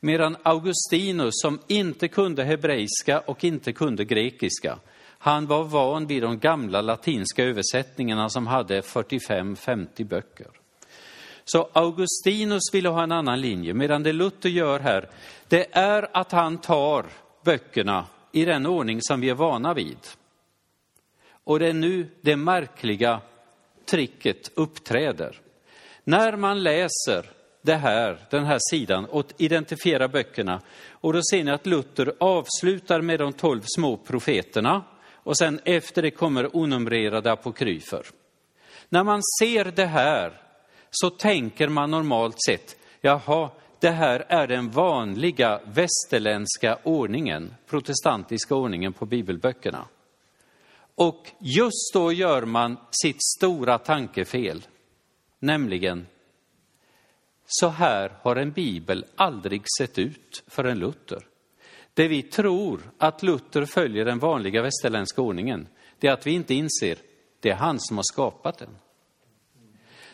Medan 0.00 0.36
Augustinus, 0.42 1.34
som 1.42 1.58
inte 1.66 2.08
kunde 2.08 2.44
hebreiska 2.44 3.20
och 3.20 3.44
inte 3.44 3.72
kunde 3.72 4.04
grekiska, 4.04 4.78
han 5.18 5.46
var 5.46 5.64
van 5.64 6.06
vid 6.06 6.22
de 6.22 6.38
gamla 6.38 6.80
latinska 6.80 7.44
översättningarna 7.44 8.28
som 8.28 8.46
hade 8.46 8.80
45-50 8.80 10.04
böcker. 10.04 10.46
Så 11.44 11.68
Augustinus 11.72 12.62
ville 12.72 12.88
ha 12.88 13.02
en 13.02 13.12
annan 13.12 13.40
linje, 13.40 13.74
medan 13.74 14.02
det 14.02 14.12
Luther 14.12 14.48
gör 14.48 14.80
här, 14.80 15.08
det 15.48 15.76
är 15.76 16.08
att 16.12 16.32
han 16.32 16.58
tar 16.58 17.06
böckerna 17.44 18.06
i 18.32 18.44
den 18.44 18.66
ordning 18.66 18.98
som 19.02 19.20
vi 19.20 19.30
är 19.30 19.34
vana 19.34 19.74
vid. 19.74 19.98
Och 21.44 21.58
det 21.58 21.68
är 21.68 21.72
nu 21.72 22.08
det 22.20 22.36
märkliga 22.36 23.20
tricket 23.90 24.50
uppträder. 24.54 25.40
När 26.04 26.36
man 26.36 26.62
läser 26.62 27.30
det 27.62 27.74
här, 27.74 28.18
den 28.30 28.44
här 28.44 28.58
sidan 28.70 29.04
och 29.04 29.26
identifierar 29.38 30.08
böckerna, 30.08 30.60
och 30.90 31.12
då 31.12 31.20
ser 31.30 31.44
ni 31.44 31.50
att 31.50 31.66
Luther 31.66 32.12
avslutar 32.20 33.00
med 33.00 33.18
de 33.18 33.32
tolv 33.32 33.62
små 33.64 33.96
profeterna 33.96 34.82
och 35.14 35.38
sen 35.38 35.60
efter 35.64 36.02
det 36.02 36.10
kommer 36.10 36.56
onumrerade 36.56 37.32
apokryfer. 37.32 38.06
När 38.88 39.04
man 39.04 39.20
ser 39.40 39.64
det 39.64 39.86
här 39.86 40.40
så 40.90 41.10
tänker 41.10 41.68
man 41.68 41.90
normalt 41.90 42.36
sett, 42.46 42.76
jaha, 43.00 43.50
det 43.80 43.90
här 43.90 44.24
är 44.28 44.46
den 44.46 44.70
vanliga 44.70 45.60
västerländska 45.64 46.78
ordningen, 46.82 47.54
protestantiska 47.66 48.54
ordningen 48.54 48.92
på 48.92 49.06
bibelböckerna. 49.06 49.84
Och 50.94 51.30
just 51.40 51.92
då 51.92 52.12
gör 52.12 52.42
man 52.42 52.76
sitt 53.02 53.22
stora 53.38 53.78
tankefel, 53.78 54.66
nämligen 55.38 56.06
så 57.46 57.68
här 57.68 58.12
har 58.22 58.36
en 58.36 58.52
bibel 58.52 59.04
aldrig 59.16 59.62
sett 59.78 59.98
ut 59.98 60.42
för 60.46 60.64
en 60.64 60.78
Luther. 60.78 61.26
Det 61.94 62.08
vi 62.08 62.22
tror 62.22 62.80
att 62.98 63.22
Luther 63.22 63.64
följer 63.64 64.04
den 64.04 64.18
vanliga 64.18 64.62
västerländska 64.62 65.22
ordningen, 65.22 65.68
det 65.98 66.08
är 66.08 66.12
att 66.12 66.26
vi 66.26 66.30
inte 66.30 66.54
inser 66.54 66.98
det 67.40 67.50
är 67.50 67.54
han 67.54 67.80
som 67.80 67.96
har 67.96 68.04
skapat 68.12 68.58
den. 68.58 68.76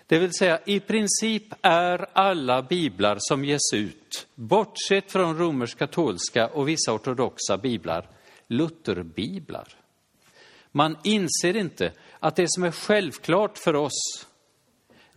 Det 0.08 0.18
vill 0.18 0.32
säga, 0.32 0.58
i 0.64 0.80
princip 0.80 1.54
är 1.62 2.06
alla 2.12 2.62
biblar 2.62 3.16
som 3.18 3.44
ges 3.44 3.72
ut, 3.74 4.26
bortsett 4.34 5.12
från 5.12 5.38
romersk-katolska 5.38 6.46
och 6.46 6.68
vissa 6.68 6.92
ortodoxa 6.92 7.58
biblar, 7.58 8.08
Lutherbiblar. 8.46 9.68
Man 10.72 10.96
inser 11.04 11.56
inte 11.56 11.92
att 12.20 12.36
det 12.36 12.46
som 12.48 12.64
är 12.64 12.70
självklart 12.70 13.58
för 13.58 13.76
oss, 13.76 14.26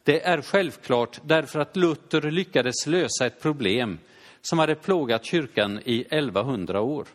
det 0.04 0.22
är 0.26 0.42
självklart 0.42 1.20
därför 1.24 1.60
att 1.60 1.76
Luther 1.76 2.32
lyckades 2.32 2.88
lösa 2.88 3.26
ett 3.26 3.42
problem 3.42 4.00
som 4.42 4.60
hade 4.60 4.76
plågat 4.76 5.26
kyrkan 5.26 5.80
i 5.86 6.02
1100 6.02 6.82
år. 6.82 7.08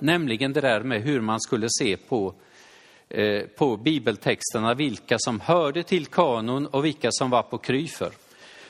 Nämligen 0.00 0.52
det 0.52 0.60
där 0.60 0.80
med 0.80 1.02
hur 1.02 1.20
man 1.20 1.40
skulle 1.40 1.66
se 1.70 1.96
på 1.96 2.34
Eh, 2.47 2.47
Eh, 3.10 3.42
på 3.42 3.76
bibeltexterna 3.76 4.74
vilka 4.74 5.16
som 5.18 5.40
hörde 5.40 5.82
till 5.82 6.06
kanon 6.06 6.66
och 6.66 6.84
vilka 6.84 7.08
som 7.12 7.30
var 7.30 7.42
på 7.42 7.58
kryfer. 7.58 8.12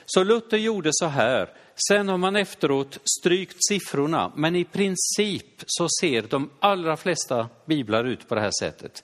Så 0.05 0.23
Luther 0.23 0.57
gjorde 0.57 0.89
så 0.93 1.05
här. 1.05 1.49
Sen 1.87 2.09
har 2.09 2.17
man 2.17 2.35
efteråt 2.35 2.99
strykt 3.19 3.57
siffrorna, 3.67 4.31
men 4.35 4.55
i 4.55 4.63
princip 4.63 5.63
så 5.65 5.87
ser 6.01 6.21
de 6.21 6.49
allra 6.59 6.97
flesta 6.97 7.49
biblar 7.65 8.05
ut 8.05 8.27
på 8.27 8.35
det 8.35 8.41
här 8.41 8.51
sättet. 8.59 9.03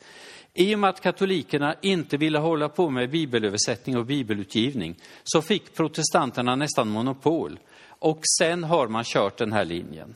I 0.53 0.75
och 0.75 0.79
med 0.79 0.89
att 0.89 1.01
katolikerna 1.01 1.75
inte 1.81 2.17
ville 2.17 2.39
hålla 2.39 2.69
på 2.69 2.89
med 2.89 3.09
bibelöversättning 3.09 3.97
och 3.97 4.05
bibelutgivning 4.05 4.95
så 5.23 5.41
fick 5.41 5.73
protestanterna 5.73 6.55
nästan 6.55 6.89
monopol. 6.89 7.59
och 7.87 8.19
sen 8.39 8.63
har 8.63 8.87
man 8.87 9.03
kört 9.03 9.37
den 9.37 9.53
här 9.53 9.65
linjen. 9.65 10.15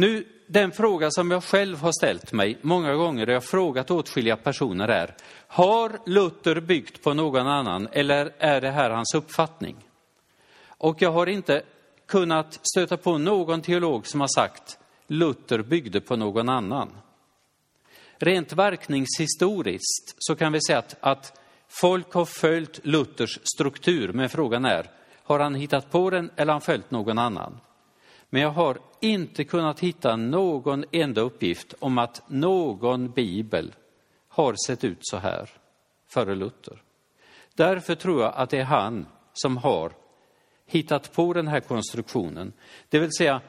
Nu, 0.00 0.26
den 0.46 0.72
fråga 0.72 1.10
som 1.10 1.30
jag 1.30 1.44
själv 1.44 1.78
har 1.78 1.92
ställt 1.92 2.32
mig 2.32 2.58
många 2.62 2.94
gånger 2.94 3.26
och 3.26 3.32
jag 3.32 3.36
har 3.36 3.40
frågat 3.40 3.90
åtskilliga 3.90 4.36
personer 4.36 4.88
är, 4.88 5.14
har 5.46 5.98
Luther 6.06 6.60
byggt 6.60 7.02
på 7.02 7.14
någon 7.14 7.46
annan 7.46 7.88
eller 7.92 8.34
är 8.38 8.60
det 8.60 8.70
här 8.70 8.90
hans 8.90 9.14
uppfattning? 9.14 9.76
Och 10.66 11.02
jag 11.02 11.12
har 11.12 11.26
inte 11.26 11.62
kunnat 12.06 12.60
stöta 12.72 12.96
på 12.96 13.18
någon 13.18 13.62
teolog 13.62 14.06
som 14.06 14.20
har 14.20 14.28
sagt 14.28 14.78
Luther 15.06 15.62
byggde 15.62 16.00
på 16.00 16.16
någon 16.16 16.48
annan. 16.48 16.88
Rent 18.18 18.52
verkningshistoriskt 18.52 20.14
så 20.18 20.36
kan 20.36 20.52
vi 20.52 20.60
säga 20.62 20.78
att, 20.78 20.96
att 21.00 21.40
folk 21.68 22.12
har 22.12 22.24
följt 22.24 22.80
Luthers 22.82 23.38
struktur, 23.54 24.12
men 24.12 24.28
frågan 24.28 24.64
är, 24.64 24.90
har 25.24 25.38
han 25.38 25.54
hittat 25.54 25.90
på 25.90 26.10
den 26.10 26.30
eller 26.36 26.46
har 26.46 26.52
han 26.52 26.60
följt 26.60 26.90
någon 26.90 27.18
annan? 27.18 27.60
Men 28.30 28.42
jag 28.42 28.50
har 28.50 28.78
inte 29.00 29.44
kunnat 29.44 29.80
hitta 29.80 30.16
någon 30.16 30.84
enda 30.92 31.20
uppgift 31.20 31.74
om 31.78 31.98
att 31.98 32.22
någon 32.26 33.10
bibel 33.10 33.74
har 34.28 34.54
sett 34.66 34.84
ut 34.84 34.98
så 35.00 35.16
här 35.16 35.50
före 36.08 36.34
Luther. 36.34 36.82
Därför 37.54 37.94
tror 37.94 38.22
jag 38.22 38.32
att 38.34 38.50
det 38.50 38.58
är 38.58 38.64
han 38.64 39.06
som 39.32 39.56
har 39.56 39.92
hittat 40.66 41.12
på 41.12 41.32
den 41.32 41.48
här 41.48 41.60
konstruktionen. 41.60 42.52
Det 42.88 42.98
vill 42.98 43.12
säga 43.18 43.40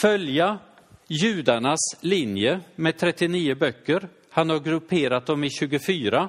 följa 0.00 0.58
judarnas 1.06 1.80
linje 2.00 2.60
med 2.76 2.98
39 2.98 3.54
böcker. 3.54 4.08
Han 4.30 4.50
har 4.50 4.58
grupperat 4.60 5.26
dem 5.26 5.44
i 5.44 5.50
24. 5.50 6.28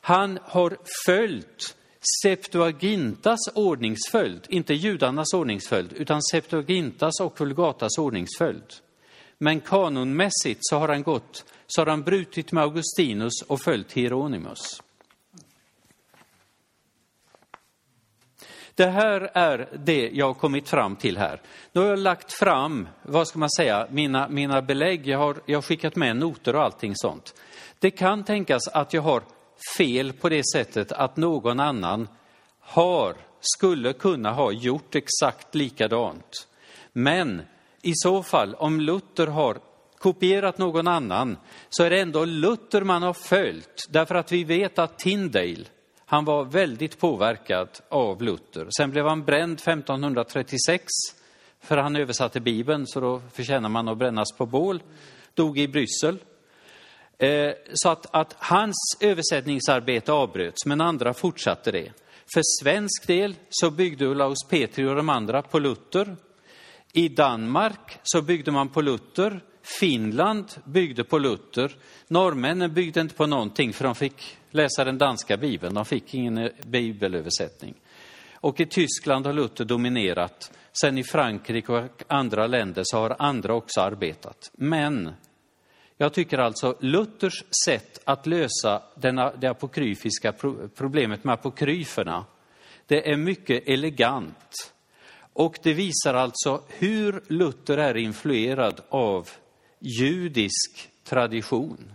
Han 0.00 0.38
har 0.42 0.76
följt 1.06 1.76
Septuagintas 2.22 3.38
ordningsföljd, 3.54 4.46
inte 4.48 4.74
judarnas 4.74 5.34
ordningsföljd, 5.34 5.92
utan 5.92 6.22
Septuagintas 6.22 7.20
och 7.20 7.40
Vulgatas 7.40 7.98
ordningsföljd. 7.98 8.72
Men 9.38 9.60
kanonmässigt 9.60 10.60
så 10.62 10.78
har 10.78 10.88
han 10.88 11.02
gått, 11.02 11.44
så 11.66 11.80
har 11.80 11.86
han 11.86 12.02
brutit 12.02 12.52
med 12.52 12.64
Augustinus 12.64 13.42
och 13.46 13.60
följt 13.60 13.92
Hieronymus. 13.92 14.80
Det 18.74 18.86
här 18.86 19.30
är 19.34 19.68
det 19.84 20.10
jag 20.12 20.26
har 20.26 20.34
kommit 20.34 20.68
fram 20.68 20.96
till 20.96 21.18
här. 21.18 21.40
Nu 21.72 21.80
har 21.80 21.88
jag 21.88 21.98
lagt 21.98 22.32
fram, 22.32 22.88
vad 23.02 23.28
ska 23.28 23.38
man 23.38 23.50
säga, 23.50 23.86
mina, 23.90 24.28
mina 24.28 24.62
belägg. 24.62 25.06
Jag 25.06 25.18
har, 25.18 25.36
jag 25.46 25.56
har 25.56 25.62
skickat 25.62 25.96
med 25.96 26.16
noter 26.16 26.56
och 26.56 26.62
allting 26.62 26.92
sånt. 26.96 27.34
Det 27.78 27.90
kan 27.90 28.24
tänkas 28.24 28.68
att 28.68 28.92
jag 28.92 29.02
har 29.02 29.22
fel 29.76 30.12
på 30.12 30.28
det 30.28 30.42
sättet 30.52 30.92
att 30.92 31.16
någon 31.16 31.60
annan 31.60 32.08
har, 32.60 33.16
skulle 33.40 33.92
kunna 33.92 34.32
ha 34.32 34.52
gjort 34.52 34.94
exakt 34.94 35.54
likadant. 35.54 36.48
Men 36.92 37.42
i 37.82 37.92
så 37.94 38.22
fall, 38.22 38.54
om 38.54 38.80
Luther 38.80 39.26
har 39.26 39.58
kopierat 39.98 40.58
någon 40.58 40.88
annan, 40.88 41.36
så 41.68 41.84
är 41.84 41.90
det 41.90 42.00
ändå 42.00 42.24
Luther 42.24 42.82
man 42.82 43.02
har 43.02 43.12
följt. 43.12 43.86
Därför 43.90 44.14
att 44.14 44.32
vi 44.32 44.44
vet 44.44 44.78
att 44.78 44.98
Tyndale, 44.98 45.64
han 46.06 46.24
var 46.24 46.44
väldigt 46.44 46.98
påverkad 46.98 47.68
av 47.88 48.22
Luther. 48.22 48.66
Sen 48.76 48.90
blev 48.90 49.06
han 49.06 49.24
bränd 49.24 49.52
1536, 49.52 50.84
för 51.60 51.76
han 51.76 51.96
översatte 51.96 52.40
Bibeln, 52.40 52.86
så 52.86 53.00
då 53.00 53.22
förtjänar 53.32 53.68
man 53.68 53.88
att 53.88 53.98
brännas 53.98 54.32
på 54.36 54.46
bål. 54.46 54.82
Dog 55.34 55.58
i 55.58 55.68
Bryssel. 55.68 56.18
Eh, 57.24 57.54
så 57.72 57.88
att, 57.88 58.06
att 58.10 58.36
hans 58.38 58.96
översättningsarbete 59.00 60.12
avbröts, 60.12 60.66
men 60.66 60.80
andra 60.80 61.14
fortsatte 61.14 61.70
det. 61.70 61.92
För 62.34 62.42
svensk 62.62 63.06
del 63.06 63.34
så 63.50 63.70
byggde 63.70 64.08
Olaus 64.08 64.48
Petri 64.48 64.84
och 64.84 64.96
de 64.96 65.08
andra 65.08 65.42
på 65.42 65.58
Luther. 65.58 66.16
I 66.92 67.08
Danmark 67.08 67.98
så 68.02 68.22
byggde 68.22 68.50
man 68.50 68.68
på 68.68 68.80
Luther. 68.80 69.40
Finland 69.80 70.46
byggde 70.64 71.04
på 71.04 71.18
Luther. 71.18 71.76
Norrmännen 72.08 72.74
byggde 72.74 73.00
inte 73.00 73.14
på 73.14 73.26
någonting 73.26 73.72
för 73.72 73.84
de 73.84 73.94
fick 73.94 74.38
läsa 74.50 74.84
den 74.84 74.98
danska 74.98 75.36
bibeln. 75.36 75.74
De 75.74 75.84
fick 75.84 76.14
ingen 76.14 76.38
eh, 76.38 76.50
bibelöversättning. 76.66 77.74
Och 78.34 78.60
i 78.60 78.66
Tyskland 78.66 79.26
har 79.26 79.32
Luther 79.32 79.64
dominerat. 79.64 80.52
Sen 80.80 80.98
i 80.98 81.04
Frankrike 81.04 81.72
och 81.72 82.02
andra 82.06 82.46
länder 82.46 82.82
så 82.84 82.98
har 82.98 83.16
andra 83.18 83.54
också 83.54 83.80
arbetat. 83.80 84.50
Men 84.52 85.14
jag 85.96 86.12
tycker 86.12 86.38
alltså 86.38 86.76
Luthers 86.80 87.44
sätt 87.64 88.00
att 88.04 88.26
lösa 88.26 88.82
denna, 88.94 89.32
det 89.36 89.46
apokryfiska 89.46 90.32
problemet 90.74 91.24
med 91.24 91.34
apokryferna, 91.34 92.24
det 92.86 93.10
är 93.10 93.16
mycket 93.16 93.68
elegant. 93.68 94.72
Och 95.32 95.58
det 95.62 95.72
visar 95.72 96.14
alltså 96.14 96.62
hur 96.68 97.22
Luther 97.28 97.78
är 97.78 97.96
influerad 97.96 98.80
av 98.88 99.28
judisk 99.78 100.88
tradition. 101.04 101.92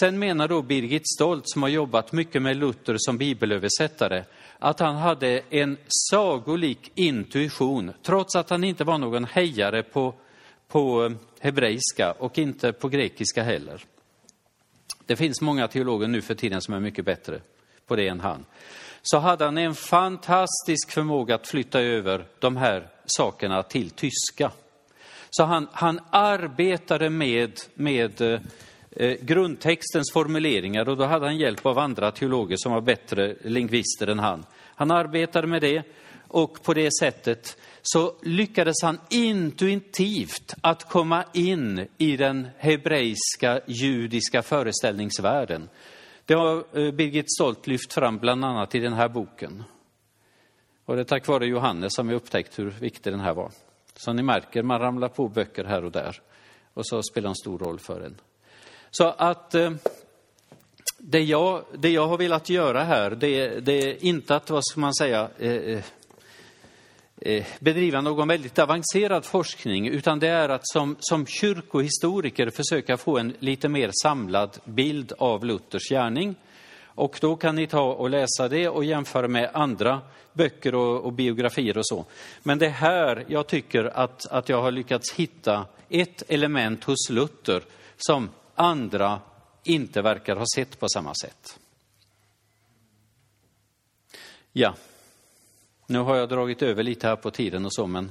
Sen 0.00 0.18
menar 0.18 0.48
då 0.48 0.62
Birgit 0.62 1.08
Stolt, 1.14 1.44
som 1.46 1.62
har 1.62 1.68
jobbat 1.68 2.12
mycket 2.12 2.42
med 2.42 2.56
Luther 2.56 2.96
som 2.98 3.18
bibelöversättare, 3.18 4.24
att 4.58 4.80
han 4.80 4.96
hade 4.96 5.42
en 5.50 5.76
sagolik 6.10 6.92
intuition, 6.94 7.92
trots 8.02 8.36
att 8.36 8.50
han 8.50 8.64
inte 8.64 8.84
var 8.84 8.98
någon 8.98 9.24
hejare 9.24 9.82
på 9.82 10.14
på 10.70 11.12
hebreiska 11.40 12.12
och 12.18 12.38
inte 12.38 12.72
på 12.72 12.88
grekiska 12.88 13.42
heller. 13.42 13.84
Det 15.06 15.16
finns 15.16 15.40
många 15.40 15.68
teologer 15.68 16.08
nu 16.08 16.22
för 16.22 16.34
tiden 16.34 16.60
som 16.60 16.74
är 16.74 16.80
mycket 16.80 17.04
bättre 17.04 17.40
på 17.86 17.96
det 17.96 18.08
än 18.08 18.20
han. 18.20 18.44
Så 19.02 19.18
hade 19.18 19.44
han 19.44 19.58
en 19.58 19.74
fantastisk 19.74 20.90
förmåga 20.90 21.34
att 21.34 21.48
flytta 21.48 21.80
över 21.80 22.24
de 22.38 22.56
här 22.56 22.88
sakerna 23.06 23.62
till 23.62 23.90
tyska. 23.90 24.50
Så 25.30 25.44
han, 25.44 25.68
han 25.72 26.00
arbetade 26.10 27.10
med, 27.10 27.60
med 27.74 28.20
eh, 28.20 28.40
eh 28.90 29.16
grundtextens 29.20 30.12
formuleringar 30.12 30.88
och 30.88 30.96
då 30.96 31.04
hade 31.04 31.26
han 31.26 31.38
hjälp 31.38 31.66
av 31.66 31.78
andra 31.78 32.10
teologer 32.10 32.56
som 32.58 32.72
var 32.72 32.80
bättre 32.80 33.34
lingvister 33.44 34.06
än 34.06 34.18
han. 34.18 34.44
Han 34.74 34.90
arbetade 34.90 35.46
med 35.46 35.62
det 35.62 35.82
och 36.28 36.62
på 36.62 36.74
det 36.74 36.90
sättet 37.00 37.56
så 37.82 38.14
lyckades 38.22 38.82
han 38.82 38.98
intuitivt 39.08 40.54
att 40.60 40.88
komma 40.88 41.24
in 41.32 41.86
i 41.98 42.16
den 42.16 42.48
hebreiska 42.58 43.60
judiska 43.66 44.42
föreställningsvärlden. 44.42 45.68
Det 46.24 46.34
har 46.34 46.56
eh, 46.56 46.92
Birgit 46.92 47.32
Stolt 47.32 47.66
lyft 47.66 47.92
fram 47.92 48.18
bland 48.18 48.44
annat 48.44 48.74
i 48.74 48.78
den 48.78 48.92
här 48.92 49.08
boken. 49.08 49.64
Och 50.84 50.96
det 50.96 51.02
är 51.02 51.04
tack 51.04 51.26
vare 51.26 51.46
Johannes 51.46 51.94
som 51.94 52.08
vi 52.08 52.14
upptäckt 52.14 52.58
hur 52.58 52.70
viktig 52.70 53.12
den 53.12 53.20
här 53.20 53.34
var. 53.34 53.50
Så 53.96 54.12
ni 54.12 54.22
märker, 54.22 54.62
man 54.62 54.80
ramlar 54.80 55.08
på 55.08 55.28
böcker 55.28 55.64
här 55.64 55.84
och 55.84 55.92
där 55.92 56.20
och 56.74 56.86
så 56.86 57.02
spelar 57.02 57.28
en 57.28 57.36
stor 57.36 57.58
roll 57.58 57.78
för 57.78 58.00
en. 58.00 58.16
Så 58.90 59.04
att 59.04 59.54
eh, 59.54 59.70
det 60.98 61.20
jag, 61.20 61.64
det 61.78 61.90
jag 61.90 62.06
har 62.06 62.18
velat 62.18 62.48
göra 62.48 62.84
här, 62.84 63.10
det, 63.10 63.60
det 63.60 63.72
är 63.72 64.04
inte 64.04 64.36
att, 64.36 64.50
vad 64.50 64.64
ska 64.64 64.80
man 64.80 64.94
säga, 64.94 65.30
Eh, 65.38 65.52
eh 65.52 65.84
Eh, 67.22 67.46
bedriva 67.58 68.00
någon 68.00 68.28
väldigt 68.28 68.58
avancerad 68.58 69.24
forskning, 69.24 69.88
utan 69.88 70.18
det 70.18 70.28
är 70.28 70.48
att 70.48 70.68
som, 70.68 70.96
som 71.00 71.26
kyrkohistoriker 71.26 72.50
försöka 72.50 72.96
få 72.96 73.18
en 73.18 73.34
lite 73.38 73.68
mer 73.68 73.90
samlad 74.02 74.58
bild 74.64 75.12
av 75.18 75.44
Luthers 75.44 75.88
gärning. 75.88 76.34
Och 76.84 77.18
då 77.20 77.36
kan 77.36 77.56
ni 77.56 77.66
ta 77.66 77.92
och 77.92 78.10
läsa 78.10 78.48
det 78.48 78.68
och 78.68 78.84
jämföra 78.84 79.28
med 79.28 79.50
andra 79.54 80.00
böcker 80.32 80.74
och, 80.74 81.04
och 81.04 81.12
biografier 81.12 81.78
och 81.78 81.86
så. 81.86 82.04
Men 82.42 82.58
det 82.58 82.66
är 82.66 82.70
här 82.70 83.24
jag 83.28 83.46
tycker 83.46 83.84
att, 83.84 84.26
att 84.26 84.48
jag 84.48 84.62
har 84.62 84.70
lyckats 84.70 85.12
hitta 85.12 85.66
ett 85.88 86.22
element 86.28 86.84
hos 86.84 87.10
Luther 87.10 87.62
som 87.96 88.28
andra 88.54 89.20
inte 89.64 90.02
verkar 90.02 90.36
ha 90.36 90.46
sett 90.56 90.80
på 90.80 90.88
samma 90.88 91.14
sätt. 91.14 91.58
Ja. 94.52 94.74
Nu 95.90 95.98
har 95.98 96.16
jag 96.16 96.28
dragit 96.28 96.62
över 96.62 96.82
lite 96.82 97.06
här 97.06 97.16
på 97.16 97.30
tiden 97.30 97.66
och 97.66 97.72
så, 97.72 97.86
men 97.86 98.10